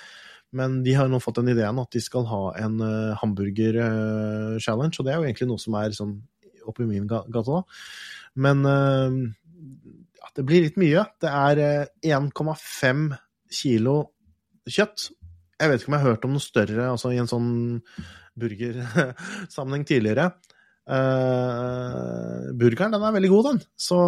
men, 0.52 0.82
de 0.84 0.98
har 1.00 1.08
nå 1.08 1.22
fått 1.24 1.40
den 1.40 1.54
ideen 1.54 1.80
at 1.80 1.96
de 1.96 2.04
skal 2.04 2.28
ha 2.28 2.42
en 2.66 2.84
hamburger-challenge, 3.24 5.00
og 5.00 5.08
det 5.08 5.16
er 5.16 5.22
jo 5.22 5.30
egentlig 5.30 5.50
noe 5.54 5.64
som 5.64 5.80
er 5.80 5.96
sånn 5.96 6.18
oppi 6.68 6.90
min 6.90 7.08
gate, 7.08 7.32
da. 7.32 7.64
Men 8.44 8.68
det 10.36 10.44
blir 10.48 10.66
litt 10.66 10.80
mye. 10.80 11.06
Det 11.22 11.32
er 11.32 11.62
1,5 12.04 13.06
eh, 13.14 13.22
kilo 13.52 13.96
kjøtt. 14.66 15.10
Jeg 15.56 15.72
vet 15.72 15.82
ikke 15.82 15.92
om 15.92 15.96
jeg 15.96 16.04
har 16.04 16.12
hørt 16.12 16.28
om 16.28 16.36
noe 16.36 16.44
større 16.44 16.90
altså 16.92 17.14
i 17.16 17.22
en 17.22 17.32
sånn 17.32 17.54
burgersammenheng 18.36 19.88
tidligere. 19.92 20.34
Uh, 20.86 22.52
burgeren 22.54 22.94
den 22.94 23.06
er 23.08 23.16
veldig 23.16 23.32
god, 23.32 23.48
den. 23.48 23.64
Så 23.80 24.00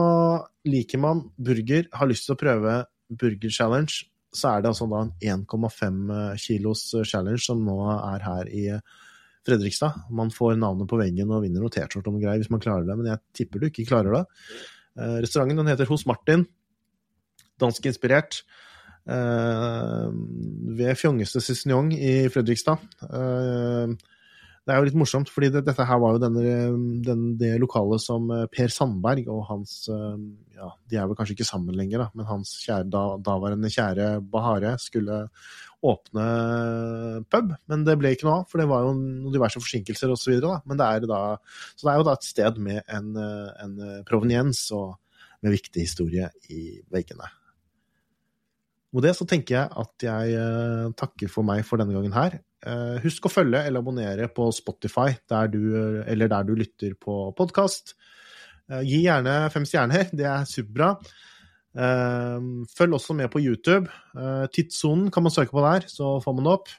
liker 0.68 1.02
man 1.02 1.24
burger, 1.40 1.88
har 1.96 2.12
lyst 2.12 2.28
til 2.28 2.36
å 2.36 2.42
prøve 2.42 2.78
Burger 3.08 3.54
Challenge, 3.54 4.04
så 4.36 4.52
er 4.52 4.62
det 4.62 4.74
altså 4.74 4.86
da 4.92 5.06
en 5.06 5.46
1,5 5.48 6.12
kilos 6.44 6.84
challenge 7.08 7.46
som 7.48 7.64
nå 7.66 7.78
er 7.96 8.26
her 8.28 8.52
i 8.52 8.66
Fredrikstad. 9.48 10.04
Man 10.12 10.34
får 10.36 10.58
navnet 10.60 10.90
på 10.92 11.00
veggen 11.00 11.32
og 11.32 11.46
vinner 11.46 11.64
noe 11.64 11.72
T-skjorte 11.74 12.12
om 12.12 12.20
greier 12.20 12.42
hvis 12.42 12.52
man 12.52 12.62
klarer 12.62 12.86
det, 12.86 12.98
men 13.00 13.14
jeg 13.14 13.24
tipper 13.40 13.64
du 13.64 13.70
ikke 13.70 13.88
klarer 13.88 14.20
det. 14.20 14.26
Eh, 14.98 15.20
restauranten 15.22 15.58
den 15.58 15.68
heter 15.68 15.89
Hos 15.89 16.06
Martin. 16.06 16.48
Danskinspirert. 17.60 18.43
Uh, 19.08 20.12
ved 20.76 20.98
Fjongeste 21.00 21.39
Cicignon 21.39 21.93
i 21.95 22.28
Fredrikstad. 22.28 22.82
Det 24.68 24.74
er 24.76 24.82
jo 24.82 24.88
litt 24.89 24.97
morsomt, 24.99 25.30
fordi 25.32 25.47
det, 25.53 25.61
dette 25.63 25.84
her 25.88 25.99
var 26.03 26.18
jo 26.18 26.20
denne, 26.20 26.41
den, 27.05 27.22
det 27.39 27.53
lokalet 27.61 28.03
som 28.03 28.26
eh, 28.36 28.49
Per 28.51 28.72
Sandberg 28.74 29.30
og 29.32 29.45
hans 29.47 29.78
eh, 29.88 30.18
Ja, 30.57 30.74
de 30.91 30.97
er 30.99 31.05
vel 31.07 31.15
kanskje 31.15 31.38
ikke 31.38 31.47
sammen 31.47 31.78
lenger, 31.78 32.01
da, 32.03 32.07
men 32.18 32.28
hans 32.28 32.51
kjære, 32.65 32.89
da, 32.91 33.03
daværende 33.24 33.72
kjære 33.72 34.09
Bahare 34.34 34.74
skulle 34.84 35.22
åpne 35.88 36.26
pub. 37.32 37.53
Men 37.72 37.86
det 37.88 37.95
ble 38.01 38.11
ikke 38.11 38.28
noe 38.28 38.41
av, 38.41 38.49
for 38.51 38.59
det 38.59 38.68
var 38.68 38.84
jo 38.84 38.91
noen 38.97 39.36
diverse 39.38 39.61
forsinkelser 39.63 40.11
osv. 40.11 40.36
Så, 40.36 40.57
det 40.68 41.07
da, 41.07 41.22
så 41.78 41.88
det 41.88 41.93
er 41.93 42.01
jo 42.01 42.07
da 42.09 42.18
et 42.18 42.28
sted 42.28 42.59
med 42.68 42.82
en, 42.91 43.11
en 43.22 43.78
proveniens 44.09 44.65
og 44.76 44.97
med 45.45 45.53
viktig 45.53 45.86
historie 45.86 46.28
i 46.51 46.82
veggene. 46.91 47.30
Med 48.91 49.05
det 49.05 49.13
så 49.15 49.30
tenker 49.30 49.59
jeg 49.61 49.72
at 49.86 50.07
jeg 50.09 50.91
takker 50.97 51.32
for 51.32 51.45
meg 51.45 51.63
for 51.70 51.80
denne 51.80 51.95
gangen 51.95 52.18
her. 52.18 52.39
Uh, 52.66 52.97
husk 53.03 53.28
å 53.28 53.30
følge 53.30 53.60
eller 53.68 53.84
abonnere 53.84 54.26
på 54.34 54.47
Spotify 54.55 55.12
der 55.30 55.49
du, 55.53 55.62
eller 56.10 56.30
der 56.32 56.45
du 56.47 56.55
lytter 56.58 56.95
på 56.97 57.28
podkast. 57.38 57.93
Uh, 58.66 58.82
gi 58.82 59.03
gjerne 59.03 59.43
fem 59.53 59.68
stjerner, 59.68 60.10
det 60.18 60.26
er 60.26 60.47
superbra. 60.49 60.95
Uh, 61.78 62.66
følg 62.74 62.97
også 62.97 63.14
med 63.18 63.30
på 63.34 63.43
YouTube. 63.43 63.86
Tidssonen 64.55 65.12
kan 65.14 65.28
man 65.28 65.34
søke 65.34 65.53
på 65.53 65.62
der, 65.68 65.86
så 65.91 66.18
får 66.24 66.38
man 66.38 66.47
det 66.47 66.58
opp. 66.58 66.76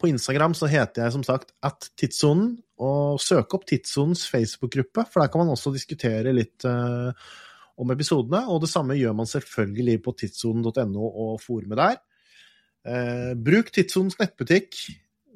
på 0.00 0.08
Instagram 0.08 0.54
så 0.54 0.68
heter 0.70 1.02
jeg 1.02 1.12
som 1.12 1.24
sagt 1.26 1.50
at 1.66 1.90
tidssonen, 1.98 2.58
og 2.80 3.18
søk 3.20 3.52
opp 3.52 3.66
Tidssonens 3.68 4.22
Facebook-gruppe, 4.30 5.02
for 5.10 5.20
der 5.20 5.28
kan 5.28 5.42
man 5.42 5.50
også 5.52 5.72
diskutere 5.74 6.32
litt 6.32 6.64
om 6.64 7.90
episodene. 7.92 8.46
Og 8.48 8.62
det 8.62 8.70
samme 8.72 8.96
gjør 8.96 9.18
man 9.18 9.28
selvfølgelig 9.28 9.98
på 10.06 10.14
tidssonen.no 10.22 11.10
og 11.10 11.34
forumet 11.42 11.76
der. 11.82 11.98
Eh, 12.86 13.32
bruk 13.36 13.70
Tidssonens 13.74 14.18
nettbutikk. 14.20 14.78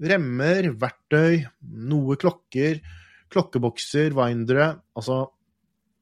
Remmer, 0.04 0.72
verktøy, 0.80 1.44
noe 1.90 2.16
klokker, 2.18 2.80
klokkebokser, 3.30 4.14
windere, 4.16 4.74
altså 4.96 5.28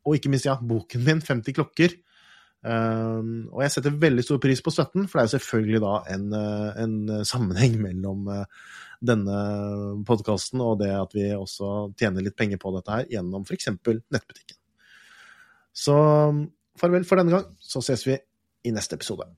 Og 0.02 0.16
ikke 0.16 0.32
minst, 0.32 0.48
ja, 0.48 0.56
boken 0.58 1.04
min, 1.06 1.20
50 1.22 1.54
klokker. 1.54 1.92
Eh, 2.62 3.20
og 3.52 3.60
jeg 3.62 3.70
setter 3.70 4.00
veldig 4.02 4.24
stor 4.26 4.40
pris 4.42 4.62
på 4.62 4.72
støtten, 4.74 5.06
for 5.06 5.18
det 5.18 5.22
er 5.22 5.28
jo 5.28 5.34
selvfølgelig 5.36 5.80
da 5.84 5.92
en, 6.14 6.24
eh, 6.38 6.80
en 6.82 6.96
sammenheng 7.26 7.76
mellom 7.84 8.26
uh, 8.26 8.42
denne 8.98 9.36
podkasten 10.06 10.62
og 10.62 10.80
det 10.82 10.90
at 10.94 11.14
vi 11.14 11.28
også 11.36 11.92
tjener 11.98 12.26
litt 12.26 12.38
penger 12.38 12.58
på 12.62 12.74
dette 12.74 12.96
her 12.96 13.06
gjennom 13.14 13.46
f.eks. 13.46 13.70
nettbutikken. 14.10 14.58
Så 15.70 15.94
farvel 16.78 17.06
for 17.06 17.22
denne 17.22 17.34
gang, 17.34 17.46
så 17.62 17.82
ses 17.82 18.06
vi 18.06 18.18
i 18.66 18.74
neste 18.74 18.98
episode. 18.98 19.30